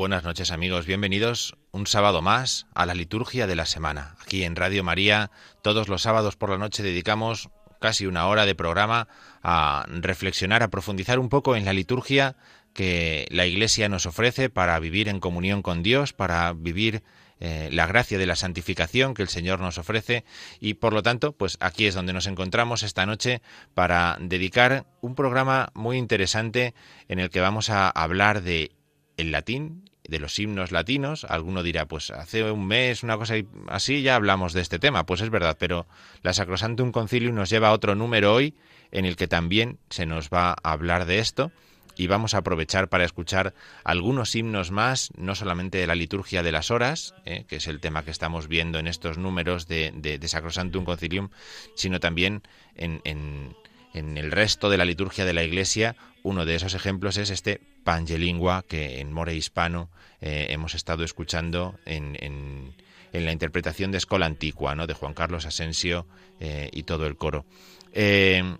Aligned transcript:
Buenas 0.00 0.24
noches 0.24 0.50
amigos, 0.50 0.86
bienvenidos 0.86 1.58
un 1.72 1.86
sábado 1.86 2.22
más 2.22 2.66
a 2.74 2.86
la 2.86 2.94
liturgia 2.94 3.46
de 3.46 3.54
la 3.54 3.66
semana. 3.66 4.16
Aquí 4.22 4.44
en 4.44 4.56
Radio 4.56 4.82
María, 4.82 5.30
todos 5.60 5.90
los 5.90 6.00
sábados 6.00 6.36
por 6.36 6.48
la 6.48 6.56
noche 6.56 6.82
dedicamos 6.82 7.50
casi 7.82 8.06
una 8.06 8.26
hora 8.26 8.46
de 8.46 8.54
programa 8.54 9.08
a 9.42 9.84
reflexionar, 9.90 10.62
a 10.62 10.70
profundizar 10.70 11.18
un 11.18 11.28
poco 11.28 11.54
en 11.54 11.66
la 11.66 11.74
liturgia 11.74 12.36
que 12.72 13.26
la 13.30 13.44
Iglesia 13.44 13.90
nos 13.90 14.06
ofrece 14.06 14.48
para 14.48 14.78
vivir 14.78 15.06
en 15.06 15.20
comunión 15.20 15.60
con 15.60 15.82
Dios, 15.82 16.14
para 16.14 16.54
vivir 16.54 17.02
eh, 17.38 17.68
la 17.70 17.86
gracia 17.86 18.16
de 18.16 18.24
la 18.24 18.36
santificación 18.36 19.12
que 19.12 19.20
el 19.20 19.28
Señor 19.28 19.60
nos 19.60 19.76
ofrece 19.76 20.24
y 20.60 20.74
por 20.74 20.94
lo 20.94 21.02
tanto, 21.02 21.32
pues 21.32 21.58
aquí 21.60 21.84
es 21.84 21.94
donde 21.94 22.14
nos 22.14 22.26
encontramos 22.26 22.84
esta 22.84 23.04
noche 23.04 23.42
para 23.74 24.16
dedicar 24.18 24.86
un 25.02 25.14
programa 25.14 25.72
muy 25.74 25.98
interesante 25.98 26.72
en 27.08 27.18
el 27.18 27.28
que 27.28 27.40
vamos 27.40 27.68
a 27.68 27.90
hablar 27.90 28.40
de 28.40 28.70
el 29.18 29.32
latín, 29.32 29.89
de 30.10 30.18
los 30.18 30.38
himnos 30.38 30.72
latinos. 30.72 31.24
Alguno 31.24 31.62
dirá, 31.62 31.86
pues 31.86 32.10
hace 32.10 32.50
un 32.50 32.66
mes, 32.66 33.02
una 33.02 33.16
cosa 33.16 33.34
así, 33.68 34.02
ya 34.02 34.16
hablamos 34.16 34.52
de 34.52 34.60
este 34.60 34.78
tema. 34.78 35.06
Pues 35.06 35.20
es 35.20 35.30
verdad, 35.30 35.56
pero 35.58 35.86
la 36.22 36.34
Sacrosantum 36.34 36.92
Concilium 36.92 37.34
nos 37.34 37.48
lleva 37.48 37.68
a 37.68 37.72
otro 37.72 37.94
número 37.94 38.34
hoy 38.34 38.54
en 38.92 39.04
el 39.04 39.16
que 39.16 39.28
también 39.28 39.78
se 39.88 40.04
nos 40.04 40.28
va 40.28 40.50
a 40.50 40.72
hablar 40.72 41.06
de 41.06 41.20
esto 41.20 41.52
y 41.96 42.06
vamos 42.06 42.34
a 42.34 42.38
aprovechar 42.38 42.88
para 42.88 43.04
escuchar 43.04 43.52
algunos 43.84 44.34
himnos 44.34 44.70
más, 44.70 45.10
no 45.16 45.34
solamente 45.34 45.78
de 45.78 45.86
la 45.86 45.94
liturgia 45.94 46.42
de 46.42 46.50
las 46.50 46.70
horas, 46.70 47.14
eh, 47.26 47.44
que 47.46 47.56
es 47.56 47.66
el 47.66 47.80
tema 47.80 48.04
que 48.04 48.10
estamos 48.10 48.48
viendo 48.48 48.78
en 48.78 48.86
estos 48.86 49.18
números 49.18 49.68
de, 49.68 49.92
de, 49.94 50.28
Sacrosantum 50.28 50.84
Concilium, 50.84 51.28
sino 51.74 52.00
también 52.00 52.42
en, 52.74 53.02
en, 53.04 53.54
el 53.92 54.30
resto 54.30 54.70
de 54.70 54.78
la 54.78 54.86
liturgia 54.86 55.26
de 55.26 55.34
la 55.34 55.44
Iglesia. 55.44 55.94
Uno 56.22 56.46
de 56.46 56.54
esos 56.54 56.74
ejemplos 56.74 57.18
es 57.18 57.28
este 57.28 57.60
Pangelingua 57.84 58.64
que 58.66 59.00
en 59.00 59.12
More 59.12 59.34
Hispano 59.34 59.90
eh, 60.20 60.48
hemos 60.50 60.74
estado 60.74 61.04
escuchando 61.04 61.78
en, 61.86 62.16
en, 62.20 62.74
la 63.12 63.32
interpretación 63.32 63.90
de 63.90 63.98
Escola 63.98 64.26
Antigua, 64.26 64.74
¿no? 64.74 64.86
de 64.86 64.94
Juan 64.94 65.14
Carlos 65.14 65.44
Asensio 65.44 66.06
eh, 66.38 66.70
y 66.72 66.84
todo 66.84 67.06
el 67.06 67.16
coro. 67.16 67.44
Eh, 67.92 68.56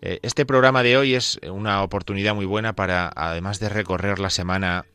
este 0.00 0.46
programa 0.46 0.82
de 0.82 0.96
hoy 0.96 1.14
es 1.14 1.38
una 1.48 1.82
oportunidad 1.82 2.34
muy 2.34 2.46
buena 2.46 2.72
para, 2.72 3.12
además 3.14 3.60
de 3.60 3.68
recorrer 3.68 4.18
la 4.18 4.30
semana 4.30 4.86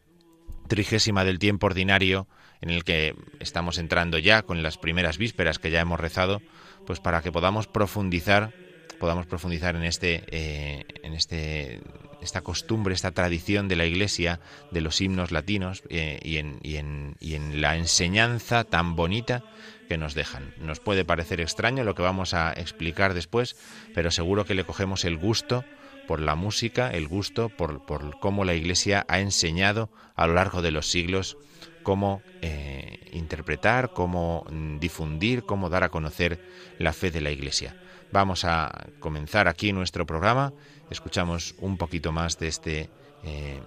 trigésima 0.68 1.24
del 1.24 1.40
tiempo 1.40 1.68
ordinario, 1.68 2.28
en 2.62 2.70
el 2.70 2.84
que 2.84 3.16
estamos 3.40 3.78
entrando 3.78 4.18
ya 4.18 4.42
con 4.42 4.64
las 4.64 4.78
primeras 4.78 5.18
vísperas 5.18 5.60
que 5.60 5.72
ya 5.72 5.80
hemos 5.80 6.00
rezado, 6.00 6.42
pues 6.86 7.00
para 7.00 7.22
que 7.22 7.32
podamos 7.32 7.68
profundizar, 7.68 8.54
podamos 9.00 9.26
profundizar 9.26 9.76
en 9.76 9.84
este, 9.84 10.24
eh, 10.28 10.86
en 11.04 11.14
este, 11.14 11.82
esta 12.22 12.42
costumbre, 12.42 12.94
esta 12.94 13.12
tradición 13.12 13.68
de 13.68 13.76
la 13.76 13.86
Iglesia, 13.86 14.40
de 14.72 14.82
los 14.82 15.02
himnos 15.02 15.32
latinos 15.32 15.84
eh, 15.90 16.20
y, 16.24 16.38
en, 16.38 16.60
y, 16.64 16.78
en, 16.78 17.16
y 17.20 17.36
en 17.36 17.62
la 17.62 17.78
enseñanza 17.78 18.64
tan 18.64 18.96
bonita 18.96 19.44
que 19.88 19.98
nos 19.98 20.14
dejan. 20.14 20.54
Nos 20.60 20.80
puede 20.80 21.06
parecer 21.06 21.42
extraño 21.42 21.84
lo 21.84 21.96
que 21.96 22.02
vamos 22.02 22.34
a 22.34 22.52
explicar 22.54 23.14
después, 23.14 23.56
pero 23.94 24.12
seguro 24.12 24.46
que 24.46 24.56
le 24.56 24.66
cogemos 24.66 25.06
el 25.06 25.18
gusto 25.18 25.64
por 26.08 26.22
la 26.22 26.36
música, 26.36 26.92
el 26.92 27.08
gusto 27.08 27.50
por, 27.50 27.86
por 27.86 28.20
cómo 28.20 28.46
la 28.46 28.54
Iglesia 28.54 29.06
ha 29.08 29.20
enseñado 29.20 29.90
a 30.16 30.28
lo 30.28 30.34
largo 30.34 30.62
de 30.62 30.72
los 30.72 30.90
siglos 30.90 31.38
cómo 31.84 32.22
eh, 32.42 33.00
interpretar, 33.14 33.94
cómo 33.94 34.46
mm, 34.50 34.80
difundir, 34.80 35.44
cómo 35.44 35.70
dar 35.70 35.86
a 35.86 35.90
conocer 35.90 36.38
la 36.80 36.92
fe 36.92 37.12
de 37.12 37.22
la 37.22 37.32
Iglesia. 37.32 37.78
Vamos 38.12 38.46
a 38.46 38.88
comenzar 39.00 39.48
aquí 39.48 39.74
nuestro 39.74 40.06
programa. 40.06 40.54
Escuchamos 40.90 41.56
un 41.60 41.78
poquito 41.78 42.12
más 42.12 42.40
de 42.40 42.48
este, 42.48 42.90
eh, 43.24 43.62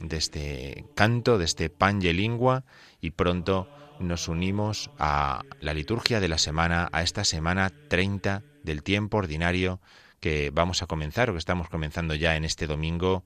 de 0.00 0.16
este 0.16 0.84
canto, 0.94 1.38
de 1.38 1.44
este 1.44 1.70
Lingua, 2.12 2.64
y 3.00 3.10
pronto 3.10 3.68
nos 4.00 4.28
unimos 4.28 4.90
a 4.98 5.42
la 5.60 5.74
liturgia 5.74 6.20
de 6.20 6.28
la 6.28 6.38
semana, 6.38 6.88
a 6.92 7.02
esta 7.02 7.24
semana 7.24 7.70
30 7.88 8.42
del 8.62 8.82
tiempo 8.82 9.18
ordinario 9.18 9.80
que 10.20 10.50
vamos 10.50 10.82
a 10.82 10.86
comenzar 10.86 11.28
o 11.28 11.34
que 11.34 11.38
estamos 11.38 11.68
comenzando 11.68 12.14
ya 12.14 12.36
en 12.36 12.44
este 12.44 12.66
domingo, 12.66 13.24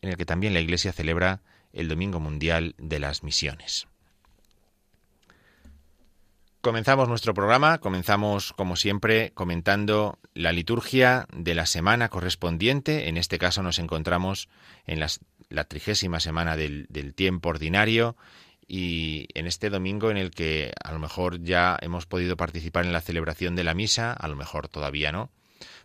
en 0.00 0.10
el 0.10 0.16
que 0.16 0.24
también 0.24 0.54
la 0.54 0.60
Iglesia 0.60 0.92
celebra 0.92 1.42
el 1.72 1.88
Domingo 1.88 2.20
Mundial 2.20 2.74
de 2.78 3.00
las 3.00 3.24
Misiones. 3.24 3.88
Comenzamos 6.62 7.08
nuestro 7.08 7.34
programa, 7.34 7.78
comenzamos 7.78 8.52
como 8.52 8.76
siempre 8.76 9.32
comentando 9.34 10.20
la 10.32 10.52
liturgia 10.52 11.26
de 11.36 11.56
la 11.56 11.66
semana 11.66 12.08
correspondiente. 12.08 13.08
En 13.08 13.16
este 13.16 13.36
caso 13.36 13.64
nos 13.64 13.80
encontramos 13.80 14.48
en 14.86 15.00
la 15.00 15.64
trigésima 15.64 16.20
semana 16.20 16.56
del, 16.56 16.86
tiempo 17.16 17.48
ordinario 17.48 18.16
y 18.68 19.26
en 19.34 19.48
este 19.48 19.70
domingo 19.70 20.12
en 20.12 20.16
el 20.16 20.30
que 20.30 20.70
a 20.84 20.92
lo 20.92 21.00
mejor 21.00 21.42
ya 21.42 21.76
hemos 21.82 22.06
podido 22.06 22.36
participar 22.36 22.84
en 22.84 22.92
la 22.92 23.00
celebración 23.00 23.56
de 23.56 23.64
la 23.64 23.74
misa, 23.74 24.12
a 24.12 24.28
lo 24.28 24.36
mejor 24.36 24.68
todavía 24.68 25.10
no, 25.10 25.32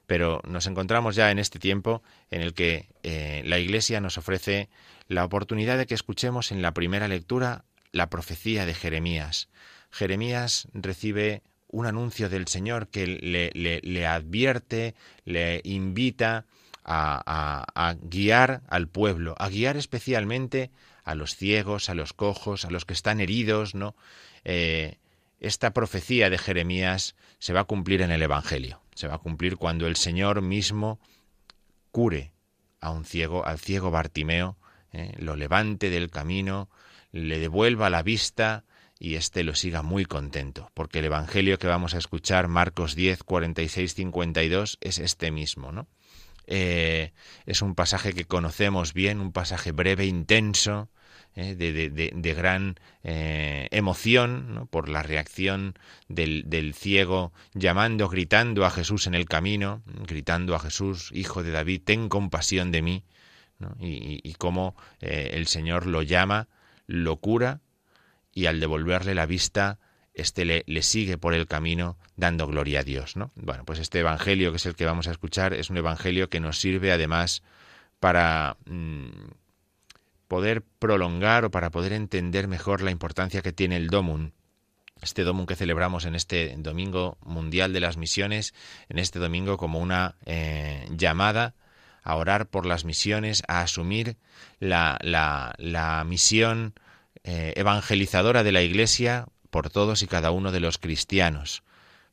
pero 0.06 0.41
nos 0.47 0.68
encontramos 0.68 1.15
ya 1.15 1.31
en 1.31 1.39
este 1.39 1.57
tiempo 1.57 2.03
en 2.30 2.44
el 2.44 2.53
que 2.53 2.88
eh, 3.01 3.41
la 3.45 3.57
Iglesia 3.57 4.00
nos 4.00 4.19
ofrece 4.19 4.69
la 5.07 5.25
oportunidad 5.25 5.80
de 5.80 5.88
que 5.88 5.95
escuchemos 5.95 6.51
en 6.51 6.62
la 6.62 6.75
primera 6.75 7.07
lectura 7.07 7.65
la 7.91 8.12
profecía 8.12 8.68
de 8.68 8.75
Jeremías. 8.75 9.50
Jeremías 9.91 10.67
recibe 10.73 11.43
un 11.69 11.85
anuncio 11.85 12.29
del 12.29 12.47
Señor 12.47 12.87
que 12.87 13.07
le, 13.07 14.07
advierte, 14.07 14.95
le 15.25 15.61
invita 15.63 16.45
a, 16.83 17.65
a, 17.75 17.95
guiar 18.01 18.61
al 18.69 18.87
pueblo, 18.87 19.35
a 19.37 19.49
guiar 19.49 19.75
especialmente 19.75 20.71
a 21.03 21.15
los 21.15 21.35
ciegos, 21.35 21.89
a 21.89 21.93
los 21.93 22.13
cojos, 22.13 22.65
a 22.65 22.69
los 22.69 22.85
que 22.85 22.93
están 22.93 23.19
heridos, 23.19 23.75
¿no? 23.75 23.95
Eh, 24.43 24.97
esta 25.39 25.71
profecía 25.71 26.29
de 26.29 26.37
Jeremías 26.37 27.15
se 27.39 27.53
va 27.53 27.61
a 27.61 27.65
cumplir 27.65 28.01
en 28.01 28.11
el 28.11 28.21
Evangelio. 28.21 28.81
Se 28.95 29.07
va 29.07 29.15
a 29.15 29.19
cumplir 29.19 29.57
cuando 29.57 29.87
el 29.87 29.95
Señor 29.95 30.41
mismo 30.41 30.99
cure 31.91 32.31
a 32.79 32.91
un 32.91 33.05
ciego, 33.05 33.45
al 33.45 33.59
ciego 33.59 33.91
Bartimeo, 33.91 34.57
¿eh? 34.93 35.13
lo 35.17 35.35
levante 35.35 35.89
del 35.89 36.09
camino, 36.09 36.69
le 37.11 37.39
devuelva 37.39 37.89
la 37.89 38.03
vista 38.03 38.63
y 38.99 39.15
éste 39.15 39.44
lo 39.44 39.55
siga 39.55 39.81
muy 39.81 40.05
contento, 40.05 40.71
porque 40.73 40.99
el 40.99 41.05
Evangelio 41.05 41.59
que 41.59 41.67
vamos 41.67 41.94
a 41.94 41.97
escuchar, 41.97 42.47
Marcos 42.47 42.95
10, 42.95 43.23
46, 43.23 43.94
52, 43.94 44.77
es 44.81 44.99
este 44.99 45.31
mismo, 45.31 45.71
¿no? 45.71 45.88
Eh, 46.49 47.11
es 47.45 47.61
un 47.61 47.75
pasaje 47.75 48.13
que 48.13 48.25
conocemos 48.25 48.94
bien, 48.94 49.19
un 49.19 49.33
pasaje 49.33 49.71
breve, 49.71 50.05
intenso, 50.05 50.89
eh, 51.39 51.53
de, 51.53 52.33
gran 52.33 52.79
eh, 53.03 53.67
emoción 53.69 54.67
por 54.71 54.89
la 54.89 55.03
reacción 55.03 55.75
del, 56.07 56.73
ciego 56.73 57.31
llamando, 57.53 58.09
gritando 58.09 58.65
a 58.65 58.71
Jesús 58.71 59.05
en 59.05 59.13
el 59.13 59.25
camino, 59.25 59.83
gritando 60.07 60.55
a 60.55 60.59
Jesús, 60.59 61.11
Hijo 61.13 61.44
de 61.44 61.51
David, 61.51 61.83
ten 61.85 62.09
compasión 62.09 62.71
de 62.71 62.81
mí. 62.81 63.03
y, 63.79 64.33
cómo 64.39 64.75
eh, 64.99 65.29
el 65.33 65.45
Señor 65.45 65.85
lo 65.85 66.01
llama, 66.01 66.47
lo 66.88 67.17
cura 67.17 67.61
y 68.37 68.45
al 68.45 68.59
devolverle 68.59 69.15
la 69.15 69.25
vista, 69.25 69.79
éste 70.13 70.45
le, 70.45 70.81
sigue 70.83 71.17
por 71.17 71.33
el 71.33 71.47
camino 71.47 71.97
dando 72.17 72.45
gloria 72.45 72.81
a 72.81 72.83
Dios. 72.83 73.15
¿no? 73.15 73.31
Bueno, 73.33 73.65
pues 73.65 73.79
este 73.79 73.97
Evangelio, 73.97 74.51
que 74.51 74.57
es 74.57 74.65
el 74.67 74.75
que 74.75 74.85
vamos 74.85 75.07
a 75.07 75.11
escuchar, 75.11 75.55
es 75.55 75.71
un 75.71 75.77
Evangelio 75.77 76.29
que 76.29 76.39
nos 76.39 76.59
sirve 76.59 76.91
además 76.91 77.41
para 77.99 78.57
mm, 78.65 79.07
poder 80.27 80.61
prolongar 80.77 81.45
o 81.45 81.49
para 81.49 81.71
poder 81.71 81.93
entender 81.93 82.47
mejor 82.47 82.83
la 82.83 82.91
importancia 82.91 83.41
que 83.41 83.53
tiene 83.53 83.75
el 83.75 83.87
Domum 83.87 84.29
este 85.01 85.23
domingo 85.23 85.47
que 85.47 85.55
celebramos 85.55 86.05
en 86.05 86.13
este 86.13 86.55
Domingo 86.57 87.17
Mundial 87.23 87.73
de 87.73 87.79
las 87.79 87.97
Misiones, 87.97 88.53
en 88.89 88.99
este 88.99 89.17
domingo 89.17 89.57
como 89.57 89.79
una 89.79 90.15
eh, 90.25 90.87
llamada 90.91 91.55
a 92.03 92.15
orar 92.15 92.47
por 92.47 92.65
las 92.65 92.85
misiones, 92.85 93.43
a 93.47 93.61
asumir 93.61 94.15
la, 94.59 94.97
la, 95.01 96.03
misión 96.05 96.73
eh, 97.29 97.51
evangelizadora 97.57 98.41
de 98.41 98.53
la 98.53 98.62
Iglesia 98.62 99.25
por 99.50 99.69
todos 99.69 100.01
y 100.01 100.07
cada 100.07 100.31
uno 100.31 100.53
de 100.53 100.62
los 100.62 100.77
cristianos, 100.77 101.62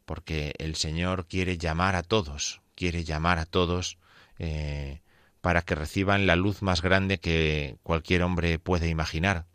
porque 0.06 0.55
el 0.58 0.75
Señor 0.75 1.28
quiere 1.28 1.56
llamar 1.56 1.94
a 1.94 2.02
todos, 2.02 2.62
quiere 2.75 3.05
llamar 3.05 3.38
a 3.38 3.46
todos 3.46 3.96
eh, 4.40 5.02
para 5.40 5.62
que 5.62 5.76
reciban 5.76 6.26
la 6.26 6.34
luz 6.34 6.62
más 6.62 6.82
grande 6.82 7.19
que 7.19 7.76
cualquier 7.84 8.25
hombre 8.25 8.58
puede 8.58 8.88
imaginar, 8.88 9.46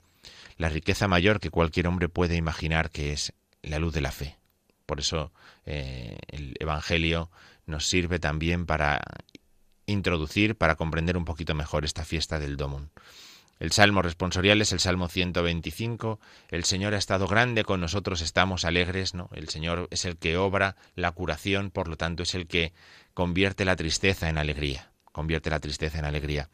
la 0.56 0.70
riqueza 0.70 1.10
mayor 1.10 1.42
que 1.42 1.50
cualquier 1.50 1.88
hombre 1.88 2.08
puede 2.08 2.38
imaginar 2.38 2.90
que 2.90 3.12
es 3.12 3.34
la 3.62 3.80
luz 3.80 3.94
de 3.94 4.00
la 4.00 4.14
fe. 4.14 4.38
Por 4.86 5.02
eso 5.02 5.34
eh, 5.66 6.20
el 6.30 6.56
Evangelio 6.62 7.32
nos 7.66 7.86
sirve 7.86 8.18
también 8.18 8.66
para 8.66 9.02
introducir, 9.88 10.56
para 10.56 10.76
comprender 10.76 11.18
un 11.18 11.26
poquito 11.26 11.54
mejor 11.54 11.84
esta 11.84 12.06
fiesta 12.06 12.40
del 12.40 12.56
Domum. 12.56 12.88
El 13.60 13.74
salmo 13.74 14.02
responsorial 14.02 14.62
es 14.62 14.72
el 14.72 14.80
salmo 14.80 15.10
125. 15.10 16.20
El 16.50 16.64
Señor 16.64 16.94
ha 16.94 16.98
estado 16.98 17.28
grande 17.28 17.66
con 17.66 17.82
nosotros, 17.82 18.22
estamos 18.22 18.64
alegres, 18.64 19.14
¿no? 19.14 19.30
El 19.34 19.50
Señor 19.50 19.90
es 19.92 20.06
el 20.06 20.18
que 20.18 20.38
obra 20.38 20.78
la 20.96 21.12
curación, 21.12 21.70
por 21.70 21.90
lo 21.90 21.98
tanto 21.98 22.24
es 22.24 22.36
el 22.36 22.48
que 22.48 22.72
convierte 23.14 23.66
la 23.66 23.76
tristeza 23.76 24.30
en 24.30 24.38
alegría, 24.38 24.92
convierte 25.12 25.50
la 25.50 25.60
tristeza 25.60 26.00
en 26.00 26.06
alegría. 26.06 26.50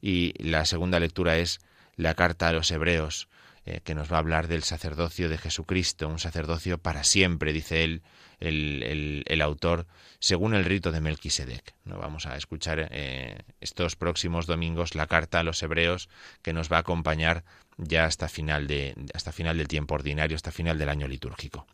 Y 0.00 0.32
la 0.42 0.64
segunda 0.64 0.98
lectura 0.98 1.36
es 1.36 1.60
la 1.94 2.14
carta 2.14 2.48
a 2.48 2.52
los 2.52 2.70
hebreos. 2.70 3.28
Eh, 3.68 3.80
que 3.82 3.96
nos 3.96 4.12
va 4.12 4.16
a 4.16 4.20
hablar 4.20 4.46
del 4.46 4.62
sacerdocio 4.62 5.28
de 5.28 5.38
Jesucristo, 5.38 6.06
un 6.06 6.20
sacerdocio 6.20 6.78
para 6.78 7.02
siempre, 7.02 7.52
dice 7.52 7.82
él, 7.82 8.02
el, 8.40 9.24
el, 9.26 9.42
autor, 9.42 9.86
según 10.18 10.54
el 10.54 10.64
rito 10.64 10.92
de 10.92 11.00
Melquisedec. 11.00 11.74
¿no? 11.84 11.98
Vamos 11.98 12.26
a 12.26 12.36
escuchar 12.36 12.88
eh, 12.90 13.38
estos 13.60 13.96
próximos 13.96 14.46
domingos 14.46 14.94
la 14.94 15.06
carta 15.06 15.40
a 15.40 15.42
los 15.42 15.62
hebreos 15.62 16.08
que 16.42 16.52
nos 16.52 16.70
va 16.70 16.78
a 16.78 16.80
acompañar 16.80 17.44
ya 17.78 18.04
hasta 18.04 18.28
final, 18.28 18.66
de, 18.66 18.94
hasta 19.14 19.32
final 19.32 19.58
del 19.58 19.68
tiempo 19.68 19.94
ordinario, 19.94 20.36
hasta 20.36 20.52
final 20.52 20.78
del 20.78 20.88
año 20.88 21.08
litúrgico. 21.08 21.66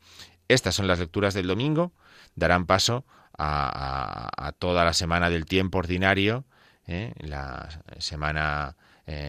Estas 0.48 0.74
son 0.74 0.86
las 0.86 0.98
lecturas 0.98 1.34
del 1.34 1.46
domingo, 1.46 1.92
darán 2.34 2.66
paso 2.66 3.04
a, 3.38 4.52
toda 4.58 4.84
la 4.84 4.92
semana 4.92 5.30
del 5.30 5.46
tiempo 5.46 5.78
ordinario, 5.78 6.44
¿eh? 6.86 7.12
la 7.18 7.68
semana 7.98 8.76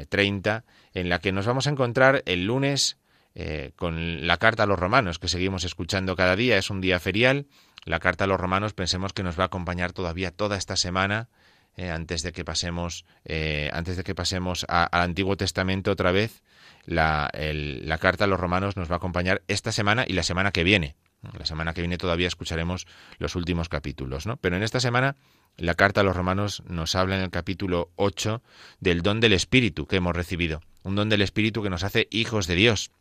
30, 0.10 0.66
en 0.94 1.10
la 1.10 1.20
que 1.20 1.32
nos 1.32 1.46
vamos 1.46 1.68
a 1.68 1.70
encontrar 1.70 2.22
el 2.26 2.46
lunes 2.46 2.98
eh, 3.36 3.72
con 3.76 4.28
la 4.28 4.38
carta 4.38 4.64
a 4.64 4.66
los 4.66 4.80
romanos, 4.80 5.20
que 5.20 5.28
seguimos 5.28 5.64
escuchando 5.64 6.16
cada 6.16 6.36
día, 6.36 6.58
es 6.58 6.70
un 6.70 6.82
día 6.82 7.00
ferial. 7.00 7.48
La 7.86 8.00
carta 8.00 8.26
a 8.26 8.28
los 8.28 8.40
romanos 8.40 8.74
pensemos 8.74 9.14
que 9.14 9.24
nos 9.24 9.38
va 9.38 9.44
a 9.44 9.48
acompañar 9.48 9.92
todavía 9.92 10.32
toda 10.32 10.58
esta 10.58 10.76
semana, 10.76 11.30
eh, 11.76 11.90
antes 11.90 12.22
de 12.22 12.32
que 12.32 12.46
pasemos, 12.46 13.06
eh, 13.26 13.70
antes 13.74 13.98
de 13.98 14.04
que 14.04 14.16
pasemos 14.16 14.66
al 14.70 14.88
Antiguo 14.92 15.36
Testamento 15.38 15.92
otra 15.92 16.12
vez. 16.12 16.44
La, 16.86 17.32
la 17.34 17.98
carta 17.98 18.26
a 18.26 18.28
los 18.28 18.40
romanos 18.40 18.76
nos 18.76 18.92
va 18.92 18.96
a 18.96 18.98
acompañar 18.98 19.42
esta 19.48 19.72
semana 19.72 20.04
y 20.06 20.14
la 20.14 20.24
semana 20.24 20.52
que 20.52 20.66
viene. 20.66 20.96
La 21.38 21.46
semana 21.46 21.74
que 21.74 21.82
viene 21.82 21.98
todavía 21.98 22.28
escucharemos 22.28 22.86
los 23.18 23.36
últimos 23.36 23.70
capítulos, 23.70 24.26
¿no? 24.26 24.36
Pero 24.38 24.58
en 24.58 24.64
esta 24.64 24.82
semana 24.82 25.16
la 25.58 25.76
carta 25.76 26.02
a 26.02 26.04
los 26.04 26.16
romanos 26.16 26.64
nos 26.68 26.96
habla 26.96 27.16
en 27.16 27.22
el 27.22 27.30
capítulo 27.30 27.92
8 27.96 28.42
del 28.80 29.02
don 29.02 29.20
del 29.20 29.34
Espíritu 29.34 29.88
que 29.88 29.98
hemos 29.98 30.16
recibido, 30.16 30.62
un 30.84 30.96
don 30.96 31.10
del 31.10 31.22
Espíritu 31.22 31.64
que 31.64 31.70
nos 31.70 31.84
hace 31.84 32.08
hijos 32.12 32.48
de 32.48 32.56
Dios, 32.56 32.92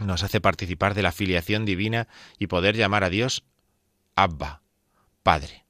nos 0.00 0.22
hace 0.22 0.40
participar 0.40 0.94
de 0.94 1.02
la 1.02 1.12
filiación 1.12 1.64
divina 1.64 2.08
y 2.38 2.46
poder 2.46 2.76
llamar 2.76 3.04
a 3.04 3.10
Dios 3.10 3.44
Abba, 4.14 4.62
Padre. 5.22 5.66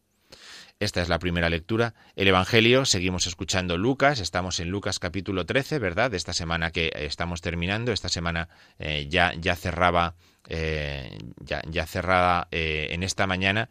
Esta 0.78 1.00
es 1.00 1.08
la 1.08 1.18
primera 1.18 1.48
lectura. 1.48 1.94
El 2.16 2.28
Evangelio, 2.28 2.84
seguimos 2.84 3.26
escuchando 3.26 3.78
Lucas, 3.78 4.20
estamos 4.20 4.60
en 4.60 4.68
Lucas 4.68 4.98
capítulo 4.98 5.46
13, 5.46 5.78
¿verdad? 5.78 6.10
De 6.10 6.18
esta 6.18 6.34
semana 6.34 6.70
que 6.70 6.92
estamos 6.94 7.40
terminando, 7.40 7.92
esta 7.92 8.10
semana 8.10 8.50
eh, 8.78 9.06
ya, 9.08 9.32
ya 9.40 9.56
cerraba 9.56 10.16
eh, 10.48 11.18
ya, 11.40 11.86
cerrada 11.86 12.46
eh, 12.50 12.88
en 12.90 13.02
esta 13.02 13.26
mañana, 13.26 13.68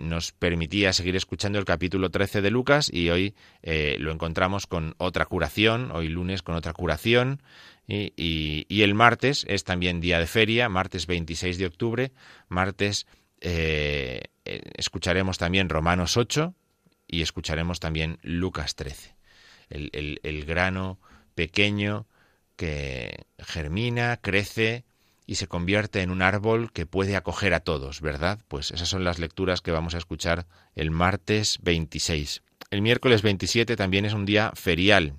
nos 0.00 0.32
permitía 0.32 0.92
seguir 0.94 1.16
escuchando 1.16 1.58
el 1.58 1.66
capítulo 1.66 2.08
13 2.10 2.40
de 2.40 2.50
Lucas 2.50 2.88
y 2.90 3.10
hoy 3.10 3.34
lo 3.62 4.12
encontramos 4.12 4.66
con 4.66 4.94
otra 4.96 5.26
curación, 5.26 5.90
hoy 5.90 6.08
lunes 6.08 6.42
con 6.42 6.54
otra 6.54 6.72
curación. 6.72 7.42
Y, 7.90 8.12
y, 8.68 8.82
el 8.82 8.94
martes 8.94 9.46
es 9.48 9.64
también 9.64 10.00
día 10.00 10.18
de 10.18 10.26
feria, 10.26 10.68
martes 10.68 11.06
26 11.06 11.56
de 11.56 11.64
octubre, 11.64 12.12
martes 12.48 13.06
eh, 13.40 14.24
escucharemos 14.44 15.38
también 15.38 15.68
Romanos 15.68 16.16
8 16.16 16.54
y 17.06 17.22
escucharemos 17.22 17.80
también 17.80 18.18
Lucas 18.22 18.74
13. 18.74 19.16
El, 19.70 20.44
grano 20.46 20.98
pequeño 21.34 22.06
que 22.56 23.26
germina, 23.38 24.18
crece 24.20 24.84
y 25.26 25.34
se 25.34 25.46
convierte 25.46 26.00
en 26.00 26.10
un 26.10 26.22
árbol 26.22 26.72
que 26.72 26.86
puede 26.86 27.16
acoger 27.16 27.52
a 27.52 27.60
todos, 27.60 28.00
¿verdad? 28.00 28.40
Pues 28.48 28.70
esas 28.70 28.88
son 28.88 29.04
las 29.04 29.18
lecturas 29.18 29.60
que 29.60 29.70
vamos 29.70 29.94
a 29.94 29.98
escuchar 29.98 30.46
el 30.74 30.90
martes 30.90 31.58
26. 31.62 32.42
El 32.70 32.82
miércoles 32.82 33.22
27 33.22 33.76
también 33.76 34.06
es 34.06 34.14
un 34.14 34.24
día 34.24 34.52
ferial. 34.54 35.14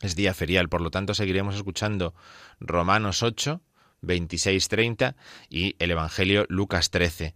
Es 0.00 0.16
día 0.16 0.34
ferial, 0.34 0.68
por 0.68 0.80
lo 0.80 0.90
tanto 0.90 1.14
seguiremos 1.14 1.54
escuchando 1.54 2.14
Romanos 2.60 3.22
8, 3.22 3.60
26, 4.02 4.68
30 4.68 5.16
y 5.48 5.76
el 5.78 5.90
Evangelio 5.90 6.46
Lucas 6.48 6.90
13 6.90 7.34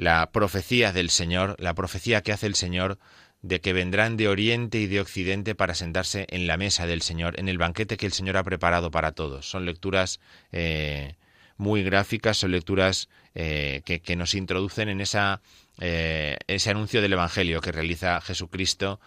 la 0.00 0.30
profecía 0.32 0.92
del 0.92 1.10
Señor, 1.10 1.56
la 1.58 1.74
profecía 1.74 2.22
que 2.22 2.32
hace 2.32 2.46
el 2.46 2.54
Señor 2.54 2.98
de 3.42 3.60
que 3.60 3.74
vendrán 3.74 4.16
de 4.16 4.28
oriente 4.28 4.78
y 4.78 4.86
de 4.86 4.98
occidente 4.98 5.54
para 5.54 5.74
sentarse 5.74 6.26
en 6.30 6.46
la 6.46 6.56
mesa 6.56 6.86
del 6.86 7.02
Señor, 7.02 7.38
en 7.38 7.50
el 7.50 7.58
banquete 7.58 7.98
que 7.98 8.06
el 8.06 8.12
Señor 8.12 8.38
ha 8.38 8.42
preparado 8.42 8.90
para 8.90 9.12
todos. 9.12 9.48
Son 9.48 9.66
lecturas 9.66 10.20
eh, 10.52 11.16
muy 11.58 11.82
gráficas, 11.82 12.38
son 12.38 12.52
lecturas 12.52 13.10
eh, 13.34 13.82
que, 13.84 14.16
nos 14.16 14.34
introducen 14.34 14.88
en 14.88 15.02
eh, 15.02 16.36
ese 16.46 16.70
anuncio 16.70 17.02
del 17.02 17.12
Evangelio 17.12 17.60
que 17.60 17.72
realiza 17.72 18.22
Jesucristo 18.22 19.00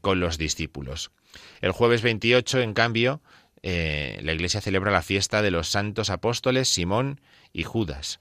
con 0.00 0.20
los 0.20 0.38
discípulos. 0.38 1.10
El 1.60 1.72
jueves 1.72 2.02
28, 2.02 2.60
en 2.60 2.74
cambio, 2.74 3.20
la 3.62 4.32
Iglesia 4.32 4.60
celebra 4.60 4.90
la 4.90 5.02
fiesta 5.02 5.42
de 5.42 5.50
los 5.50 5.68
santos 5.68 6.10
apóstoles 6.10 6.68
Simón 6.68 7.20
y 7.52 7.64
Judas. 7.64 8.20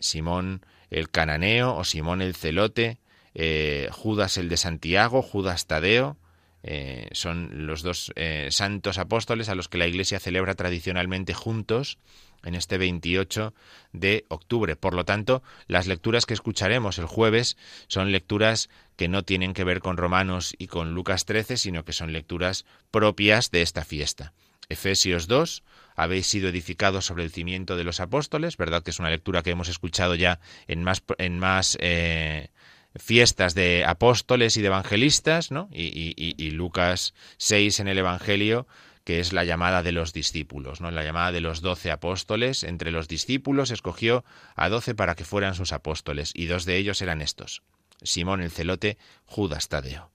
Simón 0.00 0.62
el 0.90 1.10
cananeo 1.10 1.76
o 1.76 1.84
Simón 1.84 2.22
el 2.22 2.34
celote, 2.34 2.98
eh, 3.34 3.88
Judas 3.92 4.38
el 4.38 4.48
de 4.48 4.56
Santiago, 4.56 5.22
Judas 5.22 5.66
Tadeo, 5.66 6.16
eh, 6.62 7.08
son 7.12 7.66
los 7.66 7.82
dos 7.82 8.12
eh, 8.16 8.48
santos 8.50 8.98
apóstoles 8.98 9.48
a 9.48 9.54
los 9.54 9.68
que 9.68 9.78
la 9.78 9.86
Iglesia 9.86 10.18
celebra 10.18 10.54
tradicionalmente 10.54 11.34
juntos 11.34 11.98
en 12.46 12.54
este 12.54 12.78
28 12.78 13.52
de 13.92 14.24
octubre. 14.28 14.76
Por 14.76 14.94
lo 14.94 15.04
tanto, 15.04 15.42
las 15.66 15.86
lecturas 15.86 16.24
que 16.24 16.34
escucharemos 16.34 16.98
el 16.98 17.06
jueves 17.06 17.56
son 17.88 18.12
lecturas 18.12 18.70
que 18.96 19.08
no 19.08 19.22
tienen 19.22 19.52
que 19.52 19.64
ver 19.64 19.80
con 19.80 19.96
Romanos 19.96 20.54
y 20.58 20.68
con 20.68 20.94
Lucas 20.94 21.26
13, 21.26 21.56
sino 21.56 21.84
que 21.84 21.92
son 21.92 22.12
lecturas 22.12 22.64
propias 22.90 23.50
de 23.50 23.62
esta 23.62 23.84
fiesta. 23.84 24.32
Efesios 24.68 25.26
2, 25.26 25.62
habéis 25.94 26.26
sido 26.26 26.48
edificados 26.48 27.06
sobre 27.06 27.24
el 27.24 27.30
cimiento 27.30 27.76
de 27.76 27.84
los 27.84 28.00
apóstoles, 28.00 28.56
¿verdad? 28.56 28.82
Que 28.82 28.90
es 28.90 28.98
una 28.98 29.10
lectura 29.10 29.42
que 29.42 29.50
hemos 29.50 29.68
escuchado 29.68 30.14
ya 30.14 30.40
en 30.66 30.82
más, 30.82 31.02
en 31.18 31.38
más 31.38 31.76
eh, 31.80 32.48
fiestas 32.98 33.54
de 33.54 33.84
apóstoles 33.84 34.56
y 34.56 34.60
de 34.60 34.68
evangelistas, 34.68 35.50
¿no? 35.50 35.68
Y, 35.72 36.50
Lucas 36.50 37.14
6 37.38 37.80
en 37.80 37.88
el 37.88 37.98
Evangelio, 37.98 38.66
que 39.06 39.20
es 39.20 39.32
la 39.32 39.44
llamada 39.44 39.84
de 39.84 39.92
los 39.92 40.12
discípulos, 40.12 40.80
¿no? 40.80 40.90
La 40.90 41.04
llamada 41.04 41.30
de 41.30 41.40
los 41.40 41.60
doce 41.60 41.92
apóstoles. 41.92 42.64
Entre 42.64 42.90
los 42.90 43.06
discípulos 43.06 43.70
escogió 43.70 44.24
a 44.56 44.68
doce 44.68 44.96
para 44.96 45.14
que 45.14 45.24
fueran 45.24 45.54
sus 45.54 45.72
apóstoles, 45.72 46.32
y 46.34 46.46
dos 46.46 46.64
de 46.64 46.76
ellos 46.76 47.00
eran 47.00 47.22
estos, 47.22 47.62
Simón 48.02 48.42
el 48.42 48.50
celote, 48.50 48.98
Judas 49.24 49.68
Tadeo. 49.68 50.10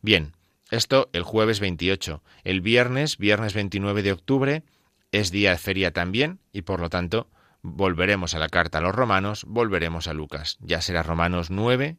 Bien, 0.00 0.36
esto 0.70 1.10
el 1.12 1.24
jueves 1.24 1.58
28. 1.58 2.22
El 2.44 2.60
viernes, 2.60 3.18
viernes 3.18 3.52
29 3.52 4.02
de 4.04 4.12
octubre, 4.12 4.62
es 5.10 5.32
día 5.32 5.50
de 5.50 5.58
feria 5.58 5.92
también 5.92 6.38
y 6.52 6.62
por 6.62 6.78
lo 6.78 6.88
tanto 6.88 7.26
volveremos 7.62 8.34
a 8.34 8.38
la 8.38 8.48
carta 8.48 8.78
a 8.78 8.80
los 8.80 8.94
romanos, 8.94 9.44
volveremos 9.44 10.06
a 10.06 10.14
Lucas. 10.14 10.56
Ya 10.60 10.80
será 10.82 11.02
Romanos 11.02 11.50
9, 11.50 11.96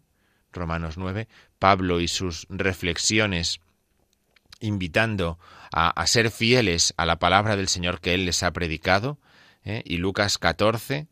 Romanos 0.54 0.98
9, 0.98 1.28
Pablo 1.60 2.00
y 2.00 2.08
sus 2.08 2.48
reflexiones 2.50 3.60
invitando 4.62 5.40
a, 5.72 6.06
ser 6.08 6.32
fieles 6.32 6.94
a 6.98 7.06
la 7.06 7.20
palabra 7.20 7.56
del 7.56 7.68
Señor 7.68 8.00
que 8.00 8.14
Él 8.14 8.26
les 8.26 8.44
ha 8.44 8.52
predicado. 8.52 9.20
¿eh? 9.64 9.84
Y 9.86 9.98
Lucas 9.98 10.38
14, 10.38 11.08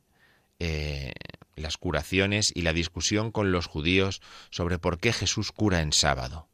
eh, 0.59 1.13
las 1.55 1.77
curaciones 1.77 2.51
y 2.55 2.61
la 2.61 2.73
discusión 2.73 3.31
con 3.31 3.51
los 3.51 3.67
judíos 3.67 4.21
sobre 4.49 4.79
por 4.79 4.99
qué 4.99 5.13
Jesús 5.13 5.51
cura 5.51 5.81
en 5.81 5.93
sábado. 5.93 6.47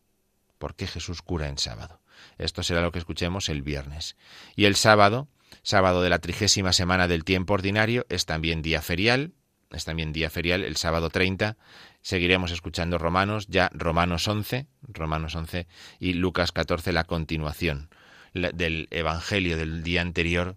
¿Por 0.58 0.76
qué 0.76 0.88
Jesús 0.88 1.22
cura 1.22 1.48
en 1.48 1.58
sábado? 1.58 2.02
Esto 2.38 2.64
será 2.64 2.82
lo 2.82 2.92
que 2.92 3.00
escuchemos 3.00 3.50
el 3.50 3.62
viernes. 3.62 4.16
Y 4.56 4.66
el 4.66 4.76
sábado, 4.76 5.28
sábado 5.64 6.02
de 6.02 6.10
la 6.10 6.20
trigésima 6.20 6.74
semana 6.74 7.08
del 7.08 7.24
tiempo 7.24 7.54
ordinario, 7.54 8.06
es 8.10 8.26
también 8.26 8.62
día 8.62 8.82
ferial, 8.82 9.34
es 9.72 9.86
también 9.86 10.14
día 10.14 10.30
ferial, 10.30 10.64
el 10.64 10.78
sábado 10.78 11.10
30. 11.10 11.58
Seguiremos 12.06 12.52
escuchando 12.52 13.00
Romanos, 13.00 13.48
ya 13.48 13.72
Romanos 13.74 14.28
11, 14.28 14.68
Romanos 14.90 15.34
11 15.34 15.66
y 16.00 16.14
Lucas 16.14 16.52
14, 16.52 16.94
la 16.94 17.06
continuación 17.06 17.90
del 18.32 18.88
Evangelio 18.92 19.58
del 19.58 19.82
día 19.82 20.02
anterior, 20.02 20.56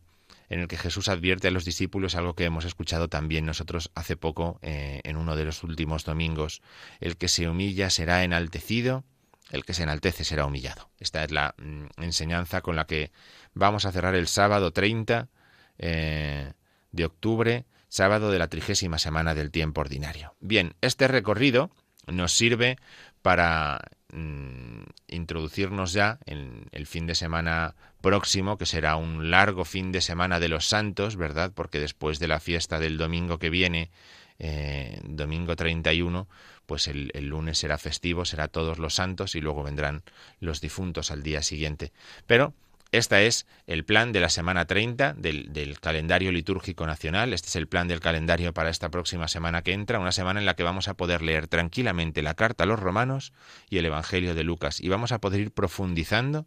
en 0.50 0.60
el 0.60 0.68
que 0.68 0.76
Jesús 0.76 1.08
advierte 1.08 1.48
a 1.48 1.50
los 1.50 1.64
discípulos 1.64 2.16
algo 2.16 2.34
que 2.34 2.44
hemos 2.44 2.66
escuchado 2.66 3.08
también 3.08 3.46
nosotros 3.46 3.90
hace 3.94 4.14
poco 4.14 4.58
eh, 4.60 5.00
en 5.04 5.16
uno 5.16 5.36
de 5.36 5.46
los 5.46 5.62
últimos 5.62 6.04
domingos. 6.04 6.60
El 7.00 7.16
que 7.16 7.28
se 7.28 7.48
humilla 7.48 7.88
será 7.88 8.24
enaltecido, 8.24 9.04
el 9.50 9.64
que 9.64 9.72
se 9.72 9.84
enaltece 9.84 10.24
será 10.24 10.44
humillado. 10.44 10.90
Esta 11.00 11.24
es 11.24 11.32
la 11.32 11.54
mm, 11.56 12.02
enseñanza 12.02 12.60
con 12.60 12.76
la 12.76 12.86
que 12.86 13.10
vamos 13.54 13.86
a 13.86 13.92
cerrar 13.92 14.14
el 14.14 14.28
sábado 14.28 14.70
30 14.72 15.30
eh, 15.78 16.52
de 16.92 17.04
octubre 17.06 17.64
sábado 17.88 18.30
de 18.30 18.38
la 18.38 18.48
trigésima 18.48 18.98
semana 18.98 19.34
del 19.34 19.50
tiempo 19.50 19.80
ordinario. 19.80 20.34
Bien, 20.40 20.74
este 20.80 21.08
recorrido 21.08 21.70
nos 22.06 22.32
sirve 22.32 22.76
para 23.22 23.80
mm, 24.12 24.82
introducirnos 25.08 25.92
ya 25.92 26.18
en 26.26 26.66
el 26.72 26.86
fin 26.86 27.06
de 27.06 27.14
semana 27.14 27.74
próximo, 28.00 28.56
que 28.58 28.66
será 28.66 28.96
un 28.96 29.30
largo 29.30 29.64
fin 29.64 29.92
de 29.92 30.00
semana 30.00 30.40
de 30.40 30.48
los 30.48 30.66
santos, 30.66 31.16
¿verdad? 31.16 31.52
Porque 31.54 31.80
después 31.80 32.18
de 32.18 32.28
la 32.28 32.40
fiesta 32.40 32.78
del 32.78 32.96
domingo 32.96 33.38
que 33.38 33.50
viene, 33.50 33.90
eh, 34.38 35.00
domingo 35.04 35.56
31, 35.56 36.28
pues 36.66 36.86
el, 36.86 37.10
el, 37.14 37.26
lunes 37.26 37.58
será 37.58 37.76
festivo, 37.78 38.24
será 38.24 38.48
todos 38.48 38.78
los 38.78 38.94
santos 38.94 39.34
y 39.34 39.40
luego 39.40 39.64
vendrán 39.64 40.02
los 40.38 40.60
difuntos 40.60 41.10
al 41.10 41.22
día 41.22 41.42
siguiente. 41.42 41.92
Pero 42.26 42.54
este 42.90 43.26
es 43.26 43.46
el 43.66 43.84
plan 43.84 44.12
de 44.12 44.20
la 44.20 44.30
semana 44.30 44.64
30 44.64 45.12
del, 45.12 45.78
calendario 45.78 46.32
litúrgico 46.32 46.86
nacional. 46.86 47.34
Este 47.34 47.48
es 47.48 47.56
el 47.56 47.68
plan 47.68 47.86
del 47.86 48.00
calendario 48.00 48.54
para 48.54 48.70
esta 48.70 48.90
próxima 48.90 49.28
semana 49.28 49.62
que 49.62 49.74
entra, 49.74 49.98
una 49.98 50.12
semana 50.12 50.40
en 50.40 50.46
la 50.46 50.54
que 50.54 50.62
vamos 50.62 50.88
a 50.88 50.94
poder 50.94 51.20
leer 51.20 51.48
tranquilamente 51.48 52.22
la 52.22 52.34
carta 52.34 52.64
a 52.64 52.66
los 52.66 52.80
romanos 52.80 53.34
y 53.68 53.76
el 53.76 53.84
Evangelio 53.84 54.34
de 54.34 54.42
Lucas. 54.42 54.80
Y 54.80 54.88
vamos 54.88 55.12
a 55.12 55.20
poder 55.20 55.40
ir 55.40 55.50
profundizando, 55.50 56.46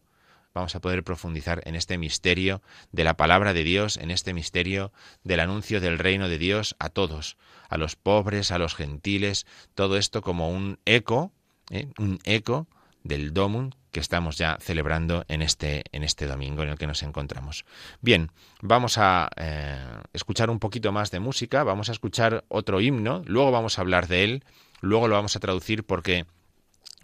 vamos 0.55 0.73
a 0.75 0.81
poder 0.81 1.03
profundizar 1.03 1.61
en 1.65 1.75
este 1.75 1.99
misterio 1.99 2.63
de 2.91 3.03
la 3.03 3.15
palabra 3.17 3.53
de 3.53 3.63
Dios, 3.63 3.97
en 3.97 4.09
este 4.09 4.33
misterio 4.33 4.91
del 5.23 5.41
anuncio 5.41 5.79
del 5.79 5.99
reino 5.99 6.27
de 6.27 6.39
Dios 6.39 6.75
a 6.79 6.89
todos, 6.89 7.37
a 7.69 7.77
los 7.77 7.95
pobres, 7.95 8.51
a 8.51 8.57
los 8.57 8.73
gentiles, 8.73 9.45
todo 9.75 9.95
esto 9.95 10.23
como 10.23 10.49
un 10.49 10.79
eco, 10.85 11.31
¿eh? 11.69 11.87
un 11.99 12.17
eco 12.23 12.67
del 13.03 13.31
Domum 13.31 13.69
que 13.91 13.99
estamos 13.99 14.37
ya 14.37 14.57
celebrando 14.59 15.25
en 15.27 15.41
este, 15.41 15.83
en 15.91 16.03
este 16.03 16.25
domingo 16.25 16.63
en 16.63 16.69
el 16.69 16.77
que 16.77 16.87
nos 16.87 17.03
encontramos. 17.03 17.65
Bien, 18.01 18.31
vamos 18.61 18.97
a 18.97 19.29
eh, 19.35 19.77
escuchar 20.13 20.49
un 20.49 20.59
poquito 20.59 20.91
más 20.91 21.11
de 21.11 21.19
música, 21.19 21.63
vamos 21.63 21.89
a 21.89 21.91
escuchar 21.91 22.45
otro 22.47 22.81
himno, 22.81 23.21
luego 23.25 23.51
vamos 23.51 23.77
a 23.77 23.81
hablar 23.81 24.07
de 24.07 24.23
él, 24.23 24.43
luego 24.79 25.07
lo 25.07 25.15
vamos 25.15 25.35
a 25.35 25.39
traducir 25.39 25.83
porque 25.83 26.25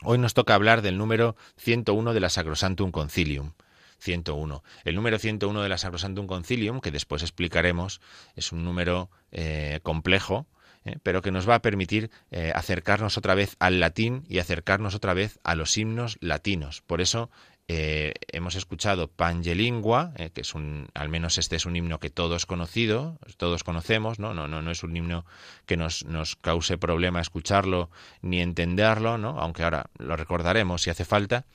hoy 0.01 0.17
nos 0.17 0.33
toca 0.33 0.55
hablar 0.55 0.81
del 0.81 0.97
número 0.97 1.35
101 1.57 2.13
de 2.13 2.19
la 2.19 2.29
Sacrosantum 2.29 2.91
Concilium. 2.91 3.51
101. 3.99 4.63
El 4.85 4.95
número 4.95 5.17
101 5.17 5.61
de 5.61 5.69
la 5.69 5.77
Sacrosantum 5.79 6.27
Concilium, 6.27 6.81
que 6.81 6.91
después 6.91 7.23
explicaremos, 7.23 7.99
es 8.35 8.51
un 8.51 8.63
número 8.63 9.09
eh, 9.31 9.79
complejo, 9.81 10.45
¿eh? 10.87 10.97
pero 11.03 11.21
que 11.21 11.31
nos 11.31 11.47
va 11.47 11.55
a 11.55 11.61
permitir 11.61 12.09
eh, 12.31 12.51
acercarnos 12.53 13.17
otra 13.17 13.35
vez 13.35 13.55
al 13.59 13.79
latín 13.79 14.23
y 14.27 14.39
acercarnos 14.39 14.95
otra 14.95 15.13
vez 15.13 15.39
a 15.43 15.55
los 15.55 15.77
himnos 15.77 16.17
latinos. 16.21 16.81
Por 16.81 17.01
eso 17.01 17.29
eh, 17.69 18.13
hemos 18.31 18.55
escuchado 18.55 19.09
Pangelingua, 19.09 20.13
eh, 20.15 20.29
que 20.33 20.39
es 20.39 20.55
un, 20.55 20.87
al 20.93 21.09
menos 21.09 21.37
este 21.37 21.57
es 21.57 21.65
un 21.65 21.75
himno 21.75 21.99
que 21.99 22.09
todos 22.09 22.45
conocido, 22.45 23.17
todos 23.35 23.65
conocemos, 23.65 24.19
¿no? 24.19 24.33
No, 24.33 24.47
no, 24.47 24.61
no 24.61 24.71
es 24.71 24.83
un 24.83 24.95
himno 24.95 25.25
que 25.65 25.75
nos, 25.75 26.05
nos 26.05 26.37
cause 26.37 26.77
problema 26.77 27.19
escucharlo 27.19 27.89
ni 28.21 28.39
entenderlo, 28.39 29.17
¿no? 29.17 29.39
Aunque 29.41 29.63
ahora 29.63 29.89
lo 29.97 30.15
recordaremos 30.15 30.83
si 30.83 30.91
hace 30.91 31.03
falta. 31.03 31.45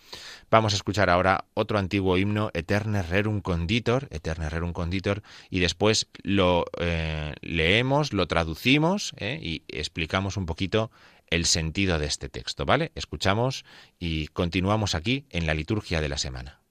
Vamos 0.50 0.75
a 0.75 0.76
escuchar 0.76 1.09
ahora 1.09 1.47
otro 1.54 1.78
antiguo 1.78 2.19
himno, 2.19 2.50
Eterne 2.52 3.02
Rerum 3.02 3.40
Conditor, 3.40 4.09
Eterne 4.11 4.50
Rerum 4.50 4.75
Conditor, 4.75 5.23
y 5.49 5.61
después 5.61 6.09
lo 6.23 6.66
eh, 6.78 7.35
leemos, 7.40 8.12
lo 8.12 8.28
traducimos 8.28 9.14
y 9.19 9.62
explicamos 9.69 10.37
un 10.37 10.45
poquito 10.45 10.90
el 11.33 11.47
sentido 11.47 11.99
de 11.99 12.07
este 12.07 12.29
texto, 12.29 12.67
¿vale? 12.67 12.93
Escuchamos 12.95 13.65
y 13.99 14.29
continuamos 14.29 14.95
aquí 14.95 15.27
en 15.31 15.47
la 15.47 15.55
liturgia 15.55 16.01
de 16.01 16.09
la 16.11 16.19
semana. 16.19 16.62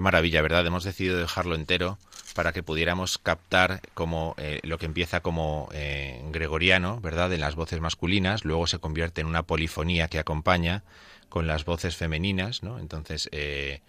Maravilla, 0.00 0.42
¿verdad? 0.42 0.66
Hemos 0.66 0.84
decidido 0.84 1.18
dejarlo 1.18 1.54
entero 1.54 1.98
para 2.34 2.52
que 2.52 2.62
pudiéramos 2.62 3.18
captar 3.18 3.80
como 3.94 4.34
eh, 4.38 4.60
lo 4.62 4.78
que 4.78 4.86
empieza 4.86 5.20
como 5.20 5.68
eh, 5.72 6.22
gregoriano, 6.30 7.00
¿verdad? 7.00 7.32
En 7.32 7.40
las 7.40 7.54
voces 7.54 7.80
masculinas, 7.80 8.44
luego 8.44 8.66
se 8.66 8.78
convierte 8.78 9.20
en 9.20 9.26
una 9.26 9.42
polifonía 9.42 10.08
que 10.08 10.18
acompaña 10.18 10.82
con 11.28 11.46
las 11.46 11.64
voces 11.64 11.96
femeninas, 11.96 12.62
¿no? 12.62 12.78
Entonces 12.78 13.28
eh, 13.32 13.80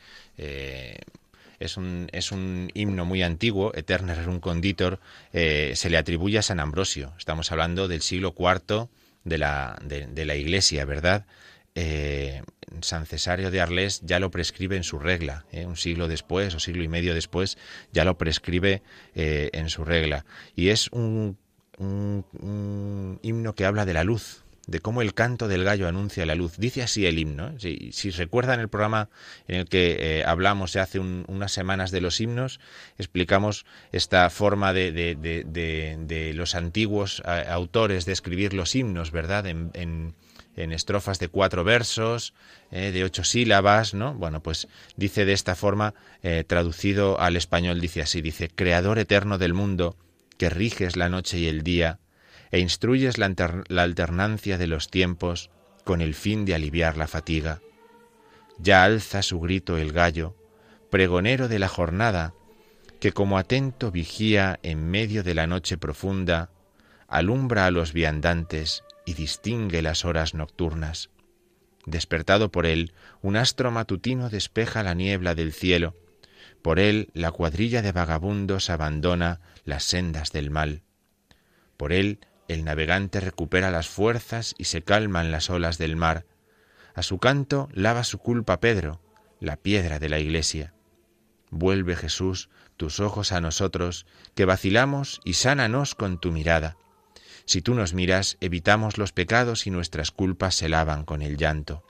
es 1.59 1.77
un, 1.77 2.09
es 2.11 2.31
un 2.31 2.71
himno 2.73 3.05
muy 3.05 3.23
antiguo, 3.23 3.71
Eterna 3.75 4.15
Rerum 4.15 4.39
Conditor, 4.39 4.99
se 5.31 5.89
le 5.89 5.97
atribuye 5.97 6.37
a 6.39 6.41
San 6.41 6.59
Ambrosio. 6.59 7.13
Estamos 7.17 7.51
hablando 7.51 7.87
del 7.87 8.01
siglo 8.01 8.33
IV 8.37 8.87
de 9.23 9.37
la, 9.37 9.79
de 9.81 10.25
la 10.25 10.35
Iglesia, 10.35 10.85
¿verdad? 10.85 11.25
Eh, 11.73 12.43
San 12.81 13.05
Cesario 13.05 13.49
de 13.49 13.61
Arles 13.61 14.01
ya 14.03 14.19
lo 14.19 14.29
prescribe 14.29 14.75
en 14.75 14.83
su 14.83 14.99
regla, 14.99 15.45
¿eh? 15.51 15.65
un 15.65 15.77
siglo 15.77 16.07
después 16.07 16.53
o 16.53 16.59
siglo 16.59 16.83
y 16.83 16.87
medio 16.87 17.13
después 17.13 17.57
ya 17.91 18.03
lo 18.03 18.17
prescribe 18.17 18.81
eh, 19.15 19.49
en 19.53 19.69
su 19.69 19.85
regla. 19.85 20.25
Y 20.55 20.69
es 20.69 20.89
un, 20.91 21.37
un, 21.77 23.19
himno 23.21 23.55
que 23.55 23.65
habla 23.65 23.85
de 23.85 23.93
la 23.93 24.03
luz, 24.03 24.43
de 24.67 24.79
cómo 24.79 25.01
el 25.01 25.13
canto 25.13 25.47
del 25.47 25.63
gallo 25.63 25.87
anuncia 25.87 26.25
la 26.25 26.35
luz. 26.35 26.57
Dice 26.57 26.81
así 26.81 27.05
el 27.05 27.19
himno. 27.19 27.57
Si, 27.59 28.09
recuerdan 28.11 28.59
el 28.59 28.69
programa 28.69 29.09
en 29.47 29.61
el 29.61 29.65
que 29.67 30.23
hablamos 30.25 30.75
hace 30.75 30.99
unas 30.99 31.51
semanas 31.51 31.91
de 31.91 32.01
los 32.01 32.19
himnos, 32.19 32.59
explicamos 32.97 33.65
esta 33.91 34.29
forma 34.29 34.73
de, 34.73 36.33
los 36.35 36.55
antiguos 36.55 37.21
autores 37.25 38.05
de 38.05 38.13
escribir 38.13 38.53
los 38.53 38.75
himnos, 38.75 39.11
¿verdad? 39.11 39.45
En, 39.47 40.15
en 40.55 40.71
estrofas 40.71 41.19
de 41.19 41.29
cuatro 41.29 41.63
versos, 41.63 42.33
eh, 42.71 42.91
de 42.91 43.03
ocho 43.03 43.23
sílabas, 43.23 43.93
¿no? 43.93 44.13
Bueno, 44.13 44.41
pues 44.41 44.67
dice 44.95 45.25
de 45.25 45.33
esta 45.33 45.55
forma, 45.55 45.93
eh, 46.23 46.43
traducido 46.45 47.19
al 47.19 47.35
español, 47.35 47.79
dice 47.79 48.01
así, 48.01 48.21
dice, 48.21 48.49
Creador 48.49 48.99
eterno 48.99 49.37
del 49.37 49.53
mundo, 49.53 49.95
que 50.37 50.49
riges 50.49 50.95
la 50.95 51.09
noche 51.09 51.39
y 51.39 51.47
el 51.47 51.63
día, 51.63 51.99
e 52.51 52.59
instruyes 52.59 53.17
la, 53.17 53.33
la 53.67 53.83
alternancia 53.83 54.57
de 54.57 54.67
los 54.67 54.89
tiempos 54.89 55.49
con 55.83 56.01
el 56.01 56.13
fin 56.13 56.45
de 56.45 56.55
aliviar 56.55 56.97
la 56.97 57.07
fatiga. 57.07 57.61
Ya 58.59 58.83
alza 58.83 59.23
su 59.23 59.39
grito 59.39 59.77
el 59.77 59.93
gallo, 59.93 60.35
pregonero 60.89 61.47
de 61.47 61.59
la 61.59 61.69
jornada, 61.69 62.33
que 62.99 63.13
como 63.13 63.37
atento 63.37 63.89
vigía 63.89 64.59
en 64.61 64.89
medio 64.91 65.23
de 65.23 65.33
la 65.33 65.47
noche 65.47 65.77
profunda, 65.77 66.51
alumbra 67.07 67.65
a 67.65 67.71
los 67.71 67.93
viandantes 67.93 68.83
y 69.05 69.13
distingue 69.13 69.81
las 69.81 70.05
horas 70.05 70.33
nocturnas. 70.33 71.09
Despertado 71.85 72.51
por 72.51 72.65
él, 72.65 72.93
un 73.21 73.35
astro 73.35 73.71
matutino 73.71 74.29
despeja 74.29 74.83
la 74.83 74.93
niebla 74.93 75.35
del 75.35 75.53
cielo. 75.53 75.95
Por 76.61 76.79
él 76.79 77.09
la 77.13 77.31
cuadrilla 77.31 77.81
de 77.81 77.91
vagabundos 77.91 78.69
abandona 78.69 79.39
las 79.65 79.83
sendas 79.83 80.31
del 80.31 80.51
mal. 80.51 80.83
Por 81.77 81.91
él 81.91 82.19
el 82.47 82.63
navegante 82.63 83.19
recupera 83.19 83.71
las 83.71 83.87
fuerzas 83.87 84.53
y 84.57 84.65
se 84.65 84.83
calman 84.83 85.31
las 85.31 85.49
olas 85.49 85.77
del 85.77 85.95
mar. 85.95 86.25
A 86.93 87.01
su 87.01 87.17
canto 87.17 87.69
lava 87.73 88.03
su 88.03 88.19
culpa 88.19 88.59
Pedro, 88.59 89.01
la 89.39 89.57
piedra 89.57 89.97
de 89.97 90.09
la 90.09 90.19
iglesia. 90.19 90.73
Vuelve 91.49 91.95
Jesús 91.95 92.49
tus 92.77 92.99
ojos 92.99 93.31
a 93.31 93.41
nosotros, 93.41 94.07
que 94.33 94.45
vacilamos, 94.45 95.21
y 95.23 95.33
sánanos 95.33 95.93
con 95.93 96.19
tu 96.19 96.31
mirada. 96.31 96.77
Si 97.45 97.61
tú 97.61 97.73
nos 97.75 97.93
miras, 97.93 98.37
evitamos 98.41 98.97
los 98.97 99.11
pecados 99.11 99.67
y 99.67 99.71
nuestras 99.71 100.11
culpas 100.11 100.55
se 100.55 100.69
lavan 100.69 101.05
con 101.05 101.21
el 101.21 101.37
llanto. 101.37 101.83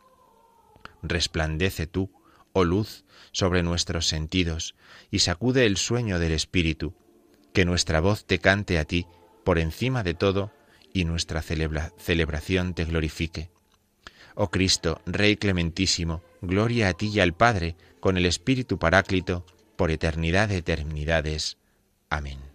Resplandece 1.03 1.87
tú, 1.87 2.11
oh 2.53 2.63
luz, 2.63 3.05
sobre 3.31 3.63
nuestros 3.63 4.07
sentidos, 4.07 4.75
y 5.09 5.19
sacude 5.19 5.65
el 5.65 5.77
sueño 5.77 6.19
del 6.19 6.31
Espíritu, 6.31 6.93
que 7.53 7.65
nuestra 7.65 7.99
voz 7.99 8.25
te 8.25 8.39
cante 8.39 8.79
a 8.79 8.85
ti, 8.85 9.07
por 9.43 9.59
encima 9.59 10.03
de 10.03 10.13
todo, 10.13 10.51
y 10.93 11.05
nuestra 11.05 11.41
celebración 11.41 12.73
te 12.73 12.85
glorifique. 12.85 13.49
Oh 14.35 14.49
Cristo, 14.49 15.01
Rey 15.05 15.35
clementísimo, 15.37 16.23
gloria 16.41 16.89
a 16.89 16.93
ti 16.93 17.09
y 17.09 17.19
al 17.19 17.33
Padre, 17.33 17.75
con 17.99 18.17
el 18.17 18.25
Espíritu 18.25 18.77
Paráclito, 18.77 19.45
por 19.75 19.91
eternidad 19.91 20.49
de 20.49 20.57
eternidades. 20.57 21.57
Amén. 22.09 22.50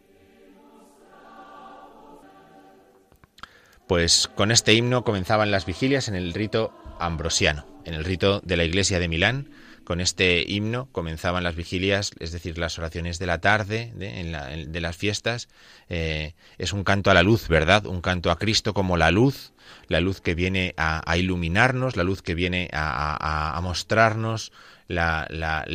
Pues 3.87 4.29
con 4.35 4.51
este 4.51 4.75
himno 4.75 5.05
comenzaban 5.05 5.53
las 5.53 5.65
vigilias 5.65 6.09
en 6.09 6.17
el 6.17 6.35
rito 6.35 6.73
ambrosiano, 6.99 7.67
en 7.85 7.95
el 7.95 8.05
rito 8.05 8.41
de 8.41 8.57
la 8.57 8.65
iglesia 8.65 8.99
de 8.99 9.07
Milán. 9.07 9.49
Con 9.85 10.01
este 10.01 10.45
himno 10.45 10.89
comenzaban 10.91 11.45
las 11.45 11.55
vigilias, 11.55 12.11
es 12.19 12.33
decir, 12.33 12.59
las 12.59 12.77
oraciones 12.81 13.21
de 13.21 13.27
la 13.27 13.41
tarde 13.41 13.93
de, 13.95 14.81
las 14.81 14.97
fiestas. 14.97 15.49
Eh, 15.89 16.35
es 16.59 16.73
un 16.73 16.83
canto 16.83 17.13
a 17.13 17.15
la 17.15 17.23
luz, 17.23 17.47
¿verdad? 17.47 17.87
Un 17.87 18.01
canto 18.01 18.33
a 18.33 18.39
Cristo 18.41 18.75
como 18.75 18.97
la 18.97 19.13
luz, 19.13 19.53
la 19.87 20.01
luz 20.01 20.21
que 20.21 20.35
viene 20.35 20.75
a, 20.77 21.17
iluminarnos, 21.17 21.95
la 21.95 22.03
luz 22.03 22.23
que 22.23 22.35
viene 22.35 22.69
a, 22.73 23.61
mostrarnos 23.63 24.51
la, 24.89 25.29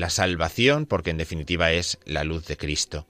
salvación, 0.09 0.85
porque 0.85 1.11
en 1.11 1.17
definitiva 1.17 1.71
es 1.71 1.97
la 2.03 2.25
luz 2.25 2.45
de 2.45 2.57
Cristo. 2.57 3.07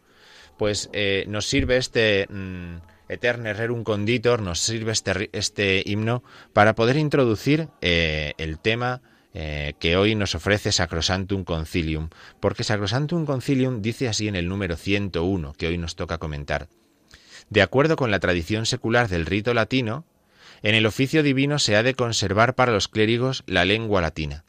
Pues 0.60 0.92
eh, 0.94 1.26
nos 1.28 1.48
sirve 1.48 1.78
este... 1.78 2.28
Mm, 2.30 2.92
Eterne 3.12 3.54
Rerum 3.54 3.84
Conditor 3.84 4.42
nos 4.42 4.60
sirve 4.60 4.94
este, 4.94 5.30
este 5.34 5.84
himno 5.86 6.24
para 6.54 6.76
poder 6.76 6.96
introducir 6.96 7.68
eh, 7.82 8.34
el 8.38 8.58
tema 8.58 9.02
eh, 9.34 9.74
que 9.80 9.98
hoy 9.98 10.16
nos 10.16 10.34
ofrece 10.34 10.72
Sacrosantum 10.72 11.44
Concilium, 11.44 12.10
porque 12.40 12.64
Sacrosantum 12.64 13.26
Concilium 13.26 13.82
dice 13.82 14.08
así 14.08 14.30
en 14.30 14.36
el 14.36 14.48
número 14.48 14.78
101 14.78 15.54
que 15.54 15.68
hoy 15.68 15.78
nos 15.78 15.96
toca 15.96 16.18
comentar. 16.20 16.70
De 17.50 17.62
acuerdo 17.62 17.98
con 17.98 18.12
la 18.12 18.20
tradición 18.20 18.66
secular 18.66 19.10
del 19.10 19.26
rito 19.26 19.54
latino, 19.54 20.06
en 20.64 20.76
el 20.76 20.86
oficio 20.86 21.22
divino 21.22 21.60
se 21.60 21.76
ha 21.76 21.84
de 21.84 21.96
conservar 21.96 22.56
para 22.56 22.72
los 22.72 22.88
clérigos 22.88 23.44
la 23.46 23.66
lengua 23.66 24.02
latina. 24.02 24.46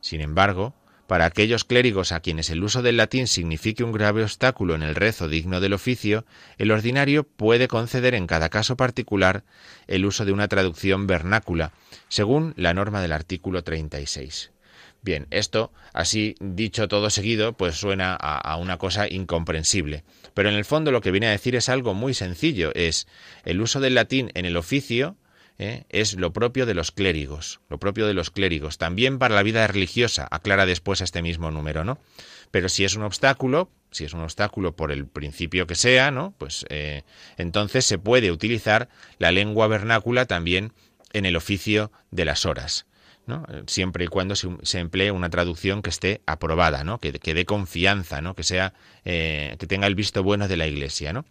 Sin 0.00 0.20
embargo, 0.20 0.74
para 1.06 1.26
aquellos 1.26 1.64
clérigos 1.64 2.12
a 2.12 2.20
quienes 2.20 2.50
el 2.50 2.62
uso 2.62 2.82
del 2.82 2.96
latín 2.96 3.26
signifique 3.26 3.84
un 3.84 3.92
grave 3.92 4.22
obstáculo 4.22 4.74
en 4.74 4.82
el 4.82 4.94
rezo 4.94 5.28
digno 5.28 5.60
del 5.60 5.72
oficio, 5.74 6.24
el 6.58 6.70
ordinario 6.70 7.24
puede 7.24 7.68
conceder 7.68 8.14
en 8.14 8.26
cada 8.26 8.48
caso 8.48 8.76
particular 8.76 9.44
el 9.86 10.06
uso 10.06 10.24
de 10.24 10.32
una 10.32 10.48
traducción 10.48 11.06
vernácula, 11.06 11.72
según 12.08 12.54
la 12.56 12.74
norma 12.74 13.02
del 13.02 13.12
artículo 13.12 13.62
36. 13.62 14.52
Bien, 15.02 15.26
esto, 15.30 15.70
así 15.92 16.34
dicho 16.40 16.88
todo 16.88 17.10
seguido, 17.10 17.52
pues 17.52 17.74
suena 17.74 18.16
a, 18.18 18.38
a, 18.38 18.56
una 18.56 18.78
cosa 18.78 19.06
incomprensible. 19.06 20.02
Pero 20.32 20.48
en 20.48 20.54
el 20.54 20.64
fondo 20.64 20.92
lo 20.92 21.02
que 21.02 21.10
viene 21.10 21.26
a 21.26 21.32
decir 21.32 21.56
es 21.56 21.68
algo 21.68 21.92
muy 21.92 22.14
sencillo, 22.14 22.72
es 22.74 23.06
el 23.44 23.60
uso 23.60 23.80
del 23.80 23.94
latín 23.94 24.30
en 24.32 24.46
el 24.46 24.56
oficio 24.56 25.16
¿eh? 25.58 25.84
es 25.88 26.14
lo 26.14 26.32
propio 26.32 26.66
de 26.66 26.74
los 26.74 26.90
clérigos, 26.90 27.60
lo 27.68 27.78
propio 27.78 28.06
de 28.06 28.14
los 28.14 28.30
clérigos, 28.30 28.78
también 28.78 29.18
para 29.18 29.34
la 29.34 29.42
vida 29.42 29.66
religiosa, 29.66 30.26
aclara 30.30 30.66
después 30.66 31.00
este 31.00 31.22
mismo 31.22 31.50
número, 31.50 31.84
¿no? 31.84 31.98
Pero 32.50 32.68
si 32.68 32.84
es 32.84 32.94
un 32.94 33.02
obstáculo, 33.02 33.70
si 33.90 34.04
es 34.04 34.12
un 34.12 34.20
obstáculo 34.20 34.76
por 34.76 34.92
el 34.92 35.06
principio 35.06 35.66
que 35.66 35.74
sea, 35.74 36.10
¿no? 36.10 36.34
Pues 36.38 36.64
eh, 36.68 37.02
entonces 37.36 37.84
se 37.84 37.98
puede 37.98 38.30
utilizar 38.30 38.88
la 39.18 39.32
lengua 39.32 39.66
vernácula 39.66 40.26
también 40.26 40.72
en 41.12 41.26
el 41.26 41.36
oficio 41.36 41.90
de 42.10 42.24
las 42.24 42.46
horas. 42.46 42.86
¿no? 43.26 43.46
siempre 43.66 44.04
y 44.04 44.08
cuando 44.08 44.36
se, 44.36 44.78
emplee 44.78 45.10
una 45.10 45.30
traducción 45.30 45.80
que 45.80 45.88
esté 45.88 46.20
aprobada, 46.26 46.84
¿no? 46.84 46.98
que, 46.98 47.12
dé 47.12 47.46
confianza, 47.46 48.20
¿no? 48.20 48.34
que 48.34 48.42
sea 48.42 48.74
eh, 49.06 49.56
que 49.58 49.66
tenga 49.66 49.86
el 49.86 49.94
visto 49.94 50.22
bueno 50.22 50.46
de 50.46 50.58
la 50.58 50.66
Iglesia, 50.66 51.14
¿no? 51.14 51.24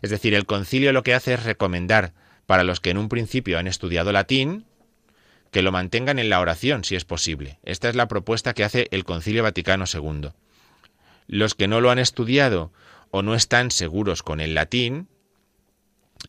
Es 0.00 0.10
decir, 0.10 0.34
el 0.34 0.46
concilio 0.46 0.92
lo 0.92 1.02
que 1.02 1.14
hace 1.14 1.34
es 1.34 1.42
recomendar 1.44 2.12
para 2.46 2.64
los 2.64 2.80
que 2.80 2.90
en 2.90 2.98
un 2.98 3.08
principio 3.08 3.58
han 3.58 3.66
estudiado 3.66 4.12
latín, 4.12 4.64
que 5.50 5.62
lo 5.62 5.72
mantengan 5.72 6.18
en 6.18 6.30
la 6.30 6.40
oración, 6.40 6.84
si 6.84 6.96
es 6.96 7.04
posible. 7.04 7.58
Esta 7.62 7.88
es 7.88 7.94
la 7.94 8.08
propuesta 8.08 8.54
que 8.54 8.64
hace 8.64 8.88
el 8.90 9.04
Concilio 9.04 9.42
Vaticano 9.42 9.84
II. 9.92 10.30
Los 11.28 11.54
que 11.54 11.68
no 11.68 11.80
lo 11.80 11.90
han 11.90 11.98
estudiado 11.98 12.72
o 13.10 13.22
no 13.22 13.34
están 13.34 13.70
seguros 13.70 14.22
con 14.22 14.40
el 14.40 14.54
latín, 14.54 15.08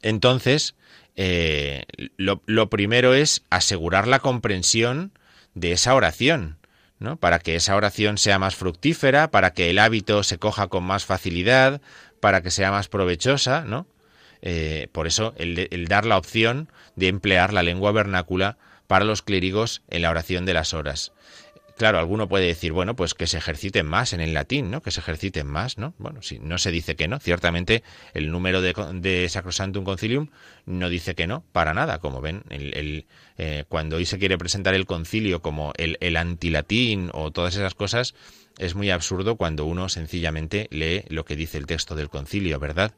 entonces 0.01 0.75
eh, 1.15 1.85
lo, 2.17 2.41
lo, 2.45 2.69
primero 2.69 3.13
es 3.13 3.43
asegurar 3.49 4.07
la 4.07 4.19
comprensión 4.19 5.11
de 5.53 5.71
esa 5.71 5.95
oración, 5.95 6.57
¿no? 6.99 7.17
Para 7.17 7.39
que 7.39 7.55
esa 7.55 7.75
oración 7.75 8.17
sea 8.17 8.37
más 8.37 8.55
fructífera, 8.55 9.31
para 9.31 9.53
que 9.53 9.69
el 9.69 9.79
hábito 9.79 10.23
se 10.23 10.37
coja 10.37 10.67
con 10.67 10.83
más 10.83 11.05
facilidad, 11.05 11.81
para 12.19 12.41
que 12.41 12.51
sea 12.51 12.71
más 12.71 12.89
provechosa, 12.89 13.63
¿no? 13.65 13.87
Eh, 14.47 14.89
por 14.91 15.07
eso 15.07 15.33
el, 15.37 15.87
dar 15.87 16.05
la 16.05 16.19
opción 16.19 16.69
de 16.95 17.07
emplear 17.07 17.51
la 17.51 17.63
lengua 17.63 17.91
vernácula 17.91 18.57
para 18.85 19.03
los 19.03 19.23
clérigos 19.23 19.81
en 19.89 20.03
la 20.03 20.11
oración 20.11 20.45
de 20.45 20.53
las 20.53 20.75
horas. 20.75 21.11
claro, 21.77 21.97
alguno 21.97 22.29
puede 22.29 22.45
decir, 22.45 22.71
bueno, 22.71 22.95
pues 22.95 23.15
que 23.15 23.25
se 23.25 23.39
ejerciten 23.39 23.87
más 23.87 24.13
en 24.13 24.21
el 24.21 24.35
latín, 24.35 24.69
¿no? 24.69 24.81
Que 24.81 24.91
se 24.91 24.99
ejerciten 24.99 25.47
más, 25.47 25.79
¿no? 25.79 25.95
Bueno, 25.97 26.21
si 26.21 26.37
no 26.37 26.59
se 26.59 26.69
dice 26.69 26.95
que 26.95 27.07
no, 27.07 27.19
ciertamente 27.19 27.83
el 28.13 28.31
número 28.31 28.61
de, 28.61 28.73
de 28.93 29.27
Sacrosantum 29.27 29.83
Concilium 29.83 30.29
no 30.65 30.89
dice 30.89 31.15
que 31.15 31.25
no, 31.25 31.43
para 31.51 31.73
nada, 31.73 31.97
como 31.97 32.21
ven, 32.21 32.43
el, 32.49 33.07
eh, 33.39 33.65
cuando 33.67 33.95
hoy 33.97 34.05
se 34.05 34.19
quiere 34.19 34.37
presentar 34.37 34.75
el 34.75 34.85
concilio 34.85 35.41
como 35.41 35.73
el, 35.77 35.97
el 36.01 36.17
antilatín 36.17 37.09
o 37.13 37.31
todas 37.31 37.55
esas 37.55 37.73
cosas, 37.73 38.13
es 38.59 38.75
muy 38.75 38.91
absurdo 38.91 39.35
cuando 39.35 39.65
uno 39.65 39.89
sencillamente 39.89 40.67
lee 40.69 41.03
lo 41.09 41.25
que 41.25 41.35
dice 41.35 41.57
el 41.57 41.65
texto 41.65 41.95
del 41.95 42.09
concilio, 42.09 42.59
¿verdad? 42.59 42.93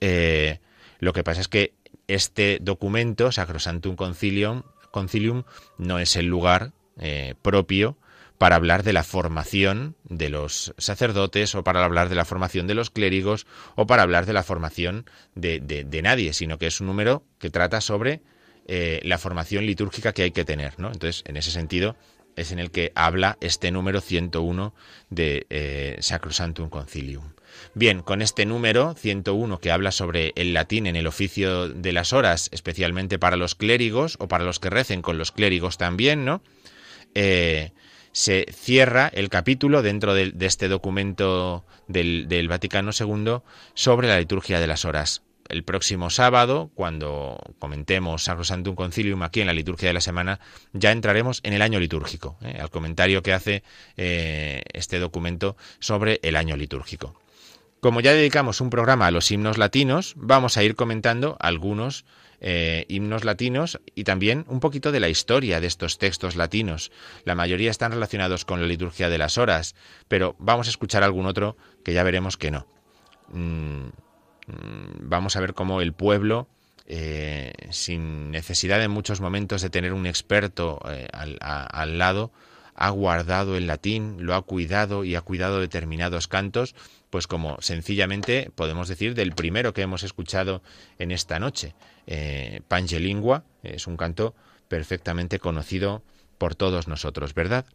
Eh, 0.00 0.60
lo 1.00 1.12
que 1.12 1.24
pasa 1.24 1.40
es 1.40 1.48
que 1.48 1.74
este 2.06 2.58
documento, 2.60 3.32
Sacrosantum 3.32 3.96
Concilium, 3.96 4.62
Concilium 4.90 5.44
no 5.78 5.98
es 5.98 6.16
el 6.16 6.26
lugar 6.26 6.72
eh, 6.98 7.34
propio 7.42 7.96
para 8.38 8.56
hablar 8.56 8.82
de 8.82 8.92
la 8.92 9.04
formación 9.04 9.96
de 10.04 10.30
los 10.30 10.74
sacerdotes 10.78 11.54
o 11.54 11.62
para 11.62 11.84
hablar 11.84 12.08
de 12.08 12.14
la 12.14 12.24
formación 12.24 12.66
de 12.66 12.74
los 12.74 12.90
clérigos 12.90 13.46
o 13.76 13.86
para 13.86 14.02
hablar 14.02 14.24
de 14.24 14.32
la 14.32 14.42
formación 14.42 15.04
de, 15.34 15.60
de, 15.60 16.02
nadie, 16.02 16.32
sino 16.32 16.58
que 16.58 16.66
es 16.66 16.80
un 16.80 16.86
número 16.86 17.22
que 17.38 17.50
trata 17.50 17.80
sobre 17.80 18.22
eh, 18.66 19.00
la 19.04 19.18
formación 19.18 19.66
litúrgica 19.66 20.12
que 20.12 20.22
hay 20.22 20.30
que 20.30 20.44
tener. 20.46 20.78
¿no? 20.78 20.88
Entonces, 20.88 21.22
en 21.26 21.36
ese 21.36 21.50
sentido, 21.50 21.96
es 22.34 22.50
en 22.50 22.58
el 22.58 22.70
que 22.70 22.92
habla 22.94 23.36
este 23.40 23.70
número 23.70 24.00
101 24.00 24.74
de 25.10 25.46
eh, 25.50 25.96
Sacrosantum 26.00 26.70
Concilium. 26.70 27.32
Bien, 27.74 28.02
con 28.02 28.20
este 28.20 28.46
número 28.46 28.94
101 28.94 29.60
que 29.60 29.70
habla 29.70 29.92
sobre 29.92 30.32
el 30.34 30.54
latín 30.54 30.86
en 30.86 30.96
el 30.96 31.06
oficio 31.06 31.68
de 31.68 31.92
las 31.92 32.12
horas, 32.12 32.48
especialmente 32.52 33.18
para 33.18 33.36
los 33.36 33.54
clérigos 33.54 34.16
o 34.18 34.26
para 34.26 34.44
los 34.44 34.58
que 34.58 34.70
recen 34.70 35.02
con 35.02 35.18
los 35.18 35.30
clérigos 35.30 35.78
también, 35.78 36.24
¿no? 36.24 36.42
Eh, 37.14 37.72
se 38.12 38.46
cierra 38.52 39.08
el 39.14 39.28
capítulo 39.28 39.82
dentro 39.82 40.14
de, 40.14 40.34
este 40.40 40.66
documento 40.66 41.64
del, 41.86 42.48
Vaticano 42.48 42.90
II 42.98 43.38
sobre 43.74 44.08
la 44.08 44.18
liturgia 44.18 44.58
de 44.58 44.66
las 44.66 44.84
horas. 44.84 45.22
El 45.48 45.62
próximo 45.62 46.10
sábado, 46.10 46.70
cuando 46.74 47.38
comentemos 47.60 48.24
Sacrosantum 48.24 48.74
Concilium 48.74 49.22
aquí 49.22 49.40
en 49.40 49.46
la 49.48 49.52
liturgia 49.52 49.88
de 49.88 49.94
la 49.94 50.00
semana, 50.00 50.40
ya 50.72 50.90
entraremos 50.90 51.40
en 51.44 51.52
el 51.52 51.62
año 51.62 51.78
litúrgico, 51.78 52.36
¿eh? 52.42 52.58
al 52.60 52.70
comentario 52.70 53.22
que 53.22 53.32
hace 53.32 53.62
eh, 53.96 54.62
este 54.72 54.98
documento 54.98 55.56
sobre 55.78 56.18
el 56.22 56.36
año 56.36 56.56
litúrgico. 56.56 57.19
Como 57.80 58.02
ya 58.02 58.12
dedicamos 58.12 58.60
un 58.60 58.68
programa 58.68 59.06
a 59.06 59.10
los 59.10 59.30
himnos 59.30 59.56
latinos, 59.56 60.12
vamos 60.16 60.56
a 60.58 60.62
ir 60.62 60.76
comentando 60.76 61.36
algunos 61.40 62.04
eh, 62.42 62.84
himnos 62.88 63.24
latinos 63.24 63.80
y 63.94 64.04
también 64.04 64.44
un 64.48 64.60
poquito 64.60 64.92
de 64.92 65.00
la 65.00 65.08
historia 65.08 65.60
de 65.60 65.66
estos 65.66 65.96
textos 65.96 66.36
latinos. 66.36 66.92
La 67.24 67.34
mayoría 67.34 67.70
están 67.70 67.92
relacionados 67.92 68.44
con 68.44 68.60
la 68.60 68.66
liturgia 68.66 69.08
de 69.08 69.16
las 69.16 69.38
horas, 69.38 69.74
pero 70.08 70.36
vamos 70.38 70.66
a 70.66 70.70
escuchar 70.70 71.02
algún 71.02 71.24
otro 71.24 71.56
que 71.82 71.94
ya 71.94 72.02
veremos 72.02 72.36
que 72.36 72.50
no. 72.50 72.66
Mm, 73.28 73.86
mm, 73.86 73.90
vamos 75.00 75.36
a 75.36 75.40
ver 75.40 75.54
cómo 75.54 75.80
el 75.80 75.94
pueblo, 75.94 76.48
eh, 76.86 77.52
sin 77.70 78.30
necesidad 78.30 78.82
en 78.82 78.90
muchos 78.90 79.22
momentos 79.22 79.62
de 79.62 79.70
tener 79.70 79.94
un 79.94 80.04
experto 80.06 80.80
eh, 80.86 81.08
al 81.12 81.98
lado, 81.98 82.30
ha 82.74 82.88
guardado 82.90 83.56
el 83.56 83.66
latín, 83.66 84.16
lo 84.20 84.34
ha 84.34 84.42
cuidado 84.42 85.04
y 85.04 85.14
ha 85.14 85.20
cuidado 85.20 85.60
determinados 85.60 86.28
cantos, 86.28 86.74
pues 87.10 87.26
como 87.26 87.60
sencillamente 87.60 88.50
podemos 88.54 88.88
decir 88.88 89.14
del 89.14 89.32
primero 89.32 89.74
que 89.74 89.82
hemos 89.82 90.04
escuchado 90.04 90.62
en 90.98 91.10
esta 91.10 91.38
noche. 91.38 91.74
Eh, 92.06 92.62
Pangelingua 92.68 93.44
es 93.62 93.86
un 93.86 93.96
canto 93.96 94.34
perfectamente 94.68 95.40
conocido 95.40 96.02
por 96.38 96.54
todos 96.54 96.88
nosotros, 96.88 97.34
¿verdad? 97.34 97.66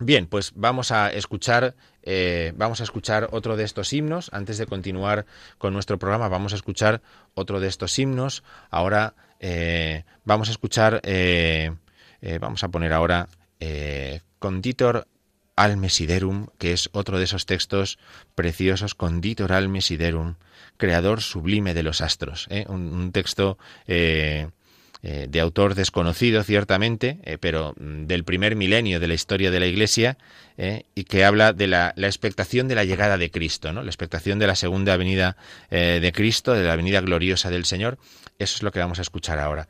Bien, 0.00 0.26
pues 0.26 0.52
vamos 0.56 0.90
a 0.90 1.12
escuchar, 1.12 1.74
eh, 2.02 2.52
vamos 2.56 2.80
a 2.80 2.84
escuchar 2.84 3.28
otro 3.30 3.56
de 3.56 3.64
estos 3.64 3.92
himnos. 3.92 4.30
Antes 4.32 4.58
de 4.58 4.66
continuar 4.66 5.26
con 5.58 5.72
nuestro 5.72 5.98
programa, 5.98 6.28
vamos 6.28 6.52
a 6.52 6.56
escuchar 6.56 7.02
otro 7.34 7.60
de 7.60 7.68
estos 7.68 7.98
himnos. 7.98 8.42
Ahora 8.70 9.14
eh, 9.38 10.04
vamos 10.24 10.48
a 10.48 10.52
escuchar, 10.52 11.00
vamos 12.40 12.64
a 12.64 12.68
poner 12.68 12.92
ahora 12.92 13.28
Conditor 14.38 15.06
al 15.56 15.76
Mesiderum, 15.76 16.46
que 16.58 16.72
es 16.72 16.88
otro 16.92 17.18
de 17.18 17.24
esos 17.24 17.46
textos 17.46 17.98
preciosos, 18.34 18.94
Conditor 18.94 19.52
al 19.52 19.68
Mesiderum, 19.68 20.36
creador 20.76 21.20
sublime 21.20 21.74
de 21.74 21.82
los 21.82 22.00
astros. 22.00 22.46
¿eh? 22.50 22.64
Un, 22.68 23.12
texto 23.12 23.58
eh, 23.86 24.48
eh, 25.02 25.26
de 25.28 25.40
autor 25.40 25.74
desconocido, 25.74 26.42
ciertamente, 26.42 27.18
pero 27.40 27.74
del 27.76 28.24
primer 28.24 28.56
milenio 28.56 28.98
de 28.98 29.08
la 29.08 29.14
historia 29.14 29.50
de 29.50 29.60
la 29.60 29.66
Iglesia, 29.66 30.16
y 30.94 31.04
que 31.04 31.24
habla 31.24 31.52
de 31.52 31.66
la, 31.66 31.92
la, 31.96 32.06
expectación 32.06 32.68
de 32.68 32.74
la 32.74 32.84
llegada 32.84 33.18
de 33.18 33.30
Cristo, 33.30 33.72
¿no? 33.72 33.82
la 33.82 33.90
expectación 33.90 34.38
de 34.38 34.46
la 34.46 34.54
segunda 34.54 34.96
venida 34.96 35.36
de 35.70 36.12
Cristo, 36.14 36.52
de 36.52 36.62
la 36.62 36.76
venida 36.76 37.00
gloriosa 37.00 37.50
del 37.50 37.64
Señor. 37.64 37.98
Eso 38.38 38.56
es 38.56 38.62
lo 38.62 38.70
que 38.70 38.78
vamos 38.78 38.98
a 38.98 39.02
escuchar 39.02 39.38
ahora 39.38 39.66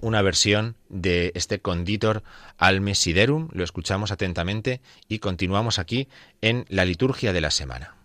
una 0.00 0.22
versión 0.22 0.76
de 0.88 1.32
este 1.34 1.60
Conditor 1.60 2.22
al 2.56 2.80
Mesiderum, 2.80 3.48
lo 3.52 3.64
escuchamos 3.64 4.10
atentamente 4.10 4.80
y 5.08 5.18
continuamos 5.18 5.78
aquí 5.78 6.08
en 6.40 6.64
la 6.68 6.84
liturgia 6.84 7.32
de 7.32 7.40
la 7.40 7.50
semana. 7.50 7.97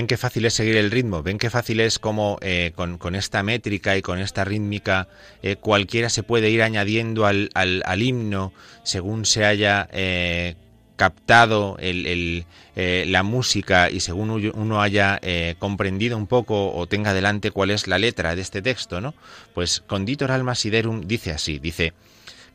Ven 0.00 0.06
qué 0.06 0.16
fácil 0.16 0.46
es 0.46 0.54
seguir 0.54 0.78
el 0.78 0.90
ritmo, 0.90 1.22
ven 1.22 1.36
qué 1.36 1.50
fácil 1.50 1.78
es 1.78 1.98
como 1.98 2.38
eh, 2.40 2.72
con, 2.74 3.14
esta 3.14 3.42
métrica 3.42 3.98
y 3.98 4.02
con 4.02 4.18
esta 4.18 4.46
rítmica 4.46 5.08
eh, 5.42 5.56
cualquiera 5.56 6.08
se 6.08 6.22
puede 6.22 6.48
ir 6.48 6.62
añadiendo 6.62 7.26
al, 7.26 7.50
himno 7.98 8.54
según 8.82 9.26
se 9.26 9.44
haya 9.44 9.90
eh, 9.92 10.54
captado 10.96 11.76
la 11.78 13.22
música 13.22 13.90
y 13.90 14.00
según 14.00 14.30
uno 14.54 14.80
haya 14.80 15.20
comprendido 15.58 16.16
un 16.16 16.26
poco 16.26 16.72
o 16.72 16.86
tenga 16.86 17.12
delante 17.12 17.50
cuál 17.50 17.70
es 17.70 17.86
la 17.86 17.98
letra 17.98 18.34
de 18.34 18.40
este 18.40 18.62
texto, 18.62 19.02
¿no? 19.02 19.12
Pues 19.54 19.82
Conditor 19.86 20.30
Alma 20.30 20.54
Siderum 20.54 21.02
dice 21.02 21.30
así, 21.30 21.58
dice, 21.58 21.92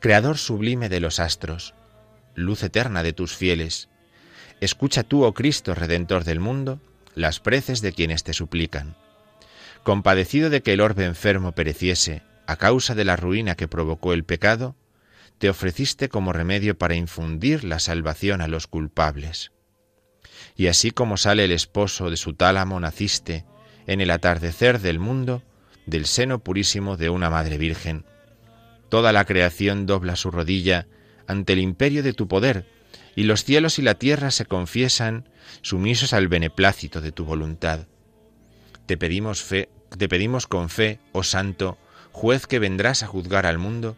Creador 0.00 0.36
sublime 0.36 0.88
de 0.88 0.98
los 0.98 1.20
astros, 1.20 1.74
luz 2.34 2.64
eterna 2.64 3.04
de 3.04 3.12
tus 3.12 3.36
fieles, 3.36 3.88
escucha 4.60 5.04
tú, 5.04 5.22
oh 5.22 5.32
Cristo, 5.32 5.76
Redentor 5.76 6.24
del 6.24 6.40
mundo, 6.40 6.80
las 7.16 7.40
preces 7.40 7.80
de 7.80 7.92
quienes 7.92 8.22
te 8.22 8.32
suplican. 8.32 8.94
Compadecido 9.82 10.50
de 10.50 10.62
que 10.62 10.74
el 10.74 10.80
orbe 10.80 11.04
enfermo 11.04 11.52
pereciese 11.52 12.22
a 12.46 12.56
causa 12.56 12.94
de 12.94 13.04
la 13.04 13.16
ruina 13.16 13.56
que 13.56 13.66
provocó 13.66 14.12
el 14.12 14.22
pecado, 14.22 14.76
te 15.38 15.48
ofreciste 15.50 16.08
como 16.08 16.32
remedio 16.32 16.78
para 16.78 16.94
infundir 16.94 17.64
la 17.64 17.80
salvación 17.80 18.40
a 18.40 18.48
los 18.48 18.68
culpables. 18.68 19.50
y 20.56 20.68
así 20.68 20.90
como 20.90 21.16
sale 21.16 21.44
el 21.44 21.52
esposo 21.52 22.10
de 22.10 22.16
su 22.16 22.34
tálamo 22.34 22.80
naciste, 22.80 23.44
en 23.86 24.00
el 24.00 24.10
atardecer 24.10 24.80
del 24.80 24.98
mundo, 24.98 25.42
del 25.86 26.06
seno 26.06 26.40
purísimo 26.40 26.96
de 26.96 27.10
una 27.10 27.30
Madre 27.30 27.58
Virgen. 27.58 28.04
Toda 28.88 29.12
la 29.12 29.24
creación 29.24 29.86
dobla 29.86 30.16
su 30.16 30.30
rodilla 30.30 30.86
ante 31.26 31.52
el 31.52 31.58
imperio 31.60 32.02
de 32.02 32.12
tu 32.12 32.28
poder, 32.28 32.66
y 33.14 33.24
los 33.24 33.44
cielos 33.44 33.78
y 33.78 33.82
la 33.82 33.94
tierra 33.94 34.30
se 34.30 34.46
confiesan 34.46 35.28
sumisos 35.62 36.12
al 36.12 36.28
beneplácito 36.28 37.00
de 37.00 37.12
tu 37.12 37.24
voluntad. 37.24 37.86
Te 38.86 38.96
pedimos 38.96 39.42
fe, 39.42 39.68
te 39.96 40.08
pedimos 40.08 40.46
con 40.46 40.68
fe, 40.68 41.00
oh 41.12 41.22
Santo, 41.22 41.78
juez 42.12 42.46
que 42.46 42.58
vendrás 42.58 43.02
a 43.02 43.06
juzgar 43.06 43.46
al 43.46 43.58
mundo, 43.58 43.96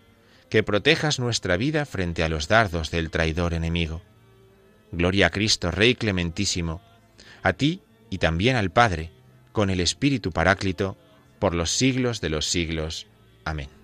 que 0.49 0.63
protejas 0.63 1.19
nuestra 1.19 1.57
vida 1.57 1.85
frente 1.85 2.23
a 2.23 2.29
los 2.29 2.49
dardos 2.49 2.91
del 2.91 3.11
traidor 3.11 3.55
enemigo. 3.55 4.03
Gloria 4.93 5.27
a 5.27 5.31
Cristo, 5.31 5.71
Rey 5.71 5.95
clementísimo, 5.95 6.81
a 7.43 7.53
ti 7.53 7.83
y 8.11 8.19
también 8.19 8.57
al 8.57 8.71
Padre, 8.71 9.13
con 9.53 9.71
el 9.71 9.81
Espíritu 9.81 10.33
Paráclito, 10.33 10.97
por 11.39 11.55
los 11.55 11.71
siglos 11.71 12.21
de 12.21 12.31
los 12.31 12.47
siglos. 12.47 13.07
Amén. 13.45 13.78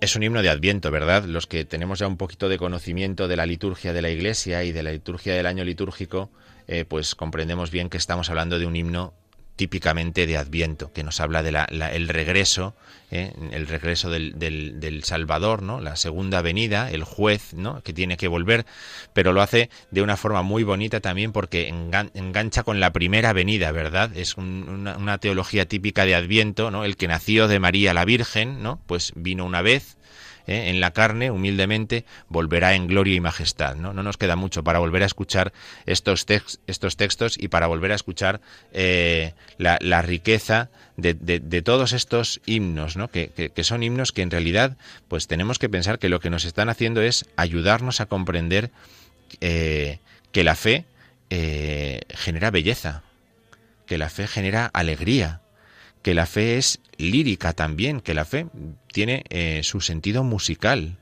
Es 0.00 0.14
un 0.14 0.22
himno 0.22 0.42
de 0.42 0.48
Adviento, 0.48 0.92
¿verdad? 0.92 1.24
Los 1.24 1.48
que 1.48 1.64
tenemos 1.64 1.98
ya 1.98 2.06
un 2.06 2.16
poquito 2.16 2.48
de 2.48 2.56
conocimiento 2.56 3.26
de 3.26 3.34
la 3.34 3.46
liturgia 3.46 3.92
de 3.92 4.00
la 4.00 4.10
Iglesia 4.10 4.62
y 4.62 4.70
de 4.70 4.84
la 4.84 4.92
liturgia 4.92 5.34
del 5.34 5.46
año 5.46 5.64
litúrgico, 5.64 6.30
eh, 6.68 6.84
pues 6.84 7.16
comprendemos 7.16 7.72
bien 7.72 7.90
que 7.90 7.96
estamos 7.96 8.30
hablando 8.30 8.60
de 8.60 8.66
un 8.66 8.76
himno 8.76 9.12
típicamente 9.58 10.28
de 10.28 10.36
Adviento, 10.36 10.92
que 10.92 11.02
nos 11.02 11.18
habla 11.20 11.42
del 11.42 11.56
el 11.56 12.08
regreso, 12.08 12.76
eh, 13.10 13.32
el 13.50 13.66
regreso 13.66 14.08
del, 14.08 14.38
del, 14.38 15.02
Salvador, 15.02 15.62
¿no? 15.62 15.80
La 15.80 15.96
segunda 15.96 16.42
venida, 16.42 16.92
el 16.92 17.02
juez, 17.02 17.54
¿no? 17.54 17.82
Que 17.82 17.92
tiene 17.92 18.16
que 18.16 18.28
volver, 18.28 18.66
pero 19.14 19.32
lo 19.32 19.42
hace 19.42 19.68
de 19.90 20.00
una 20.00 20.16
forma 20.16 20.42
muy 20.42 20.62
bonita 20.62 21.00
también 21.00 21.32
porque 21.32 21.66
engancha 21.66 22.62
con 22.62 22.78
la 22.78 22.92
primera 22.92 23.32
venida, 23.32 23.72
¿verdad? 23.72 24.16
Es 24.16 24.36
una, 24.36 24.96
una, 24.96 25.18
teología 25.18 25.66
típica 25.66 26.06
de 26.06 26.14
Adviento, 26.14 26.70
¿no? 26.70 26.84
El 26.84 26.96
que 26.96 27.08
nació 27.08 27.48
de 27.48 27.58
María 27.58 27.92
la 27.92 28.04
Virgen, 28.04 28.62
¿no? 28.62 28.80
Pues 28.86 29.12
vino 29.16 29.44
una 29.44 29.60
vez, 29.60 29.98
¿eh? 30.48 30.70
en 30.70 30.80
la 30.80 30.90
carne, 30.90 31.30
humildemente, 31.30 32.04
volverá 32.28 32.74
en 32.74 32.88
gloria 32.88 33.14
y 33.14 33.20
majestad. 33.20 33.76
No, 33.76 33.92
no 33.92 34.02
nos 34.02 34.16
queda 34.16 34.34
mucho 34.34 34.64
para 34.64 34.80
volver 34.80 35.02
a 35.02 35.06
escuchar 35.06 35.52
estos, 35.86 36.26
estos 36.66 36.96
textos 36.96 37.36
y 37.38 37.48
para 37.48 37.68
volver 37.68 37.92
a 37.92 37.94
escuchar 37.94 38.40
eh, 38.72 39.34
la, 39.58 40.02
riqueza 40.02 40.70
de, 40.96 41.62
todos 41.62 41.92
estos 41.92 42.40
himnos, 42.46 42.96
¿no? 42.96 43.08
Que, 43.08 43.52
son 43.62 43.82
himnos 43.82 44.12
que 44.12 44.22
en 44.22 44.30
realidad 44.30 44.76
pues 45.08 45.26
tenemos 45.26 45.58
que 45.58 45.68
pensar 45.68 45.98
que 45.98 46.08
lo 46.08 46.20
que 46.20 46.30
nos 46.30 46.44
están 46.44 46.68
haciendo 46.68 47.02
es 47.02 47.26
ayudarnos 47.36 48.00
a 48.00 48.06
comprender 48.06 48.70
eh, 49.40 49.98
que 50.32 50.44
la 50.44 50.54
fe 50.54 50.84
genera 51.30 52.50
belleza, 52.50 53.02
que 53.84 53.98
la 53.98 54.08
fe 54.08 54.26
genera 54.26 54.66
alegría, 54.72 55.42
que 56.02 56.14
la 56.14 56.24
fe 56.24 56.56
es 56.56 56.80
lírica 56.96 57.52
también, 57.52 58.00
que 58.00 58.14
la 58.14 58.24
fe 58.24 58.46
tiene 58.98 59.22
eh, 59.28 59.60
su 59.62 59.80
sentido 59.80 60.24
musical. 60.24 60.96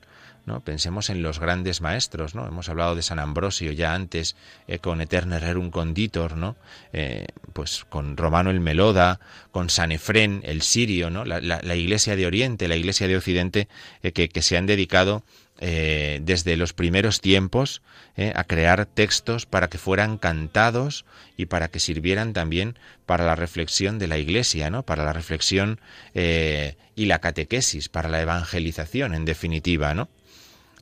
¿no? 0.45 0.59
Pensemos 0.59 1.09
en 1.09 1.23
los 1.23 1.39
grandes 1.39 1.81
maestros, 1.81 2.35
¿no? 2.35 2.45
Hemos 2.47 2.69
hablado 2.69 2.93
de 2.93 3.01
San 3.01 3.17
Ambrosio 3.17 3.71
ya 3.71 3.95
antes, 3.95 4.35
eh, 4.67 4.77
con 4.77 5.01
Eterne 5.01 5.39
Rerum 5.39 5.71
Conditor, 5.71 6.37
¿no? 6.37 6.55
Eh, 6.93 7.25
pues 7.53 7.85
con 7.89 8.15
Romano 8.15 8.51
el 8.51 8.59
Meloda, 8.59 9.19
con 9.49 9.71
San 9.71 9.91
Efrén 9.91 10.41
el 10.45 10.61
Sirio, 10.61 11.09
¿no? 11.09 11.25
La, 11.25 11.75
Iglesia 11.75 12.15
de 12.15 12.27
Oriente, 12.27 12.67
la 12.67 12.75
Iglesia 12.75 13.07
de 13.07 13.17
Occidente, 13.17 13.67
que, 14.13 14.41
se 14.43 14.57
han 14.57 14.67
dedicado 14.67 15.23
eh, 15.59 16.19
desde 16.21 16.55
los 16.55 16.73
primeros 16.73 17.19
tiempos 17.19 17.81
eh, 18.15 18.31
a 18.35 18.43
crear 18.43 18.85
textos 18.85 19.47
para 19.47 19.69
que 19.69 19.79
fueran 19.79 20.19
cantados 20.19 21.03
y 21.35 21.47
para 21.47 21.69
que 21.69 21.79
sirvieran 21.79 22.33
también 22.33 22.77
para 23.07 23.25
la 23.25 23.35
reflexión 23.35 23.97
de 23.97 24.05
la 24.05 24.19
Iglesia, 24.19 24.69
¿no? 24.69 24.83
para 24.83 25.03
la 25.03 25.13
reflexión 25.13 25.79
eh, 26.13 26.77
y 26.95 27.05
la 27.05 27.19
catequesis, 27.19 27.89
para 27.89 28.07
la 28.07 28.21
evangelización, 28.21 29.15
en 29.15 29.25
definitiva. 29.25 29.95
¿no? 29.95 30.09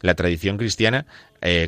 La 0.02 0.16
tradición 0.16 0.58
cristiana 0.58 1.06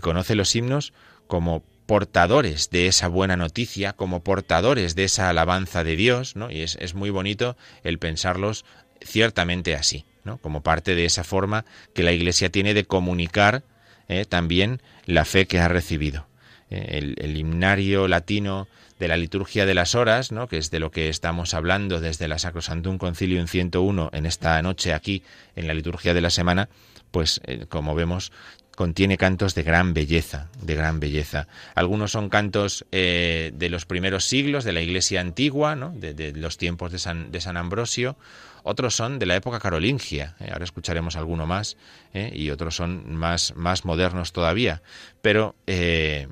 conoce 0.02 0.34
los 0.34 0.56
himnos 0.56 0.92
como 1.28 1.62
portadores 1.86 2.72
de 2.72 2.88
esa 2.88 3.08
buena 3.08 3.38
noticia, 3.38 3.94
como 3.94 4.24
portadores 4.24 4.96
de 4.96 5.04
esa 5.04 5.30
alabanza 5.30 5.84
de 5.84 5.96
Dios, 5.96 6.36
¿no? 6.36 6.52
y 6.52 6.62
es, 6.62 6.78
es 6.82 6.94
muy 6.96 7.12
bonito 7.12 7.56
el 7.84 8.00
pensarlos 8.00 8.66
ciertamente 9.02 9.76
así 9.76 10.04
como 10.42 10.62
parte 10.62 10.96
de 10.96 11.06
esa 11.06 11.24
forma 11.24 11.64
que 11.94 12.04
la 12.04 12.12
Iglesia 12.12 12.50
tiene 12.50 12.74
de 12.74 12.86
comunicar 12.86 13.64
eh, 14.10 14.26
también 14.26 14.82
la 15.06 15.26
fe 15.26 15.48
que 15.48 15.60
ha 15.60 15.68
recibido. 15.68 16.28
Eh, 16.70 17.16
el, 17.18 17.38
himnario 17.38 18.10
latino 18.10 18.68
de 19.00 19.08
la 19.08 19.16
liturgia 19.16 19.66
de 19.66 19.74
las 19.74 19.96
horas, 19.96 20.34
¿no? 20.34 20.48
que 20.48 20.58
es 20.58 20.70
de 20.70 20.80
lo 20.80 20.92
que 20.92 21.08
estamos 21.08 21.54
hablando 21.54 22.02
desde 22.02 22.28
la 22.28 22.40
Sacrosantum 22.40 22.98
Concilium 22.98 23.48
101 23.48 24.10
en 24.12 24.26
esta 24.26 24.62
noche 24.62 24.94
aquí 24.94 25.24
en 25.56 25.68
la 25.68 25.74
liturgia 25.74 26.14
de 26.14 26.22
la 26.22 26.30
semana, 26.30 26.68
pues 27.12 27.40
eh, 27.46 27.68
como 27.70 27.96
vemos 27.96 28.34
contiene 28.78 29.18
cantos 29.18 29.56
de 29.56 29.64
gran 29.64 29.96
belleza, 29.96 30.50
de 30.62 30.76
gran 30.76 31.00
belleza. 31.00 31.48
Algunos 31.74 32.12
son 32.12 32.30
cantos 32.30 32.86
de 32.92 33.68
los 33.72 33.88
primeros 33.88 34.26
siglos 34.26 34.64
de 34.64 34.72
la 34.72 34.82
Iglesia 34.82 35.20
antigua, 35.20 35.76
de, 35.76 36.32
los 36.36 36.58
tiempos 36.58 36.92
de 36.92 37.00
San, 37.00 37.58
Ambrosio, 37.58 38.18
otros 38.62 38.96
son 38.96 39.18
de 39.18 39.26
la 39.26 39.36
época 39.36 39.60
carolingia, 39.60 40.36
¿eh? 40.40 40.50
ahora 40.52 40.66
escucharemos 40.66 41.16
alguno 41.16 41.48
más, 41.48 41.76
¿eh? 42.14 42.32
y 42.36 42.52
otros 42.52 42.76
son 42.76 43.16
más, 43.16 43.56
más 43.56 43.84
modernos 43.84 44.32
todavía, 44.32 44.84
pero 45.22 45.56
eh, 45.66 46.28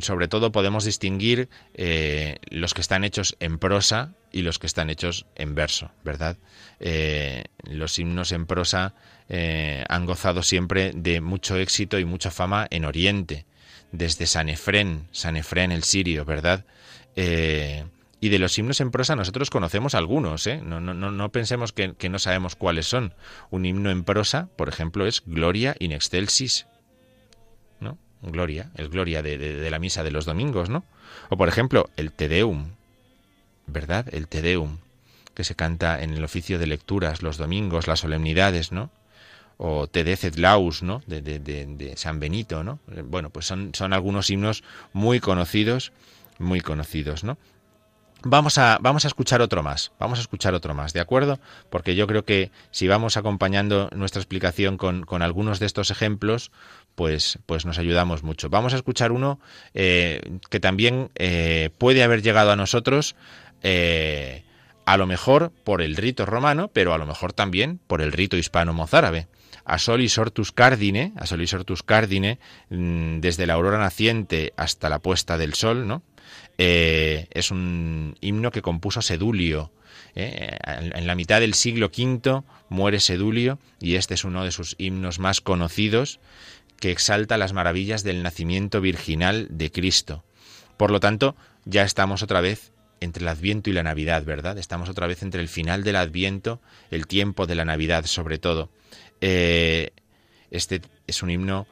sobre 0.00 0.28
todo 0.28 0.52
podemos 0.52 0.84
distinguir 0.84 1.48
los 2.50 2.74
que 2.74 2.80
están 2.80 3.04
hechos 3.04 3.36
en 3.40 3.58
prosa 3.58 4.14
y 4.32 4.42
los 4.42 4.58
que 4.58 4.66
están 4.66 4.90
hechos 4.90 5.26
en 5.34 5.54
verso, 5.54 5.90
¿verdad? 6.04 6.36
los 7.64 7.98
himnos 7.98 8.32
en 8.32 8.46
prosa 8.46 8.94
han 9.28 10.06
gozado 10.06 10.42
siempre 10.42 10.92
de 10.94 11.20
mucho 11.20 11.56
éxito 11.56 11.98
y 11.98 12.04
mucha 12.04 12.30
fama 12.30 12.66
en 12.70 12.84
Oriente, 12.84 13.46
desde 13.92 14.26
San 14.26 14.48
Efrén, 14.48 15.08
San 15.12 15.36
Efrén 15.36 15.72
el 15.72 15.84
sirio, 15.84 16.24
¿verdad? 16.24 16.64
Y 18.20 18.30
de 18.30 18.38
los 18.38 18.58
himnos 18.58 18.80
en 18.80 18.90
prosa 18.90 19.14
nosotros 19.14 19.50
conocemos 19.50 19.94
algunos, 19.94 20.46
¿eh? 20.46 20.60
No, 20.62 20.80
no, 20.80 20.94
no, 20.94 21.32
pensemos 21.32 21.72
que, 21.72 21.94
no 22.08 22.18
sabemos 22.18 22.56
cuáles 22.56 22.86
son. 22.86 23.14
Un 23.50 23.64
himno 23.64 23.90
en 23.90 24.02
prosa, 24.02 24.48
por 24.56 24.68
ejemplo, 24.68 25.06
es 25.06 25.22
Gloria 25.24 25.76
in 25.78 25.92
excelsis. 25.92 26.66
Gloria, 28.22 28.70
el 28.74 28.88
Gloria 28.88 29.22
de, 29.22 29.68
la 29.70 29.78
misa 29.78 30.02
de 30.02 30.10
los 30.10 30.24
domingos, 30.24 30.68
¿no? 30.68 30.84
O 31.28 31.36
por 31.36 31.48
ejemplo, 31.48 31.90
el 31.96 32.12
Te 32.12 32.28
Deum, 32.28 32.70
¿verdad? 33.66 34.06
El 34.12 34.28
Te 34.28 34.42
Deum, 34.42 34.78
que 35.34 35.44
se 35.44 35.54
canta 35.54 36.02
en 36.02 36.14
el 36.14 36.24
oficio 36.24 36.58
de 36.58 36.66
lecturas 36.66 37.22
los 37.22 37.36
domingos, 37.36 37.86
las 37.86 38.00
solemnidades, 38.00 38.72
¿no? 38.72 38.90
O 39.56 39.86
Te 39.86 40.04
Decet 40.04 40.36
Laus, 40.36 40.82
¿no? 40.82 41.02
De, 41.06 41.20
de, 41.20 41.96
San 41.96 42.20
Benito, 42.20 42.64
¿no? 42.64 42.80
Bueno, 43.04 43.30
pues 43.30 43.46
son, 43.46 43.70
son 43.74 43.92
algunos 43.92 44.30
himnos 44.30 44.62
muy 44.92 45.20
conocidos, 45.20 45.92
muy 46.38 46.60
conocidos, 46.60 47.24
¿no? 47.24 47.38
Vamos 48.24 48.58
a, 48.58 48.78
vamos 48.80 49.04
a 49.04 49.08
escuchar 49.08 49.40
otro 49.42 49.62
más, 49.62 49.92
vamos 50.00 50.18
a 50.18 50.22
escuchar 50.22 50.52
otro 50.52 50.74
más, 50.74 50.92
¿de 50.92 50.98
acuerdo? 50.98 51.38
Porque 51.70 51.94
yo 51.94 52.08
creo 52.08 52.24
que 52.24 52.50
si 52.72 52.88
vamos 52.88 53.16
acompañando 53.16 53.90
nuestra 53.94 54.20
explicación 54.20 54.76
con, 54.76 55.04
con 55.04 55.22
algunos 55.22 55.60
de 55.60 55.66
estos 55.66 55.92
ejemplos, 55.92 56.50
pues, 56.98 57.38
pues 57.46 57.64
nos 57.64 57.78
ayudamos 57.78 58.24
mucho. 58.24 58.50
Vamos 58.50 58.72
a 58.72 58.76
escuchar 58.76 59.12
uno 59.12 59.38
eh, 59.72 60.20
que 60.50 60.58
también 60.58 61.10
eh, 61.14 61.70
puede 61.78 62.02
haber 62.02 62.22
llegado 62.22 62.50
a 62.50 62.56
nosotros, 62.56 63.14
eh, 63.62 64.42
a 64.84 64.96
lo 64.96 65.06
mejor 65.06 65.52
por 65.62 65.80
el 65.80 65.94
rito 65.94 66.26
romano, 66.26 66.72
pero 66.72 66.92
a 66.92 66.98
lo 66.98 67.06
mejor 67.06 67.32
también 67.32 67.78
por 67.86 68.02
el 68.02 68.10
rito 68.10 68.36
hispano-mozárabe. 68.36 69.28
A 69.64 69.78
sol 69.78 70.00
y 70.00 70.08
sortus 70.08 70.50
cardine, 70.50 71.12
a 71.14 71.26
sol 71.26 71.40
y 71.40 71.46
sortus 71.46 71.84
cardine, 71.84 72.40
mm, 72.70 73.20
desde 73.20 73.46
la 73.46 73.54
aurora 73.54 73.78
naciente 73.78 74.52
hasta 74.56 74.88
la 74.88 74.98
puesta 74.98 75.38
del 75.38 75.54
sol, 75.54 75.86
¿no? 75.86 76.02
Es 76.56 77.52
un 77.52 78.16
himno 78.20 78.50
que 78.50 78.60
compuso 78.60 79.02
Sedulio. 79.02 79.70
En 80.16 81.06
la 81.06 81.14
mitad 81.14 81.38
del 81.38 81.54
siglo 81.54 81.92
V 81.96 82.42
muere 82.68 82.98
Sedulio 82.98 83.60
y 83.80 83.94
este 83.94 84.14
es 84.14 84.24
uno 84.24 84.42
de 84.42 84.50
sus 84.50 84.74
himnos 84.78 85.20
más 85.20 85.40
conocidos 85.40 86.18
que 86.80 86.90
exalta 86.90 87.36
las 87.36 87.52
maravillas 87.52 88.02
del 88.02 88.22
nacimiento 88.22 88.80
virginal 88.80 89.48
de 89.50 89.70
Cristo. 89.70 90.24
Por 90.76 90.90
lo 90.90 91.00
tanto, 91.00 91.36
ya 91.64 91.82
estamos 91.82 92.22
otra 92.22 92.40
vez 92.40 92.72
entre 93.00 93.22
el 93.22 93.28
Adviento 93.28 93.70
y 93.70 93.72
la 93.72 93.82
Navidad, 93.82 94.24
¿verdad? 94.24 94.58
Estamos 94.58 94.88
otra 94.88 95.06
vez 95.06 95.22
entre 95.22 95.40
el 95.40 95.48
final 95.48 95.84
del 95.84 95.96
Adviento, 95.96 96.60
el 96.90 97.06
tiempo 97.06 97.46
de 97.46 97.54
la 97.54 97.64
Navidad 97.64 98.06
sobre 98.06 98.38
todo. 98.38 98.70
Eh, 99.20 99.90
este 100.50 100.80
es 101.06 101.22
un 101.22 101.30
himno 101.30 101.66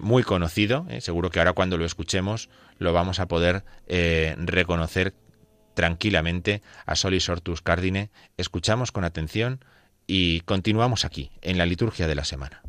muy 0.00 0.22
conocido, 0.22 0.86
seguro 1.00 1.30
que 1.30 1.40
ahora 1.40 1.52
cuando 1.52 1.78
lo 1.78 1.84
escuchemos 1.84 2.48
lo 2.78 2.92
vamos 2.92 3.20
a 3.20 3.26
poder 3.26 3.64
eh, 3.86 4.34
reconocer 4.38 5.14
tranquilamente 5.74 6.62
a 6.86 6.96
Solis 6.96 7.28
Ortus 7.28 7.62
Cardine. 7.62 8.10
Escuchamos 8.36 8.92
con 8.92 9.04
atención 9.04 9.64
y 10.06 10.40
continuamos 10.40 11.04
aquí, 11.04 11.30
en 11.42 11.58
la 11.58 11.66
liturgia 11.66 12.06
de 12.06 12.14
la 12.14 12.24
semana. 12.24 12.62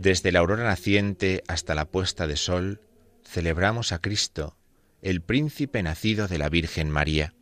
Desde 0.00 0.32
la 0.32 0.38
aurora 0.38 0.64
naciente 0.64 1.44
hasta 1.46 1.74
la 1.74 1.84
puesta 1.84 2.26
de 2.26 2.38
sol, 2.38 2.80
celebramos 3.22 3.92
a 3.92 3.98
Cristo, 3.98 4.56
el 5.02 5.20
príncipe 5.20 5.82
nacido 5.82 6.26
de 6.26 6.38
la 6.38 6.48
Virgen 6.48 6.88
María. 6.88 7.34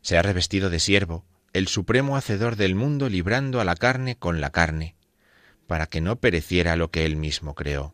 Se 0.00 0.16
ha 0.16 0.22
revestido 0.22 0.70
de 0.70 0.78
siervo, 0.78 1.26
el 1.52 1.66
supremo 1.66 2.16
hacedor 2.16 2.54
del 2.54 2.76
mundo 2.76 3.08
librando 3.08 3.60
a 3.60 3.64
la 3.64 3.74
carne 3.74 4.16
con 4.16 4.40
la 4.40 4.50
carne, 4.50 4.94
para 5.66 5.88
que 5.88 6.00
no 6.00 6.20
pereciera 6.20 6.76
lo 6.76 6.92
que 6.92 7.04
él 7.04 7.16
mismo 7.16 7.56
creó. 7.56 7.92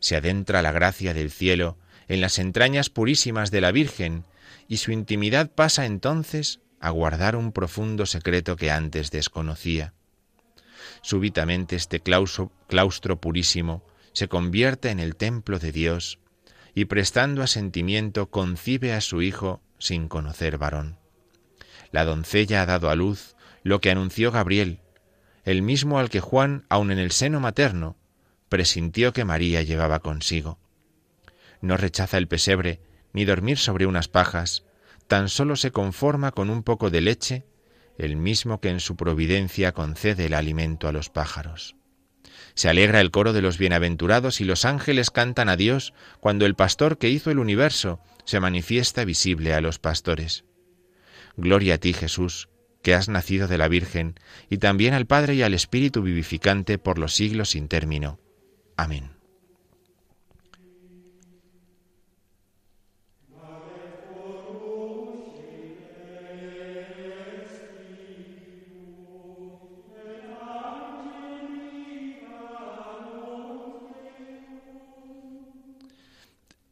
Se 0.00 0.16
adentra 0.16 0.60
la 0.60 0.72
gracia 0.72 1.14
del 1.14 1.30
cielo 1.30 1.78
en 2.08 2.20
las 2.20 2.40
entrañas 2.40 2.90
purísimas 2.90 3.52
de 3.52 3.60
la 3.60 3.70
Virgen, 3.70 4.24
y 4.66 4.78
su 4.78 4.90
intimidad 4.90 5.52
pasa 5.52 5.86
entonces 5.86 6.58
a 6.80 6.90
guardar 6.90 7.36
un 7.36 7.52
profundo 7.52 8.06
secreto 8.06 8.56
que 8.56 8.72
antes 8.72 9.12
desconocía. 9.12 9.94
Súbitamente 11.02 11.76
este 11.76 12.00
claustro, 12.00 13.20
purísimo 13.20 13.82
se 14.12 14.28
convierte 14.28 14.90
en 14.90 15.00
el 15.00 15.16
templo 15.16 15.58
de 15.58 15.72
Dios 15.72 16.18
y 16.74 16.86
prestando 16.86 17.42
asentimiento 17.42 18.30
concibe 18.30 18.92
a 18.92 19.00
su 19.00 19.22
hijo 19.22 19.62
sin 19.78 20.08
conocer 20.08 20.58
varón. 20.58 20.98
La 21.90 22.04
doncella 22.04 22.62
ha 22.62 22.66
dado 22.66 22.90
a 22.90 22.96
luz 22.96 23.36
lo 23.62 23.80
que 23.80 23.90
anunció 23.90 24.30
Gabriel, 24.30 24.80
el 25.44 25.62
mismo 25.62 25.98
al 25.98 26.10
que 26.10 26.20
Juan, 26.20 26.64
aun 26.68 26.90
en 26.90 26.98
el 26.98 27.12
seno 27.12 27.40
materno, 27.40 27.96
presintió 28.48 29.12
que 29.12 29.24
María 29.24 29.62
llevaba 29.62 30.00
consigo. 30.00 30.58
No 31.60 31.76
rechaza 31.76 32.18
el 32.18 32.28
pesebre 32.28 32.80
ni 33.12 33.24
dormir 33.24 33.58
sobre 33.58 33.86
unas 33.86 34.08
pajas, 34.08 34.64
tan 35.08 35.28
solo 35.28 35.56
se 35.56 35.72
conforma 35.72 36.32
con 36.32 36.50
un 36.50 36.62
poco 36.62 36.90
de 36.90 37.00
leche 37.00 37.46
el 38.00 38.16
mismo 38.16 38.60
que 38.60 38.70
en 38.70 38.80
su 38.80 38.96
providencia 38.96 39.72
concede 39.72 40.26
el 40.26 40.34
alimento 40.34 40.88
a 40.88 40.92
los 40.92 41.10
pájaros. 41.10 41.76
Se 42.54 42.68
alegra 42.68 43.00
el 43.00 43.10
coro 43.10 43.32
de 43.32 43.42
los 43.42 43.58
bienaventurados 43.58 44.40
y 44.40 44.44
los 44.44 44.64
ángeles 44.64 45.10
cantan 45.10 45.48
a 45.48 45.56
Dios 45.56 45.92
cuando 46.20 46.46
el 46.46 46.54
pastor 46.54 46.98
que 46.98 47.08
hizo 47.08 47.30
el 47.30 47.38
universo 47.38 48.00
se 48.24 48.40
manifiesta 48.40 49.04
visible 49.04 49.54
a 49.54 49.60
los 49.60 49.78
pastores. 49.78 50.44
Gloria 51.36 51.74
a 51.74 51.78
ti, 51.78 51.92
Jesús, 51.92 52.48
que 52.82 52.94
has 52.94 53.08
nacido 53.08 53.46
de 53.48 53.58
la 53.58 53.68
Virgen, 53.68 54.14
y 54.48 54.58
también 54.58 54.94
al 54.94 55.06
Padre 55.06 55.34
y 55.34 55.42
al 55.42 55.54
Espíritu 55.54 56.02
vivificante 56.02 56.78
por 56.78 56.98
los 56.98 57.14
siglos 57.14 57.50
sin 57.50 57.68
término. 57.68 58.18
Amén. 58.76 59.19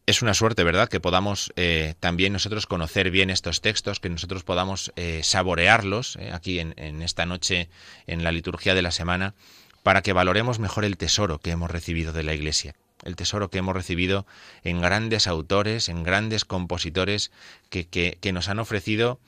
Es 0.09 0.23
una 0.23 0.33
suerte, 0.33 0.65
¿verdad?, 0.65 0.89
que 0.89 1.01
podamos 1.01 1.53
eh, 1.57 1.93
también 2.01 2.33
nosotros 2.33 2.65
conocer 2.65 3.11
bien 3.11 3.29
estos 3.29 3.61
textos, 3.61 4.01
que 4.01 4.09
nosotros 4.09 4.43
podamos 4.43 4.91
eh, 4.97 5.21
saborearlos 5.23 6.17
eh, 6.17 6.31
aquí 6.33 6.61
en, 6.61 7.03
esta 7.03 7.27
noche, 7.27 7.69
en 8.07 8.25
la 8.25 8.33
liturgia 8.33 8.75
de 8.75 8.81
la 8.81 8.91
semana, 8.91 9.35
para 9.83 10.01
que 10.01 10.15
valoremos 10.15 10.61
mejor 10.61 10.87
el 10.87 10.97
tesoro 10.97 11.41
que 11.41 11.51
hemos 11.51 11.71
recibido 11.71 12.15
de 12.15 12.23
la 12.23 12.33
Iglesia, 12.33 12.75
el 13.05 13.17
tesoro 13.17 13.51
que 13.51 13.59
hemos 13.59 13.75
recibido 13.75 14.27
en 14.65 14.81
grandes 14.81 15.27
autores, 15.27 15.91
en 15.91 16.05
grandes 16.05 16.47
compositores 16.47 17.31
que, 17.69 17.87
que, 17.87 18.17
que 18.19 18.33
nos 18.33 18.49
han 18.49 18.61
ofrecido 18.61 19.21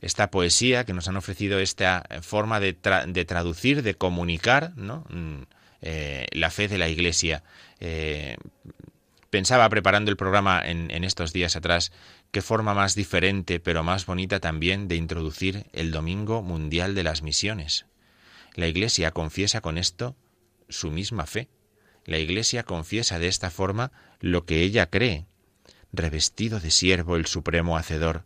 esta 0.00 0.30
poesía, 0.30 0.84
que 0.84 0.92
nos 0.92 1.08
han 1.08 1.16
ofrecido 1.16 1.58
esta 1.58 2.04
forma 2.22 2.60
de, 2.60 2.76
de 3.08 3.24
traducir, 3.24 3.82
de 3.82 3.94
comunicar, 3.94 4.74
¿no? 4.76 5.04
Mm, 5.08 5.42
la 6.32 6.50
fe 6.50 6.68
de 6.68 6.76
la 6.76 6.88
Iglesia 6.88 7.42
Pensaba 9.30 9.68
preparando 9.68 10.10
el 10.10 10.16
programa 10.16 10.60
en, 10.64 11.04
estos 11.04 11.32
días 11.32 11.54
atrás 11.54 11.92
qué 12.32 12.42
forma 12.42 12.74
más 12.74 12.96
diferente 12.96 13.60
pero 13.60 13.84
más 13.84 14.04
bonita 14.04 14.40
también 14.40 14.88
de 14.88 14.96
introducir 14.96 15.66
el 15.72 15.92
Domingo 15.92 16.42
Mundial 16.42 16.96
de 16.96 17.04
las 17.04 17.22
Misiones. 17.22 17.86
La 18.56 18.66
Iglesia 18.66 19.12
confiesa 19.12 19.60
con 19.60 19.78
esto 19.78 20.16
su 20.68 20.90
misma 20.90 21.26
fe. 21.26 21.48
La 22.06 22.18
Iglesia 22.18 22.64
confiesa 22.64 23.20
de 23.20 23.28
esta 23.28 23.50
forma 23.50 23.92
lo 24.18 24.44
que 24.46 24.62
ella 24.62 24.90
cree. 24.90 25.26
Revestido 25.92 26.58
de 26.58 26.72
siervo 26.72 27.14
el 27.14 27.26
Supremo 27.26 27.76
Hacedor, 27.76 28.24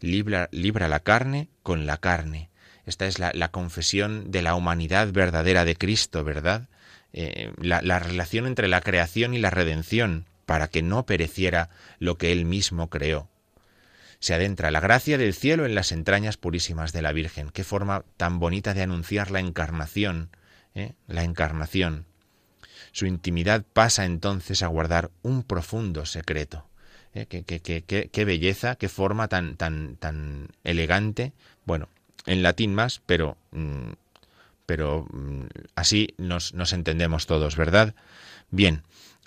libra, 0.00 0.48
libra 0.50 0.88
la 0.88 0.98
carne 0.98 1.48
con 1.62 1.86
la 1.86 1.98
carne. 1.98 2.50
Esta 2.86 3.06
es 3.06 3.20
la, 3.20 3.48
confesión 3.52 4.32
de 4.32 4.42
la 4.42 4.56
humanidad 4.56 5.12
verdadera 5.12 5.64
de 5.64 5.76
Cristo, 5.76 6.24
¿verdad? 6.24 6.68
Eh, 7.12 7.52
la 7.58 7.98
relación 8.00 8.48
entre 8.48 8.66
la 8.66 8.80
creación 8.80 9.34
y 9.34 9.38
la 9.38 9.50
redención, 9.50 10.26
para 10.50 10.66
que 10.66 10.82
no 10.82 11.06
pereciera 11.06 11.70
lo 12.00 12.18
que 12.18 12.32
él 12.32 12.44
mismo 12.44 12.90
creó. 12.90 13.28
Se 14.18 14.34
adentra 14.34 14.72
la 14.72 14.80
gracia 14.80 15.16
del 15.16 15.32
cielo 15.32 15.64
en 15.64 15.76
las 15.76 15.92
entrañas 15.92 16.38
purísimas 16.38 16.92
de 16.92 17.02
la 17.02 17.12
Virgen. 17.12 17.50
Qué 17.50 17.62
forma 17.62 18.02
tan 18.16 18.40
bonita 18.40 18.74
de 18.74 18.82
anunciar 18.82 19.30
la 19.30 19.38
encarnación, 19.38 20.30
¿eh? 20.74 20.94
la 21.06 21.22
encarnación. 21.22 22.04
Su 22.90 23.06
intimidad 23.06 23.64
pasa 23.72 24.04
entonces 24.04 24.64
a 24.64 24.66
guardar 24.66 25.12
un 25.22 25.44
profundo 25.44 26.04
secreto. 26.04 26.66
¿eh? 27.14 27.26
Qué, 27.26 28.24
belleza, 28.24 28.74
qué 28.74 28.88
forma 28.88 29.28
tan, 29.28 29.54
tan, 29.54 29.94
tan 29.98 30.48
elegante. 30.64 31.32
Bueno, 31.64 31.88
en 32.26 32.42
latín 32.42 32.74
más, 32.74 33.00
pero, 33.06 33.36
mm, 33.52 33.92
pero 34.66 35.06
mm, 35.12 35.44
así 35.76 36.08
nos, 36.18 36.52
entendemos 36.72 37.26
todos, 37.26 37.54
¿verdad? 37.54 37.94
Bien, 38.50 38.82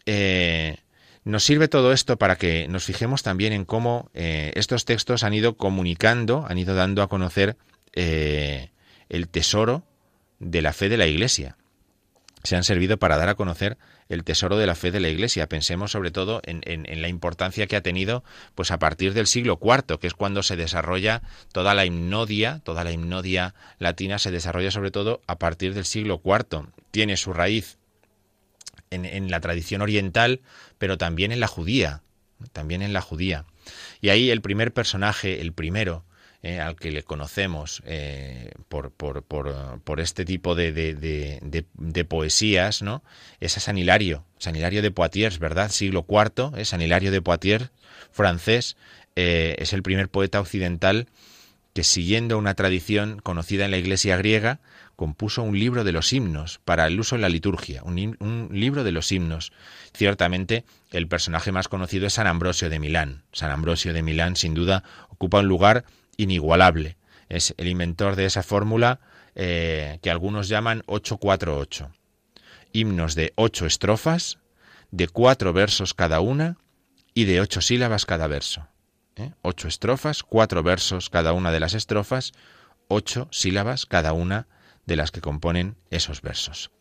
eh, 0.05 0.82
nos 1.25 1.43
sirve 1.43 1.67
todo 1.67 1.93
esto 1.93 2.17
para 2.17 2.35
que 2.35 2.67
nos 2.67 2.83
fijemos 2.83 3.23
también 3.23 3.53
en 3.53 3.65
cómo 3.65 4.09
eh, 4.13 4.51
estos 4.55 4.85
textos 4.85 5.23
han 5.23 5.33
ido 5.33 5.55
comunicando, 5.55 6.45
han 6.47 6.57
ido 6.57 6.75
dando 6.75 7.01
a 7.01 7.07
conocer 7.07 7.55
eh, 7.93 8.71
el 9.09 9.29
tesoro 9.29 9.83
de 10.39 10.61
la 10.61 10.73
fe 10.73 10.89
de 10.89 10.97
la 10.97 11.07
Iglesia. 11.07 11.57
Se 12.43 12.57
han 12.57 12.65
servido 12.65 12.97
para 12.97 13.17
dar 13.17 13.29
a 13.29 13.35
conocer 13.35 13.77
el 14.09 14.25
tesoro 14.25 14.57
de 14.57 14.67
la 14.67 14.75
fe 14.75 14.91
de 14.91 14.99
la 14.99 15.07
Iglesia. 15.07 15.47
Pensemos 15.47 15.91
sobre 15.91 16.11
todo 16.11 16.41
en, 16.43 16.61
la 17.01 17.07
importancia 17.07 17.67
que 17.67 17.77
ha 17.77 17.81
tenido 17.81 18.25
pues 18.53 18.71
a 18.71 18.79
partir 18.79 19.13
del 19.13 19.27
siglo 19.27 19.57
IV, 19.61 19.97
que 19.97 20.07
es 20.07 20.13
cuando 20.13 20.43
se 20.43 20.57
desarrolla 20.57 21.21
toda 21.53 21.73
la 21.73 21.85
himnodia, 21.85 22.59
toda 22.65 22.83
la 22.83 22.91
himnodia 22.91 23.55
latina 23.79 24.19
se 24.19 24.31
desarrolla 24.31 24.71
sobre 24.71 24.91
todo 24.91 25.21
a 25.25 25.39
partir 25.39 25.73
del 25.73 25.85
siglo 25.85 26.21
IV. 26.23 26.67
Tiene 26.91 27.15
su 27.15 27.31
raíz 27.31 27.77
en, 28.93 29.31
la 29.31 29.39
tradición 29.39 29.81
oriental, 29.81 30.41
pero 30.77 30.97
también 30.97 31.31
en 31.31 31.39
la 31.39 31.47
judía, 31.47 32.01
también 32.51 32.81
en 32.81 32.93
la 32.93 33.01
judía. 33.01 33.45
Y 34.01 34.09
ahí 34.09 34.29
el 34.29 34.41
primer 34.41 34.73
personaje, 34.73 35.41
el 35.41 35.53
primero, 35.53 36.05
eh, 36.41 36.59
al 36.59 36.75
que 36.75 36.91
le 36.91 37.03
conocemos 37.03 37.81
eh, 37.85 38.51
por, 38.67 38.91
por, 38.91 39.23
por, 39.23 39.81
por, 39.81 39.99
este 40.01 40.25
tipo 40.25 40.55
de, 40.55 40.73
de, 40.73 42.05
poesías, 42.05 42.81
¿no? 42.81 43.01
Es 43.39 43.55
a 43.55 43.61
San 43.61 43.77
Hilario, 43.77 44.25
San 44.39 44.55
Hilario 44.55 44.81
de 44.81 44.91
Poitiers, 44.91 45.39
¿verdad? 45.39 45.71
Siglo 45.71 46.05
IV, 46.07 46.59
¿eh? 46.59 46.65
San 46.65 46.81
Hilario 46.81 47.11
de 47.11 47.21
Poitiers, 47.21 47.71
francés, 48.11 48.75
es 49.15 49.73
el 49.73 49.83
primer 49.83 50.09
poeta 50.09 50.41
occidental 50.41 51.07
que 51.73 51.83
siguiendo 51.83 52.37
una 52.37 52.53
tradición 52.53 53.19
conocida 53.19 53.65
en 53.65 53.71
la 53.71 53.77
iglesia 53.77 54.17
griega, 54.17 54.59
compuso 55.03 55.43
un 55.43 55.59
libro 55.59 55.83
de 55.83 55.91
los 55.91 56.13
himnos 56.13 56.61
para 56.63 56.87
el 56.87 56.97
uso 56.97 57.15
en 57.15 57.21
la 57.23 57.27
liturgia, 57.27 57.83
un, 57.83 58.47
libro 58.53 58.85
de 58.85 58.93
los 58.93 59.11
himnos. 59.11 59.51
Ciertamente, 59.93 60.63
el 60.91 61.09
personaje 61.09 61.51
más 61.51 61.67
conocido 61.67 62.07
es 62.07 62.13
San 62.13 62.25
Ambrosio 62.25 62.69
de 62.69 62.79
Milán. 62.79 63.23
San 63.33 63.51
Ambrosio 63.51 63.91
de 63.91 64.01
Milán, 64.01 64.37
sin 64.37 64.53
duda, 64.53 64.85
ocupa 65.09 65.41
un 65.41 65.49
lugar 65.49 65.83
inigualable. 66.15 66.95
Es 67.27 67.53
el 67.57 67.67
inventor 67.67 68.15
de 68.15 68.23
esa 68.23 68.43
fórmula 68.43 69.01
eh, 69.35 69.99
que 70.01 70.09
algunos 70.09 70.47
llaman 70.47 70.83
848. 70.85 71.91
Himnos 72.71 73.13
de 73.13 73.33
ocho 73.35 73.65
estrofas, 73.65 74.39
de 74.91 75.09
cuatro 75.09 75.51
versos 75.51 75.93
cada 75.93 76.21
una 76.21 76.55
y 77.13 77.25
de 77.25 77.41
ocho 77.41 77.59
sílabas 77.59 78.05
cada 78.05 78.27
verso. 78.27 78.69
¿eh? 79.17 79.31
Ocho 79.41 79.67
estrofas, 79.67 80.23
cuatro 80.23 80.63
versos 80.63 81.09
cada 81.09 81.33
una 81.33 81.51
de 81.51 81.59
las 81.59 81.73
estrofas, 81.73 82.31
ocho 82.87 83.27
sílabas 83.31 83.85
cada 83.85 84.13
una 84.13 84.47
de 84.85 84.95
las 84.95 85.11
que 85.11 85.21
componen 85.21 85.75
esos 85.89 86.21
versos. 86.21 86.71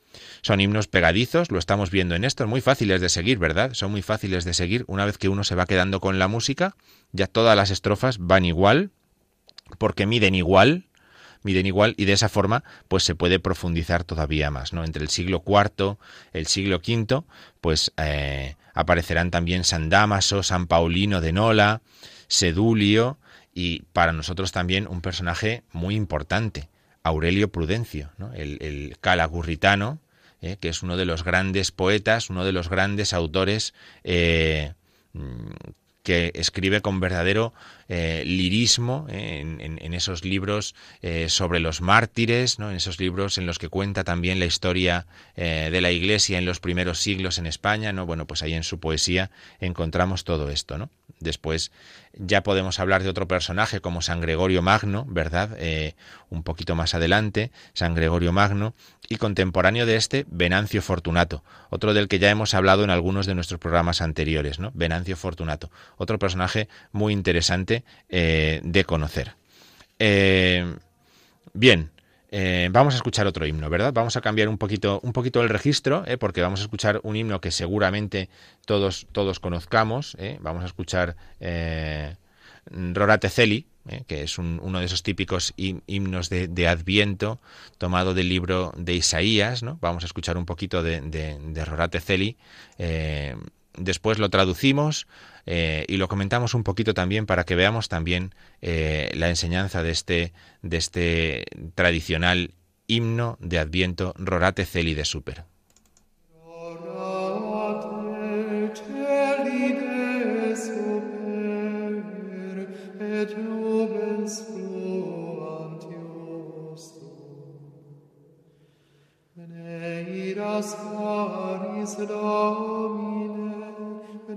Son 0.42 0.60
himnos 0.60 0.88
pegadizos, 0.88 1.50
lo 1.50 1.58
estamos 1.58 1.90
viendo 1.90 2.14
en 2.14 2.24
esto, 2.24 2.46
muy 2.46 2.60
fáciles 2.60 3.00
de 3.00 3.08
seguir, 3.08 3.38
¿verdad? 3.38 3.72
Son 3.74 3.90
muy 3.90 4.02
fáciles 4.02 4.44
de 4.44 4.54
seguir. 4.54 4.84
Una 4.86 5.06
vez 5.06 5.16
que 5.16 5.28
uno 5.28 5.44
se 5.44 5.54
va 5.54 5.66
quedando 5.66 6.00
con 6.00 6.18
la 6.18 6.28
música, 6.28 6.76
ya 7.12 7.26
todas 7.26 7.56
las 7.56 7.70
estrofas 7.70 8.18
van 8.18 8.44
igual, 8.44 8.90
porque 9.78 10.06
miden 10.06 10.34
igual, 10.34 10.86
miden 11.42 11.66
igual 11.66 11.94
y 11.96 12.04
de 12.04 12.12
esa 12.12 12.28
forma 12.28 12.64
pues 12.88 13.04
se 13.04 13.14
puede 13.14 13.38
profundizar 13.38 14.04
todavía 14.04 14.50
más, 14.50 14.72
¿no? 14.72 14.84
Entre 14.84 15.02
el 15.02 15.08
siglo 15.08 15.42
IV, 15.46 15.96
el 16.32 16.46
siglo 16.46 16.76
V, 16.76 17.24
pues 17.60 17.92
eh, 17.96 18.56
aparecerán 18.74 19.30
también 19.30 19.64
San 19.64 19.88
Damaso, 19.88 20.42
San 20.42 20.66
Paulino 20.66 21.20
de 21.20 21.32
Nola, 21.32 21.82
Sedulio 22.28 23.18
y 23.54 23.82
para 23.92 24.12
nosotros 24.12 24.52
también 24.52 24.86
un 24.88 25.00
personaje 25.00 25.62
muy 25.72 25.94
importante, 25.94 26.68
Aurelio 27.02 27.50
Prudencio, 27.50 28.10
el, 28.34 28.96
calagurritano, 29.00 29.98
eh, 30.40 30.56
que 30.60 30.68
es 30.68 30.82
uno 30.82 30.96
de 30.96 31.04
los 31.04 31.24
grandes 31.24 31.70
poetas, 31.70 32.30
uno 32.30 32.44
de 32.44 32.52
los 32.52 32.68
grandes 32.68 33.12
autores 33.12 33.74
eh, 34.04 34.72
que 36.02 36.32
escribe 36.34 36.80
con 36.80 37.00
verdadero 37.00 37.52
eh, 37.88 38.24
lirismo 38.26 39.06
en, 39.08 39.94
esos 39.94 40.24
libros 40.24 40.74
sobre 41.28 41.60
los 41.60 41.80
mártires, 41.80 42.58
¿no? 42.58 42.70
en 42.70 42.76
esos 42.76 42.98
libros 42.98 43.36
en 43.38 43.46
los 43.46 43.58
que 43.58 43.68
cuenta 43.68 44.02
también 44.02 44.40
la 44.40 44.46
historia 44.46 45.06
de 45.36 45.80
la 45.80 45.92
Iglesia 45.92 46.38
en 46.38 46.46
los 46.46 46.60
primeros 46.60 46.98
siglos 46.98 47.38
en 47.38 47.46
España, 47.46 47.92
¿no? 47.92 48.06
Bueno, 48.06 48.26
pues 48.26 48.42
ahí 48.42 48.54
en 48.54 48.64
su 48.64 48.80
poesía 48.80 49.30
encontramos 49.60 50.24
todo 50.24 50.50
esto, 50.50 50.78
¿no? 50.78 50.88
Después 51.22 51.72
ya 52.14 52.42
podemos 52.42 52.78
hablar 52.78 53.02
de 53.02 53.08
otro 53.08 53.26
personaje 53.26 53.80
como 53.80 54.02
San 54.02 54.20
Gregorio 54.20 54.62
Magno, 54.62 55.06
¿verdad? 55.08 55.56
un 56.28 56.42
poquito 56.42 56.74
más 56.74 56.94
adelante, 56.94 57.50
San 57.72 57.94
Gregorio 57.94 58.32
Magno, 58.32 58.74
y 59.08 59.16
contemporáneo 59.16 59.86
de 59.86 59.96
este, 59.96 60.24
Venancio 60.28 60.80
Fortunato, 60.82 61.42
otro 61.70 61.92
del 61.94 62.08
que 62.08 62.18
ya 62.18 62.30
hemos 62.30 62.54
hablado 62.54 62.84
en 62.84 62.90
algunos 62.90 63.26
de 63.26 63.34
nuestros 63.34 63.60
programas 63.60 64.00
anteriores, 64.00 64.58
¿no? 64.58 64.70
Venancio 64.74 65.16
Fortunato, 65.16 65.70
otro 65.96 66.18
personaje 66.18 66.68
muy 66.92 67.12
interesante 67.12 67.84
eh, 68.08 68.60
de 68.64 68.84
conocer. 68.84 69.34
Eh, 69.98 70.76
bien, 71.52 71.90
eh, 72.32 72.68
vamos 72.72 72.94
a 72.94 72.96
escuchar 72.96 73.26
otro 73.26 73.46
himno, 73.46 73.70
¿verdad? 73.70 73.92
Vamos 73.92 74.16
a 74.16 74.20
cambiar 74.20 74.48
un 74.48 74.58
poquito, 74.58 74.98
un 75.02 75.12
poquito 75.12 75.42
el 75.42 75.48
registro, 75.48 76.04
porque 76.18 76.40
vamos 76.40 76.60
a 76.60 76.62
escuchar 76.64 76.98
un 77.04 77.14
himno 77.14 77.40
que 77.40 77.50
seguramente 77.50 78.28
todos, 78.66 79.06
todos 79.12 79.38
conozcamos. 79.38 80.16
Vamos 80.40 80.64
a 80.64 80.66
escuchar 80.66 81.16
Rorate 82.70 83.28
Celi, 83.28 83.66
que 84.06 84.22
es 84.22 84.38
uno 84.38 84.78
de 84.80 84.84
esos 84.84 85.02
típicos 85.02 85.52
himnos 85.56 86.30
de, 86.30 86.68
Adviento, 86.68 87.38
tomado 87.78 88.14
del 88.14 88.28
libro 88.28 88.72
de 88.76 88.94
Isaías. 88.94 89.62
¿no? 89.62 89.78
Vamos 89.80 90.02
a 90.02 90.06
escuchar 90.06 90.36
un 90.36 90.46
poquito 90.46 90.82
de, 90.82 91.00
de 91.00 91.64
Rorate 91.64 92.00
Celi. 92.00 92.36
Después 93.76 94.18
lo 94.18 94.30
traducimos, 94.30 95.06
eh, 95.46 95.84
y 95.88 95.96
lo 95.96 96.08
comentamos 96.08 96.54
un 96.54 96.62
poquito 96.62 96.94
también 96.94 97.26
para 97.26 97.44
que 97.44 97.54
veamos 97.54 97.88
también 97.88 98.34
eh, 98.60 99.10
la 99.14 99.28
enseñanza 99.28 99.82
de 99.82 99.90
este, 99.90 100.32
de 100.62 100.76
este 100.76 101.44
tradicional 101.74 102.54
himno 102.86 103.38
de 103.40 103.58
Adviento 103.58 104.14
Rorate 104.18 104.64
Celi 104.64 104.94
de 104.94 105.04
Super. 105.04 105.44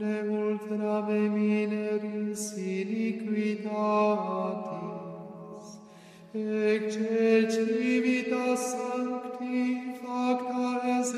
remus 0.02 0.62
grave 0.70 1.22
mineris 1.36 2.44
iniquitatis, 2.58 3.66
ecce 6.34 7.52
civitas 7.54 8.62
sancti 8.72 9.64
facta 10.02 10.68
es 11.00 11.10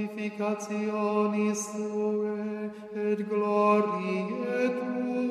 sanctificationis 0.00 1.74
Tue, 1.74 2.70
et 2.96 3.22
gloriae 3.22 4.68
Tue, 4.68 5.29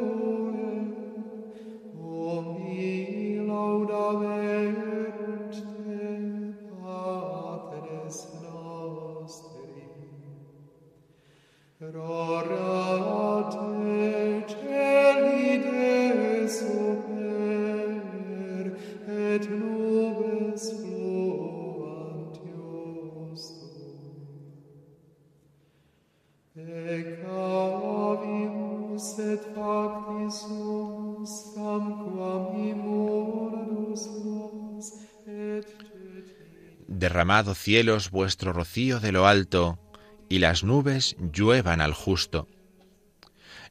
Derramado 36.88 37.55
cielos 37.55 38.09
vuestro 38.11 38.53
rocío 38.53 38.99
de 38.99 39.11
lo 39.11 39.27
alto, 39.27 39.80
y 40.27 40.39
las 40.39 40.63
nubes 40.63 41.15
lluevan 41.32 41.82
al 41.82 41.93
justo. 41.93 42.47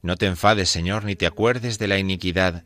No 0.03 0.17
te 0.17 0.27
enfades, 0.27 0.69
Señor, 0.69 1.05
ni 1.05 1.17
te 1.17 1.27
acuerdes 1.27 1.79
de 1.79 1.89
la 1.89 1.99
iniquidad. 1.99 2.65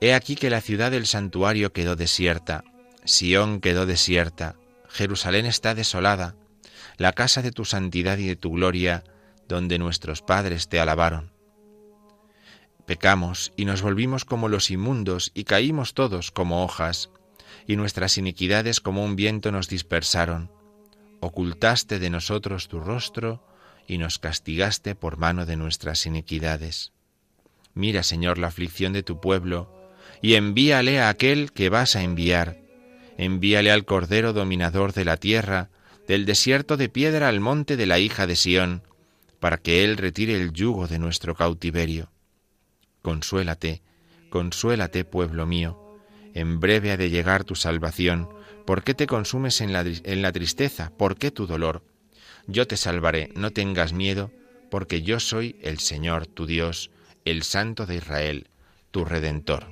He 0.00 0.14
aquí 0.14 0.36
que 0.36 0.50
la 0.50 0.60
ciudad 0.60 0.90
del 0.90 1.06
santuario 1.06 1.72
quedó 1.72 1.96
desierta, 1.96 2.64
Sión 3.04 3.60
quedó 3.60 3.86
desierta, 3.86 4.56
Jerusalén 4.88 5.46
está 5.46 5.74
desolada, 5.74 6.36
la 6.98 7.12
casa 7.12 7.42
de 7.42 7.52
tu 7.52 7.64
santidad 7.64 8.18
y 8.18 8.26
de 8.26 8.36
tu 8.36 8.52
gloria, 8.52 9.04
donde 9.48 9.78
nuestros 9.78 10.20
padres 10.22 10.68
te 10.68 10.78
alabaron. 10.78 11.32
Pecamos 12.86 13.52
y 13.56 13.64
nos 13.64 13.82
volvimos 13.82 14.24
como 14.24 14.48
los 14.48 14.70
inmundos 14.70 15.30
y 15.34 15.44
caímos 15.44 15.94
todos 15.94 16.30
como 16.30 16.64
hojas, 16.64 17.10
y 17.68 17.76
nuestras 17.76 18.16
iniquidades 18.16 18.80
como 18.80 19.04
un 19.04 19.14
viento 19.14 19.52
nos 19.52 19.68
dispersaron. 19.68 20.50
Ocultaste 21.20 21.98
de 21.98 22.08
nosotros 22.08 22.66
tu 22.66 22.80
rostro 22.80 23.44
y 23.86 23.98
nos 23.98 24.18
castigaste 24.18 24.94
por 24.94 25.18
mano 25.18 25.44
de 25.44 25.56
nuestras 25.56 26.06
iniquidades. 26.06 26.92
Mira, 27.74 28.02
Señor, 28.02 28.38
la 28.38 28.46
aflicción 28.46 28.94
de 28.94 29.02
tu 29.02 29.20
pueblo, 29.20 29.70
y 30.22 30.34
envíale 30.34 30.98
a 30.98 31.10
aquel 31.10 31.52
que 31.52 31.68
vas 31.68 31.94
a 31.94 32.02
enviar. 32.02 32.56
Envíale 33.18 33.70
al 33.70 33.84
Cordero 33.84 34.32
dominador 34.32 34.94
de 34.94 35.04
la 35.04 35.18
tierra, 35.18 35.68
del 36.06 36.24
desierto 36.24 36.78
de 36.78 36.88
piedra 36.88 37.28
al 37.28 37.38
monte 37.38 37.76
de 37.76 37.84
la 37.84 37.98
hija 37.98 38.26
de 38.26 38.34
Sión, 38.34 38.82
para 39.40 39.58
que 39.58 39.84
él 39.84 39.98
retire 39.98 40.34
el 40.40 40.52
yugo 40.52 40.88
de 40.88 40.98
nuestro 40.98 41.34
cautiverio. 41.34 42.10
Consuélate, 43.02 43.82
consuélate, 44.30 45.04
pueblo 45.04 45.44
mío. 45.44 45.87
En 46.38 46.60
breve 46.60 46.92
ha 46.92 46.96
de 46.96 47.10
llegar 47.10 47.42
tu 47.42 47.56
salvación. 47.56 48.28
¿Por 48.64 48.84
qué 48.84 48.94
te 48.94 49.08
consumes 49.08 49.60
en 49.60 49.72
la, 49.72 50.32
tristeza? 50.32 50.92
¿Por 50.96 51.16
qué 51.16 51.32
tu 51.32 51.48
dolor? 51.48 51.82
Yo 52.46 52.68
te 52.68 52.76
salvaré, 52.76 53.32
no 53.34 53.50
tengas 53.50 53.92
miedo, 53.92 54.30
porque 54.70 55.02
yo 55.02 55.18
soy 55.18 55.56
el 55.62 55.80
Señor 55.80 56.28
tu 56.28 56.46
Dios, 56.46 56.92
el 57.24 57.42
Santo 57.42 57.86
de 57.86 57.96
Israel, 57.96 58.46
tu 58.92 59.04
Redentor. 59.04 59.66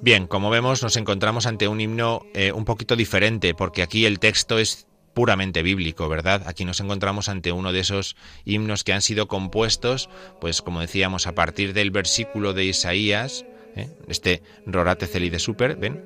Bien, 0.00 0.28
como 0.28 0.48
vemos 0.48 0.82
nos 0.82 0.96
encontramos 0.96 1.46
ante 1.46 1.66
un 1.66 1.80
himno 1.80 2.22
eh, 2.32 2.52
un 2.52 2.64
poquito 2.64 2.94
diferente, 2.94 3.54
porque 3.54 3.82
aquí 3.82 4.06
el 4.06 4.20
texto 4.20 4.58
es 4.58 4.86
puramente 5.12 5.62
bíblico, 5.62 6.08
¿verdad? 6.08 6.44
Aquí 6.46 6.64
nos 6.64 6.78
encontramos 6.78 7.28
ante 7.28 7.50
uno 7.50 7.72
de 7.72 7.80
esos 7.80 8.14
himnos 8.44 8.84
que 8.84 8.92
han 8.92 9.02
sido 9.02 9.26
compuestos, 9.26 10.08
pues 10.40 10.62
como 10.62 10.80
decíamos, 10.80 11.26
a 11.26 11.34
partir 11.34 11.72
del 11.72 11.90
versículo 11.90 12.52
de 12.52 12.66
Isaías, 12.66 13.44
¿eh? 13.74 13.90
este 14.06 14.42
Rorate 14.66 15.08
celide 15.08 15.40
super, 15.40 15.74
¿ven? 15.74 16.04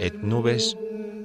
Et 0.00 0.14
nubes 0.22 0.76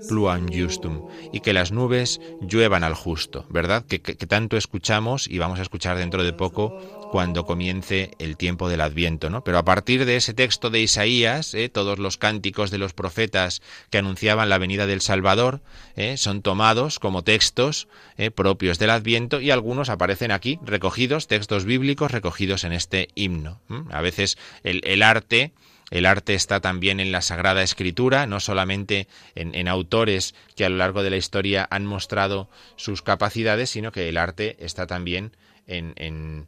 pluam 0.08 0.47
justum, 0.52 1.08
y 1.32 1.41
que 1.41 1.54
las 1.54 1.72
nubes 1.72 2.22
lluevan 2.41 2.84
al 2.84 2.93
justo, 2.93 3.45
¿verdad? 3.50 3.86
Que, 3.86 4.00
tanto 4.00 4.58
escuchamos 4.58 5.28
y 5.28 5.38
vamos 5.38 5.60
a 5.60 5.64
escuchar 5.64 5.97
dentro 5.97 6.24
de 6.24 6.34
poco 6.34 6.78
cuando 7.12 7.45
comience 7.45 8.12
el 8.20 8.38
tiempo 8.38 8.70
del 8.70 8.82
Adviento, 8.82 9.30
¿no? 9.30 9.43
Pero 9.43 9.58
a 9.58 9.66
partir 9.66 10.06
de 10.06 10.16
ese 10.16 10.34
texto 10.34 10.70
de 10.70 10.82
Isaías, 10.82 11.54
¿eh? 11.54 11.70
todos 11.70 12.00
los 12.00 12.18
cánticos 12.18 12.72
de 12.72 12.78
los 12.78 12.93
profetas 12.93 13.62
que 13.89 13.97
anunciaban 13.97 14.50
la 14.50 14.58
venida 14.58 14.86
del 14.86 15.02
Salvador 15.02 15.62
¿eh? 15.95 16.18
son 16.18 16.41
tomados 16.41 17.00
como 17.00 17.24
textos 17.24 17.88
¿eh? 18.18 18.32
propios 18.32 18.78
del 18.80 18.91
Adviento 18.91 19.41
y 19.41 19.52
algunos 19.52 19.89
aparecen 19.89 20.32
aquí 20.32 20.60
recogidos, 20.64 21.28
textos 21.28 21.66
bíblicos 21.66 22.12
recogidos 22.12 22.64
en 22.64 22.74
este 22.74 23.08
himno. 23.16 23.60
A 23.89 24.02
veces 24.02 24.38
el 24.64 25.04
arte 25.04 25.54
el 25.91 26.05
arte 26.05 26.35
está 26.35 26.59
también 26.59 26.99
en 26.99 27.11
la 27.11 27.21
Sagrada 27.21 27.63
Escritura, 27.63 28.27
no 28.27 28.39
solamente 28.39 29.07
en, 29.35 29.67
autores 29.67 30.35
que 30.55 30.65
a 30.65 30.69
lo 30.69 30.77
largo 30.77 31.03
de 31.03 31.09
la 31.09 31.17
historia 31.17 31.67
han 31.69 31.85
mostrado 31.85 32.49
sus 32.75 33.01
capacidades, 33.01 33.69
sino 33.69 33.91
que 33.91 34.09
el 34.09 34.17
arte 34.17 34.57
está 34.59 34.87
también 34.87 35.31
en, 35.67 36.47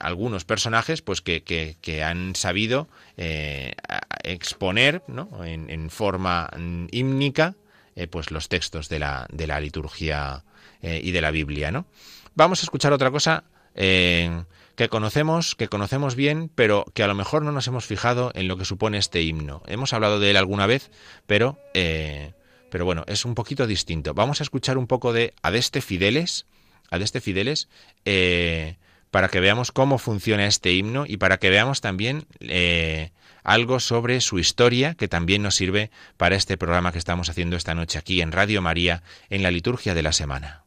algunos 0.00 0.44
personajes 0.44 1.00
pues 1.00 1.22
que, 1.22 2.04
han 2.04 2.34
sabido 2.36 2.88
eh, 3.16 3.74
exponer 4.22 5.02
en, 5.44 5.90
forma 5.90 6.50
hímnica 6.90 7.54
eh, 7.94 8.06
pues 8.06 8.30
los 8.30 8.48
textos 8.48 8.88
de 8.88 8.98
la, 8.98 9.26
de 9.30 9.46
la 9.46 9.60
liturgia 9.60 10.44
eh, 10.82 11.00
y 11.02 11.12
de 11.12 11.20
la 11.20 11.30
Biblia. 11.30 11.70
¿no? 11.70 11.86
Vamos 12.34 12.60
a 12.60 12.64
escuchar 12.64 12.92
otra 12.92 13.10
cosa 13.10 13.44
que 14.76 14.90
conocemos, 14.90 15.54
que 15.54 15.68
conocemos 15.68 16.14
bien, 16.14 16.50
pero 16.54 16.84
que 16.94 17.02
a 17.02 17.06
lo 17.06 17.14
mejor 17.14 17.42
no 17.42 17.50
nos 17.50 17.66
hemos 17.66 17.86
fijado 17.86 18.30
en 18.34 18.46
lo 18.46 18.58
que 18.58 18.66
supone 18.66 18.98
este 18.98 19.22
himno. 19.22 19.62
Hemos 19.66 19.94
hablado 19.94 20.20
de 20.20 20.30
él 20.30 20.36
alguna 20.36 20.66
vez, 20.66 20.90
pero, 21.26 21.58
eh, 21.72 22.34
pero 22.70 22.84
bueno, 22.84 23.02
es 23.08 23.24
un 23.24 23.34
poquito 23.34 23.66
distinto. 23.66 24.12
Vamos 24.12 24.40
a 24.40 24.44
escuchar 24.44 24.76
un 24.76 24.86
poco 24.86 25.14
de 25.14 25.32
Adeste 25.42 25.80
Fideles, 25.80 26.46
Adeste 26.90 27.22
Fideles, 27.22 27.68
eh, 28.04 28.76
para 29.10 29.28
que 29.28 29.40
veamos 29.40 29.72
cómo 29.72 29.96
funciona 29.96 30.46
este 30.46 30.72
himno 30.74 31.04
y 31.06 31.16
para 31.16 31.38
que 31.38 31.48
veamos 31.48 31.80
también 31.80 32.26
eh, 32.40 33.12
algo 33.44 33.80
sobre 33.80 34.20
su 34.20 34.38
historia 34.38 34.94
que 34.94 35.08
también 35.08 35.42
nos 35.42 35.54
sirve 35.54 35.90
para 36.18 36.36
este 36.36 36.58
programa 36.58 36.92
que 36.92 36.98
estamos 36.98 37.30
haciendo 37.30 37.56
esta 37.56 37.74
noche 37.74 37.98
aquí 37.98 38.20
en 38.20 38.30
Radio 38.30 38.60
María 38.60 39.02
en 39.30 39.42
la 39.42 39.50
liturgia 39.50 39.94
de 39.94 40.02
la 40.02 40.12
semana. 40.12 40.65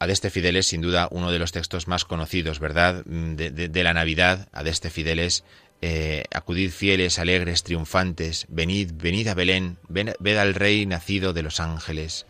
Adeste 0.00 0.30
Fideles, 0.30 0.66
sin 0.66 0.80
duda, 0.80 1.08
uno 1.10 1.30
de 1.30 1.38
los 1.38 1.52
textos 1.52 1.86
más 1.86 2.06
conocidos, 2.06 2.58
¿verdad?, 2.58 3.04
de, 3.04 3.82
la 3.84 3.92
Navidad. 3.92 4.48
Adeste 4.50 4.88
Fideles, 4.88 5.44
eh, 5.82 6.24
acudid 6.32 6.70
fieles, 6.70 7.18
alegres, 7.18 7.64
triunfantes, 7.64 8.46
venid, 8.48 8.92
venid 8.94 9.28
a 9.28 9.34
Belén, 9.34 9.76
ved 9.90 10.38
al 10.38 10.54
Rey 10.54 10.86
nacido 10.86 11.34
de 11.34 11.42
los 11.42 11.60
ángeles. 11.60 12.24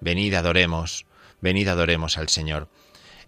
Venid, 0.00 0.32
adoremos, 0.32 1.04
venid, 1.42 1.68
adoremos 1.68 2.16
al 2.16 2.30
Señor. 2.30 2.68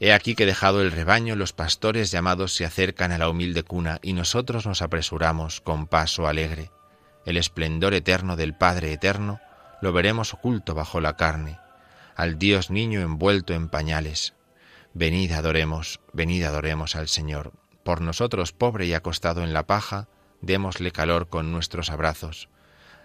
He 0.01 0.15
aquí 0.15 0.35
que 0.35 0.47
dejado 0.47 0.81
el 0.81 0.91
rebaño, 0.91 1.37
los 1.37 1.53
pastores 1.53 2.11
llamados 2.11 2.55
se 2.55 2.65
acercan 2.65 3.13
a 3.13 3.19
la 3.19 3.29
humilde 3.29 3.65
cuna, 3.65 3.99
y 4.03 4.15
nosotros 4.15 4.65
nos 4.65 4.81
apresuramos 4.81 5.61
con 5.61 5.89
paso 5.89 6.27
alegre. 6.27 6.71
El 7.27 7.37
esplendor 7.37 7.93
eterno 7.93 8.37
del 8.37 8.57
Padre 8.57 8.95
eterno 8.95 9.41
lo 9.83 9.93
veremos 9.93 10.33
oculto 10.33 10.75
bajo 10.75 11.03
la 11.03 11.19
carne 11.19 11.59
al 12.17 12.39
Dios 12.39 12.71
niño 12.71 13.01
envuelto 13.01 13.55
en 13.55 13.69
pañales. 13.69 14.35
Venid 14.93 15.33
adoremos, 15.33 16.01
venid 16.13 16.45
adoremos 16.45 16.97
al 16.97 17.09
Señor. 17.09 17.53
Por 17.83 18.01
nosotros, 18.01 18.53
pobre 18.53 18.87
y 18.87 18.95
acostado 18.95 19.43
en 19.43 19.53
la 19.53 19.67
paja, 19.67 20.09
démosle 20.41 20.93
calor 20.93 21.29
con 21.29 21.53
nuestros 21.53 21.91
abrazos. 21.91 22.49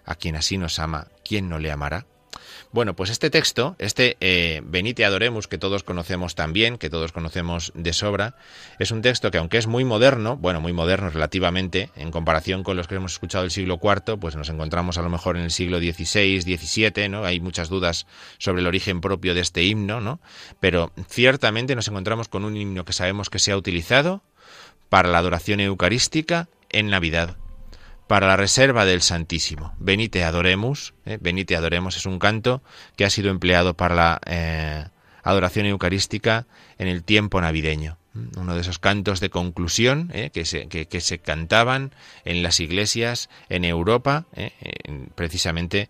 A 0.06 0.16
quien 0.16 0.36
así 0.36 0.58
nos 0.58 0.80
ama, 0.80 1.08
¿quién 1.24 1.50
no 1.50 1.60
le 1.60 1.72
amará? 1.72 2.06
Bueno, 2.72 2.96
pues 2.96 3.10
este 3.10 3.30
texto, 3.30 3.76
este 3.80 4.18
eh, 4.20 4.62
Benite 4.64 5.06
Adoremus, 5.06 5.48
que 5.48 5.58
todos 5.58 5.84
conocemos 5.84 6.36
también, 6.36 6.78
que 6.78 6.90
todos 6.90 7.12
conocemos 7.12 7.72
de 7.76 7.94
sobra, 7.94 8.36
es 8.80 8.92
un 8.92 9.02
texto 9.02 9.32
que 9.32 9.38
aunque 9.38 9.58
es 9.58 9.68
muy 9.68 9.86
moderno, 9.86 10.38
bueno, 10.38 10.62
muy 10.62 10.74
moderno 10.74 11.10
relativamente, 11.10 11.90
en 11.96 12.12
comparación 12.12 12.64
con 12.64 12.78
los 12.78 12.88
que 12.88 12.96
hemos 12.96 13.14
escuchado 13.14 13.44
del 13.44 13.52
siglo 13.52 13.80
IV, 13.82 14.20
pues 14.20 14.36
nos 14.36 14.50
encontramos 14.50 14.98
a 14.98 15.02
lo 15.02 15.10
mejor 15.10 15.38
en 15.38 15.44
el 15.44 15.52
siglo 15.52 15.80
XVI, 15.80 16.42
XVII, 16.42 17.10
¿no? 17.10 17.26
Hay 17.26 17.40
muchas 17.40 17.70
dudas 17.70 18.08
sobre 18.38 18.62
el 18.62 18.68
origen 18.68 19.02
propio 19.02 19.34
de 19.34 19.42
este 19.42 19.64
himno, 19.64 20.02
¿no? 20.02 20.20
Pero 20.60 20.92
ciertamente 21.08 21.76
nos 21.76 21.88
encontramos 21.88 22.28
con 22.28 22.46
un 22.46 22.56
himno 22.56 22.86
que 22.86 22.94
sabemos 22.94 23.30
que 23.30 23.40
se 23.40 23.52
ha 23.52 23.58
utilizado 23.58 24.22
para 24.90 25.10
la 25.10 25.20
adoración 25.20 25.60
eucarística 25.60 26.50
en 26.70 26.90
Navidad 26.90 27.38
para 28.10 28.26
la 28.26 28.38
reserva 28.38 28.86
del 28.86 29.04
Santísimo. 29.04 29.76
Benite 29.78 30.24
adoremus, 30.24 30.96
eh, 31.06 31.20
benite 31.22 31.56
adoremus 31.56 31.96
es 31.96 32.08
un 32.08 32.18
canto 32.18 32.64
que 32.96 33.06
ha 33.06 33.12
sido 33.12 33.30
empleado 33.30 33.76
para 33.76 33.94
la 33.94 34.20
eh, 34.26 34.84
adoración 35.22 35.68
eucarística 35.68 36.48
en 36.80 36.88
el 36.88 37.04
tiempo 37.04 37.40
navideño. 37.40 38.00
Uno 38.36 38.56
de 38.56 38.62
esos 38.62 38.80
cantos 38.80 39.20
de 39.20 39.30
conclusión 39.30 40.10
eh, 40.12 40.32
que, 40.34 40.46
se, 40.46 40.68
que, 40.68 41.02
se, 41.02 41.20
cantaban 41.20 41.94
en 42.26 42.42
las 42.42 42.60
iglesias 42.60 43.30
en 43.48 43.64
Europa, 43.64 44.26
precisamente 45.14 45.88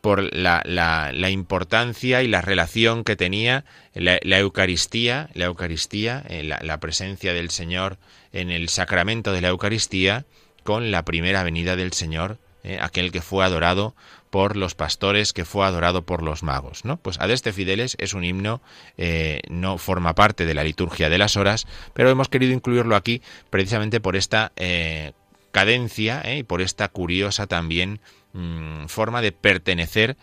por 0.00 0.34
la, 0.34 0.60
la, 0.64 1.30
importancia 1.30 2.24
y 2.24 2.26
la 2.26 2.42
relación 2.42 3.04
que 3.04 3.14
tenía 3.14 3.64
la, 3.94 4.18
Eucaristía, 4.40 5.30
la 5.34 5.44
Eucaristía, 5.44 6.24
la 6.42 6.80
presencia 6.80 7.32
del 7.32 7.50
Señor 7.50 7.96
en 8.32 8.50
el 8.50 8.68
sacramento 8.68 9.32
de 9.32 9.40
la 9.40 9.48
Eucaristía 9.48 10.26
con 10.64 10.90
la 10.90 11.04
primera 11.04 11.44
venida 11.44 11.76
del 11.76 11.92
Señor, 11.92 12.38
eh, 12.64 12.78
aquel 12.80 13.12
que 13.12 13.20
fue 13.20 13.44
adorado 13.44 13.94
por 14.30 14.56
los 14.56 14.74
pastores, 14.74 15.34
que 15.34 15.44
fue 15.44 15.66
adorado 15.66 16.06
por 16.06 16.22
los 16.22 16.42
magos. 16.42 16.86
¿no? 16.86 16.96
Pues 16.96 17.20
Adeste 17.20 17.52
Fideles 17.52 17.94
es 18.00 18.14
un 18.14 18.24
himno, 18.24 18.62
eh, 18.96 19.42
no 19.50 19.76
forma 19.76 20.14
parte 20.14 20.46
de 20.46 20.54
la 20.54 20.64
liturgia 20.64 21.10
de 21.10 21.18
las 21.18 21.36
horas, 21.36 21.66
pero 21.92 22.08
hemos 22.08 22.30
querido 22.30 22.54
incluirlo 22.54 22.96
aquí 22.96 23.20
precisamente 23.50 24.00
por 24.00 24.16
esta 24.16 24.52
eh, 24.56 25.12
cadencia 25.52 26.22
y 26.34 26.42
por 26.42 26.62
esta 26.62 26.88
curiosa 26.88 27.46
también 27.46 28.00
mm, 28.32 28.86
forma 28.86 29.20
de 29.20 29.32
pertenecer 29.32 30.16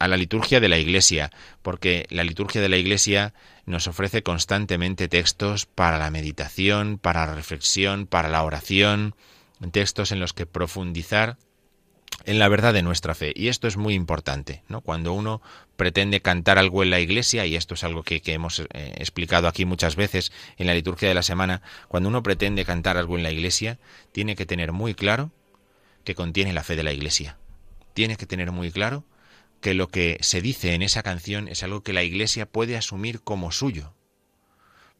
a 0.00 0.08
la 0.08 0.16
liturgia 0.16 0.58
de 0.58 0.68
la 0.68 0.78
Iglesia, 0.78 1.30
porque 1.62 2.06
la 2.10 2.24
liturgia 2.24 2.60
de 2.60 2.68
la 2.68 2.76
Iglesia 2.76 3.34
nos 3.66 3.86
ofrece 3.86 4.24
constantemente 4.24 5.06
textos 5.06 5.64
para 5.64 5.96
la 5.96 6.10
meditación, 6.10 6.98
para 6.98 7.24
la 7.26 7.36
reflexión, 7.36 8.08
para 8.08 8.28
la 8.28 8.42
oración, 8.42 9.14
textos 9.70 10.12
en 10.12 10.20
los 10.20 10.32
que 10.32 10.46
profundizar 10.46 11.38
en 12.24 12.38
la 12.38 12.48
verdad 12.48 12.72
de 12.72 12.82
nuestra 12.82 13.14
fe. 13.14 13.32
Y 13.34 13.48
esto 13.48 13.66
es 13.66 13.76
muy 13.76 13.94
importante, 13.94 14.62
¿no? 14.68 14.80
Cuando 14.80 15.12
uno 15.12 15.42
pretende 15.76 16.20
cantar 16.20 16.58
algo 16.58 16.82
en 16.82 16.90
la 16.90 17.00
iglesia, 17.00 17.46
y 17.46 17.56
esto 17.56 17.74
es 17.74 17.84
algo 17.84 18.02
que, 18.02 18.22
hemos 18.26 18.60
eh, 18.60 18.66
explicado 18.96 19.48
aquí 19.48 19.64
muchas 19.64 19.96
veces 19.96 20.32
en 20.56 20.66
la 20.66 20.74
liturgia 20.74 21.08
de 21.08 21.14
la 21.14 21.22
semana, 21.22 21.62
cuando 21.88 22.08
uno 22.08 22.22
pretende 22.22 22.64
cantar 22.64 22.96
algo 22.96 23.16
en 23.16 23.22
la 23.22 23.32
iglesia, 23.32 23.78
tiene 24.12 24.36
que 24.36 24.46
tener 24.46 24.72
muy 24.72 24.94
claro 24.94 25.32
que 26.04 26.14
contiene 26.14 26.52
la 26.52 26.62
fe 26.62 26.76
de 26.76 26.82
la 26.82 26.92
iglesia. 26.92 27.38
Tiene 27.94 28.16
que 28.16 28.26
tener 28.26 28.52
muy 28.52 28.70
claro 28.70 29.04
que 29.60 29.74
lo 29.74 29.88
que 29.88 30.18
se 30.20 30.42
dice 30.42 30.74
en 30.74 30.82
esa 30.82 31.02
canción 31.02 31.48
es 31.48 31.62
algo 31.62 31.82
que 31.82 31.92
la 31.92 32.02
iglesia 32.02 32.46
puede 32.46 32.76
asumir 32.76 33.22
como 33.22 33.50
suyo, 33.50 33.94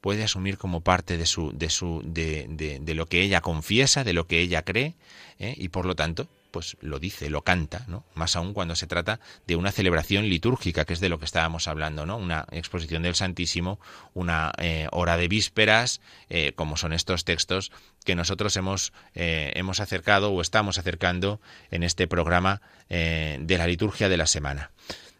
puede 0.04 0.22
asumir 0.22 0.58
como 0.58 0.82
parte 0.82 1.16
de 1.16 1.24
su 1.24 1.50
de 1.54 1.70
su 1.70 2.02
de, 2.04 2.46
de, 2.78 2.94
lo 2.94 3.06
que 3.06 3.22
ella 3.22 3.40
confiesa 3.40 4.04
de 4.04 4.12
lo 4.12 4.26
que 4.26 4.40
ella 4.40 4.60
cree 4.60 4.96
¿eh? 5.38 5.54
y 5.56 5.70
por 5.70 5.86
lo 5.86 5.96
tanto 5.96 6.28
pues 6.50 6.76
lo 6.82 6.98
dice 6.98 7.30
lo 7.30 7.40
canta 7.40 7.86
no 7.88 8.04
más 8.14 8.36
aún 8.36 8.52
cuando 8.52 8.76
se 8.76 8.86
trata 8.86 9.18
de 9.46 9.56
una 9.56 9.72
celebración 9.72 10.28
litúrgica 10.28 10.84
que 10.84 10.92
es 10.92 11.00
de 11.00 11.08
lo 11.08 11.18
que 11.18 11.24
estábamos 11.24 11.68
hablando 11.68 12.04
no 12.04 12.18
una 12.18 12.44
exposición 12.50 13.02
del 13.02 13.14
Santísimo 13.14 13.80
una 14.12 14.52
eh, 14.58 14.88
hora 14.92 15.16
de 15.16 15.26
vísperas 15.26 16.02
eh, 16.28 16.52
como 16.54 16.76
son 16.76 16.92
estos 16.92 17.24
textos 17.24 17.72
que 18.04 18.14
nosotros 18.14 18.54
hemos 18.58 18.92
hemos 19.14 19.80
acercado 19.80 20.32
o 20.32 20.42
estamos 20.42 20.76
acercando 20.76 21.40
en 21.70 21.82
este 21.82 22.06
programa 22.06 22.60
de 22.90 23.56
la 23.56 23.66
liturgia 23.66 24.10
de 24.10 24.18
la 24.18 24.26
semana. 24.26 24.70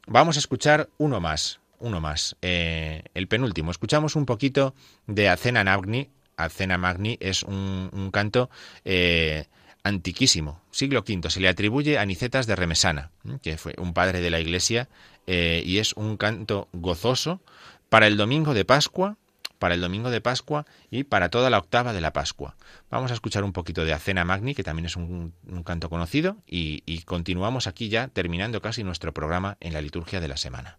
Vamos 0.07 0.37
a 0.37 0.41
escuchar 0.41 0.91
uno 0.99 1.19
más 1.21 1.61
uno 1.85 2.01
más, 2.01 2.37
eh, 2.41 3.05
el 3.13 3.29
penúltimo. 3.29 3.71
Escuchamos 3.71 4.17
un 4.17 4.25
poquito 4.25 4.75
de 5.07 5.29
Acena 5.29 5.63
Magni. 5.65 6.09
Acena 6.37 6.79
Magni 6.79 7.19
es 7.21 7.43
un, 7.43 8.11
canto 8.11 8.51
eh, 8.85 9.47
antiquísimo, 9.83 10.63
siglo 10.71 11.05
V. 11.07 11.31
Se 11.31 11.41
le 11.41 11.49
atribuye 11.49 11.99
a 11.99 12.07
Nicetas 12.07 12.47
de 12.47 12.57
Remesana, 12.57 13.11
que 13.43 13.59
fue 13.59 13.75
un 13.77 13.93
padre 13.93 14.23
de 14.23 14.31
la 14.31 14.41
Iglesia, 14.41 14.89
eh, 15.27 15.63
y 15.65 15.79
es 15.79 15.93
un 15.93 16.17
canto 16.17 16.69
gozoso 16.73 17.43
para 17.91 18.07
el 18.07 18.17
domingo 18.17 18.55
de 18.55 18.65
Pascua, 18.65 19.19
para 19.59 19.75
el 19.75 19.83
domingo 19.83 20.11
de 20.11 20.23
Pascua 20.23 20.65
y 20.91 21.05
para 21.05 21.29
toda 21.29 21.51
la 21.51 21.59
octava 21.59 21.93
de 21.93 22.01
la 22.01 22.15
Pascua. 22.15 22.57
Vamos 22.91 23.11
a 23.11 23.15
escuchar 23.15 23.45
un 23.45 23.53
poquito 23.53 23.85
de 23.85 23.93
Acena 23.93 24.25
Magni, 24.25 24.55
que 24.55 24.65
también 24.65 24.87
es 24.87 24.97
un, 24.97 25.35
canto 25.65 25.91
conocido, 25.91 26.39
y 26.47 27.03
continuamos 27.03 27.67
aquí 27.67 27.91
ya 27.91 28.09
terminando 28.09 28.63
casi 28.63 28.85
nuestro 28.85 29.13
programa 29.13 29.59
en 29.61 29.75
la 29.75 29.83
liturgia 29.83 30.21
de 30.21 30.29
la 30.29 30.39
semana. 30.39 30.79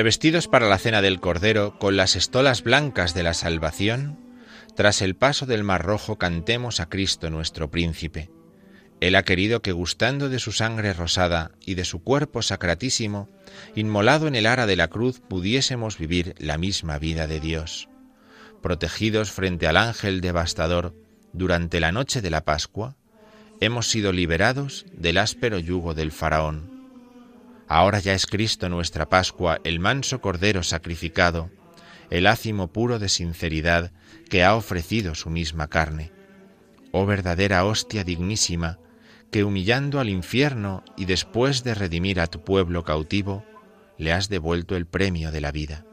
Revestidos 0.00 0.48
para 0.48 0.66
la 0.66 0.78
cena 0.78 1.02
del 1.02 1.20
Cordero 1.20 1.78
con 1.78 1.98
las 1.98 2.16
estolas 2.16 2.62
blancas 2.62 3.12
de 3.12 3.22
la 3.22 3.34
salvación, 3.34 4.18
tras 4.74 5.02
el 5.02 5.14
paso 5.14 5.44
del 5.44 5.62
Mar 5.62 5.84
Rojo 5.84 6.16
cantemos 6.16 6.80
a 6.80 6.88
Cristo 6.88 7.28
nuestro 7.28 7.70
príncipe. 7.70 8.30
Él 9.02 9.14
ha 9.14 9.24
querido 9.24 9.60
que 9.60 9.72
gustando 9.72 10.30
de 10.30 10.38
su 10.38 10.52
sangre 10.52 10.94
rosada 10.94 11.50
y 11.66 11.74
de 11.74 11.84
su 11.84 12.02
cuerpo 12.02 12.40
sacratísimo, 12.40 13.28
inmolado 13.74 14.26
en 14.26 14.36
el 14.36 14.46
ara 14.46 14.64
de 14.64 14.76
la 14.76 14.88
cruz, 14.88 15.20
pudiésemos 15.20 15.98
vivir 15.98 16.34
la 16.38 16.56
misma 16.56 16.98
vida 16.98 17.26
de 17.26 17.38
Dios. 17.38 17.90
Protegidos 18.62 19.30
frente 19.30 19.66
al 19.66 19.76
ángel 19.76 20.22
devastador 20.22 20.94
durante 21.34 21.78
la 21.78 21.92
noche 21.92 22.22
de 22.22 22.30
la 22.30 22.46
Pascua, 22.46 22.96
hemos 23.60 23.90
sido 23.90 24.12
liberados 24.12 24.86
del 24.94 25.18
áspero 25.18 25.58
yugo 25.58 25.92
del 25.92 26.10
faraón 26.10 26.69
Ahora 27.70 28.00
ya 28.00 28.14
es 28.14 28.26
Cristo 28.26 28.68
nuestra 28.68 29.08
Pascua, 29.08 29.60
el 29.62 29.78
manso 29.78 30.20
Cordero 30.20 30.64
sacrificado, 30.64 31.50
el 32.10 32.26
ácimo 32.26 32.72
puro 32.72 32.98
de 32.98 33.08
sinceridad 33.08 33.92
que 34.28 34.42
ha 34.42 34.56
ofrecido 34.56 35.14
su 35.14 35.30
misma 35.30 35.68
carne. 35.68 36.10
oh 36.90 37.06
verdadera 37.06 37.64
hostia 37.64 38.02
dignísima, 38.02 38.80
que 39.30 39.44
humillando 39.44 40.00
al 40.00 40.08
infierno 40.08 40.82
y 40.96 41.04
después 41.04 41.62
de 41.62 41.76
redimir 41.76 42.18
a 42.18 42.26
tu 42.26 42.42
pueblo 42.42 42.82
cautivo, 42.82 43.44
le 43.98 44.12
has 44.12 44.28
devuelto 44.28 44.74
el 44.74 44.86
premio 44.86 45.30
de 45.30 45.40
la 45.40 45.52
vida. 45.52 45.84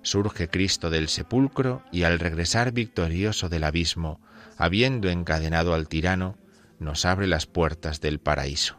Surge 0.00 0.48
Cristo 0.48 0.88
del 0.88 1.08
sepulcro 1.08 1.82
y 1.92 2.04
al 2.04 2.18
regresar 2.18 2.72
victorioso 2.72 3.50
del 3.50 3.64
abismo, 3.64 4.22
habiendo 4.56 5.10
encadenado 5.10 5.74
al 5.74 5.86
tirano, 5.86 6.38
nos 6.78 7.04
abre 7.04 7.26
las 7.26 7.44
puertas 7.44 8.00
del 8.00 8.20
paraíso. 8.20 8.78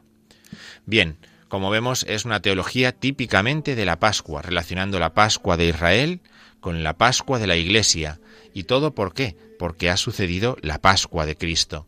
Bien, 0.87 1.19
como 1.47 1.69
vemos, 1.69 2.05
es 2.07 2.25
una 2.25 2.41
teología 2.41 2.91
típicamente 2.91 3.75
de 3.75 3.85
la 3.85 3.99
Pascua, 3.99 4.41
relacionando 4.41 4.99
la 4.99 5.13
Pascua 5.13 5.57
de 5.57 5.67
Israel 5.67 6.21
con 6.59 6.83
la 6.83 6.97
Pascua 6.97 7.39
de 7.39 7.47
la 7.47 7.55
Iglesia. 7.55 8.19
¿Y 8.53 8.63
todo 8.63 8.95
por 8.95 9.13
qué? 9.13 9.35
Porque 9.59 9.89
ha 9.89 9.97
sucedido 9.97 10.57
la 10.61 10.79
Pascua 10.79 11.25
de 11.25 11.35
Cristo. 11.35 11.87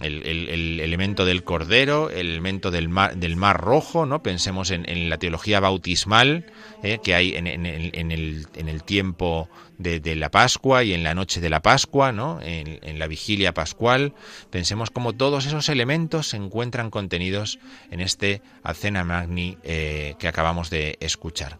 El, 0.00 0.80
elemento 0.80 1.24
del 1.24 1.44
cordero, 1.44 2.10
el 2.10 2.30
elemento 2.30 2.70
del 2.70 2.88
mar, 2.88 3.16
del 3.16 3.36
mar 3.36 3.60
rojo, 3.60 4.06
¿no? 4.06 4.22
Pensemos 4.22 4.70
en, 4.70 5.08
la 5.08 5.18
teología 5.18 5.60
bautismal 5.60 6.46
¿eh? 6.82 6.98
que 7.02 7.14
hay 7.14 7.34
en, 7.36 7.46
el, 7.46 8.82
tiempo 8.84 9.48
de, 9.78 10.16
la 10.16 10.30
Pascua 10.30 10.84
y 10.84 10.94
en 10.94 11.04
la 11.04 11.14
noche 11.14 11.40
de 11.40 11.50
la 11.50 11.60
Pascua, 11.60 12.12
¿no? 12.12 12.40
En, 12.42 12.98
la 12.98 13.06
vigilia 13.06 13.54
pascual. 13.54 14.14
Pensemos 14.50 14.90
cómo 14.90 15.12
todos 15.12 15.46
esos 15.46 15.68
elementos 15.68 16.28
se 16.28 16.36
encuentran 16.36 16.90
contenidos 16.90 17.58
en 17.90 18.00
este 18.00 18.42
Acena 18.62 19.04
Magni 19.04 19.58
eh, 19.62 20.14
que 20.18 20.28
acabamos 20.28 20.70
de 20.70 20.96
escuchar. 21.00 21.58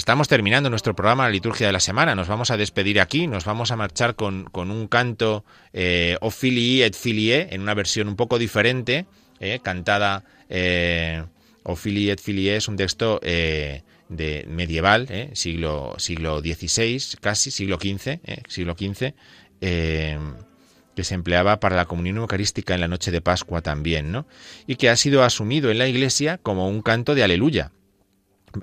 Estamos 0.00 0.28
terminando 0.28 0.70
nuestro 0.70 0.96
programa 0.96 1.24
La 1.24 1.30
Liturgia 1.30 1.66
de 1.66 1.74
la 1.74 1.78
Semana. 1.78 2.14
Nos 2.14 2.26
vamos 2.26 2.50
a 2.50 2.56
despedir 2.56 3.02
aquí, 3.02 3.26
nos 3.26 3.44
vamos 3.44 3.70
a 3.70 3.76
marchar 3.76 4.14
con, 4.14 4.48
un 4.54 4.88
canto 4.88 5.44
eh, 5.74 6.16
Ophilie 6.22 6.86
et 6.86 6.94
Filie, 6.96 7.48
en 7.50 7.60
una 7.60 7.74
versión 7.74 8.08
un 8.08 8.16
poco 8.16 8.38
diferente, 8.38 9.04
eh, 9.40 9.60
cantada 9.62 10.24
eh, 10.48 11.22
Ophilie 11.64 12.12
et 12.12 12.18
Filie 12.18 12.56
es 12.56 12.66
un 12.66 12.76
texto 12.76 13.20
eh, 13.22 13.82
de 14.08 14.46
medieval, 14.48 15.06
siglo, 15.34 15.96
siglo 15.98 16.40
XVI, 16.40 17.18
casi 17.20 17.50
siglo 17.50 17.76
XV, 17.76 18.20
siglo 18.48 18.74
XV 18.78 19.12
que 19.60 21.04
se 21.04 21.14
empleaba 21.14 21.60
para 21.60 21.76
la 21.76 21.84
comunión 21.84 22.16
eucarística 22.16 22.74
en 22.74 22.80
la 22.80 22.88
noche 22.88 23.10
de 23.10 23.20
Pascua 23.20 23.60
también, 23.60 24.12
¿no? 24.12 24.26
Y 24.66 24.76
que 24.76 24.88
ha 24.88 24.96
sido 24.96 25.22
asumido 25.24 25.70
en 25.70 25.76
la 25.76 25.88
Iglesia 25.88 26.38
como 26.38 26.68
un 26.68 26.80
canto 26.80 27.14
de 27.14 27.22
aleluya 27.22 27.72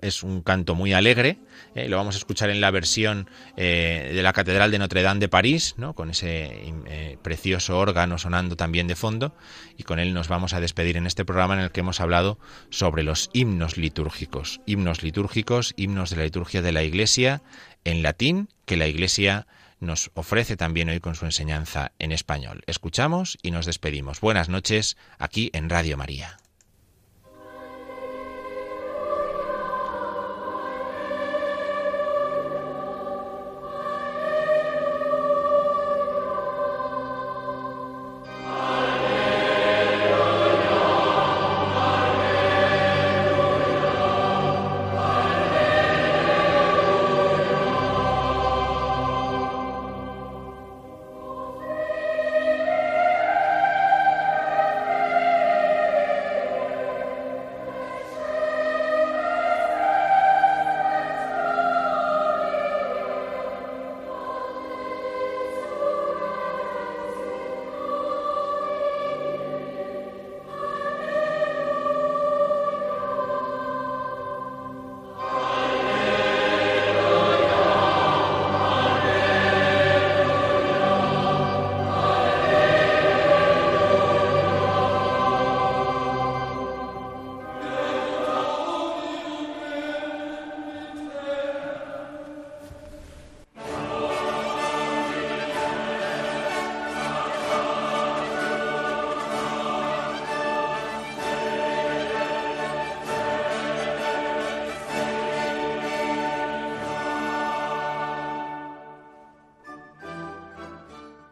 es 0.01 0.23
un 0.23 0.41
canto 0.41 0.75
muy 0.75 0.93
alegre, 0.93 1.39
eh, 1.75 1.87
lo 1.89 1.97
vamos 1.97 2.15
a 2.15 2.17
escuchar 2.17 2.49
en 2.49 2.61
la 2.61 2.71
versión 2.71 3.29
eh, 3.55 4.11
de 4.13 4.21
la 4.21 4.33
Catedral 4.33 4.71
de 4.71 4.79
Notre 4.79 5.01
Dame 5.01 5.19
de 5.19 5.29
París, 5.29 5.75
¿no? 5.77 5.93
con 5.93 6.09
ese 6.09 6.71
eh, 6.87 7.17
precioso 7.21 7.77
órgano 7.77 8.17
sonando 8.17 8.55
también 8.55 8.87
de 8.87 8.95
fondo, 8.95 9.35
y 9.77 9.83
con 9.83 9.99
él 9.99 10.13
nos 10.13 10.27
vamos 10.27 10.53
a 10.53 10.59
despedir 10.59 10.97
en 10.97 11.07
este 11.07 11.25
programa 11.25 11.55
en 11.55 11.61
el 11.61 11.71
que 11.71 11.81
hemos 11.81 11.99
hablado 11.99 12.39
sobre 12.69 13.03
los 13.03 13.29
himnos 13.33 13.77
litúrgicos, 13.77 14.61
himnos 14.65 15.03
litúrgicos, 15.03 15.73
himnos 15.77 16.09
de 16.09 16.17
la 16.17 16.23
liturgia 16.23 16.61
de 16.61 16.71
la 16.71 16.83
Iglesia 16.83 17.41
en 17.83 18.03
latín, 18.03 18.49
que 18.65 18.77
la 18.77 18.87
Iglesia 18.87 19.47
nos 19.79 20.11
ofrece 20.15 20.57
también 20.57 20.89
hoy 20.89 20.99
con 20.99 21.15
su 21.15 21.25
enseñanza 21.25 21.91
en 21.99 22.11
español. 22.11 22.63
Escuchamos 22.67 23.37
y 23.41 23.51
nos 23.51 23.65
despedimos. 23.65 24.21
Buenas 24.21 24.49
noches 24.49 24.97
aquí 25.19 25.51
en 25.53 25.69
Radio 25.69 25.97
María. 25.97 26.37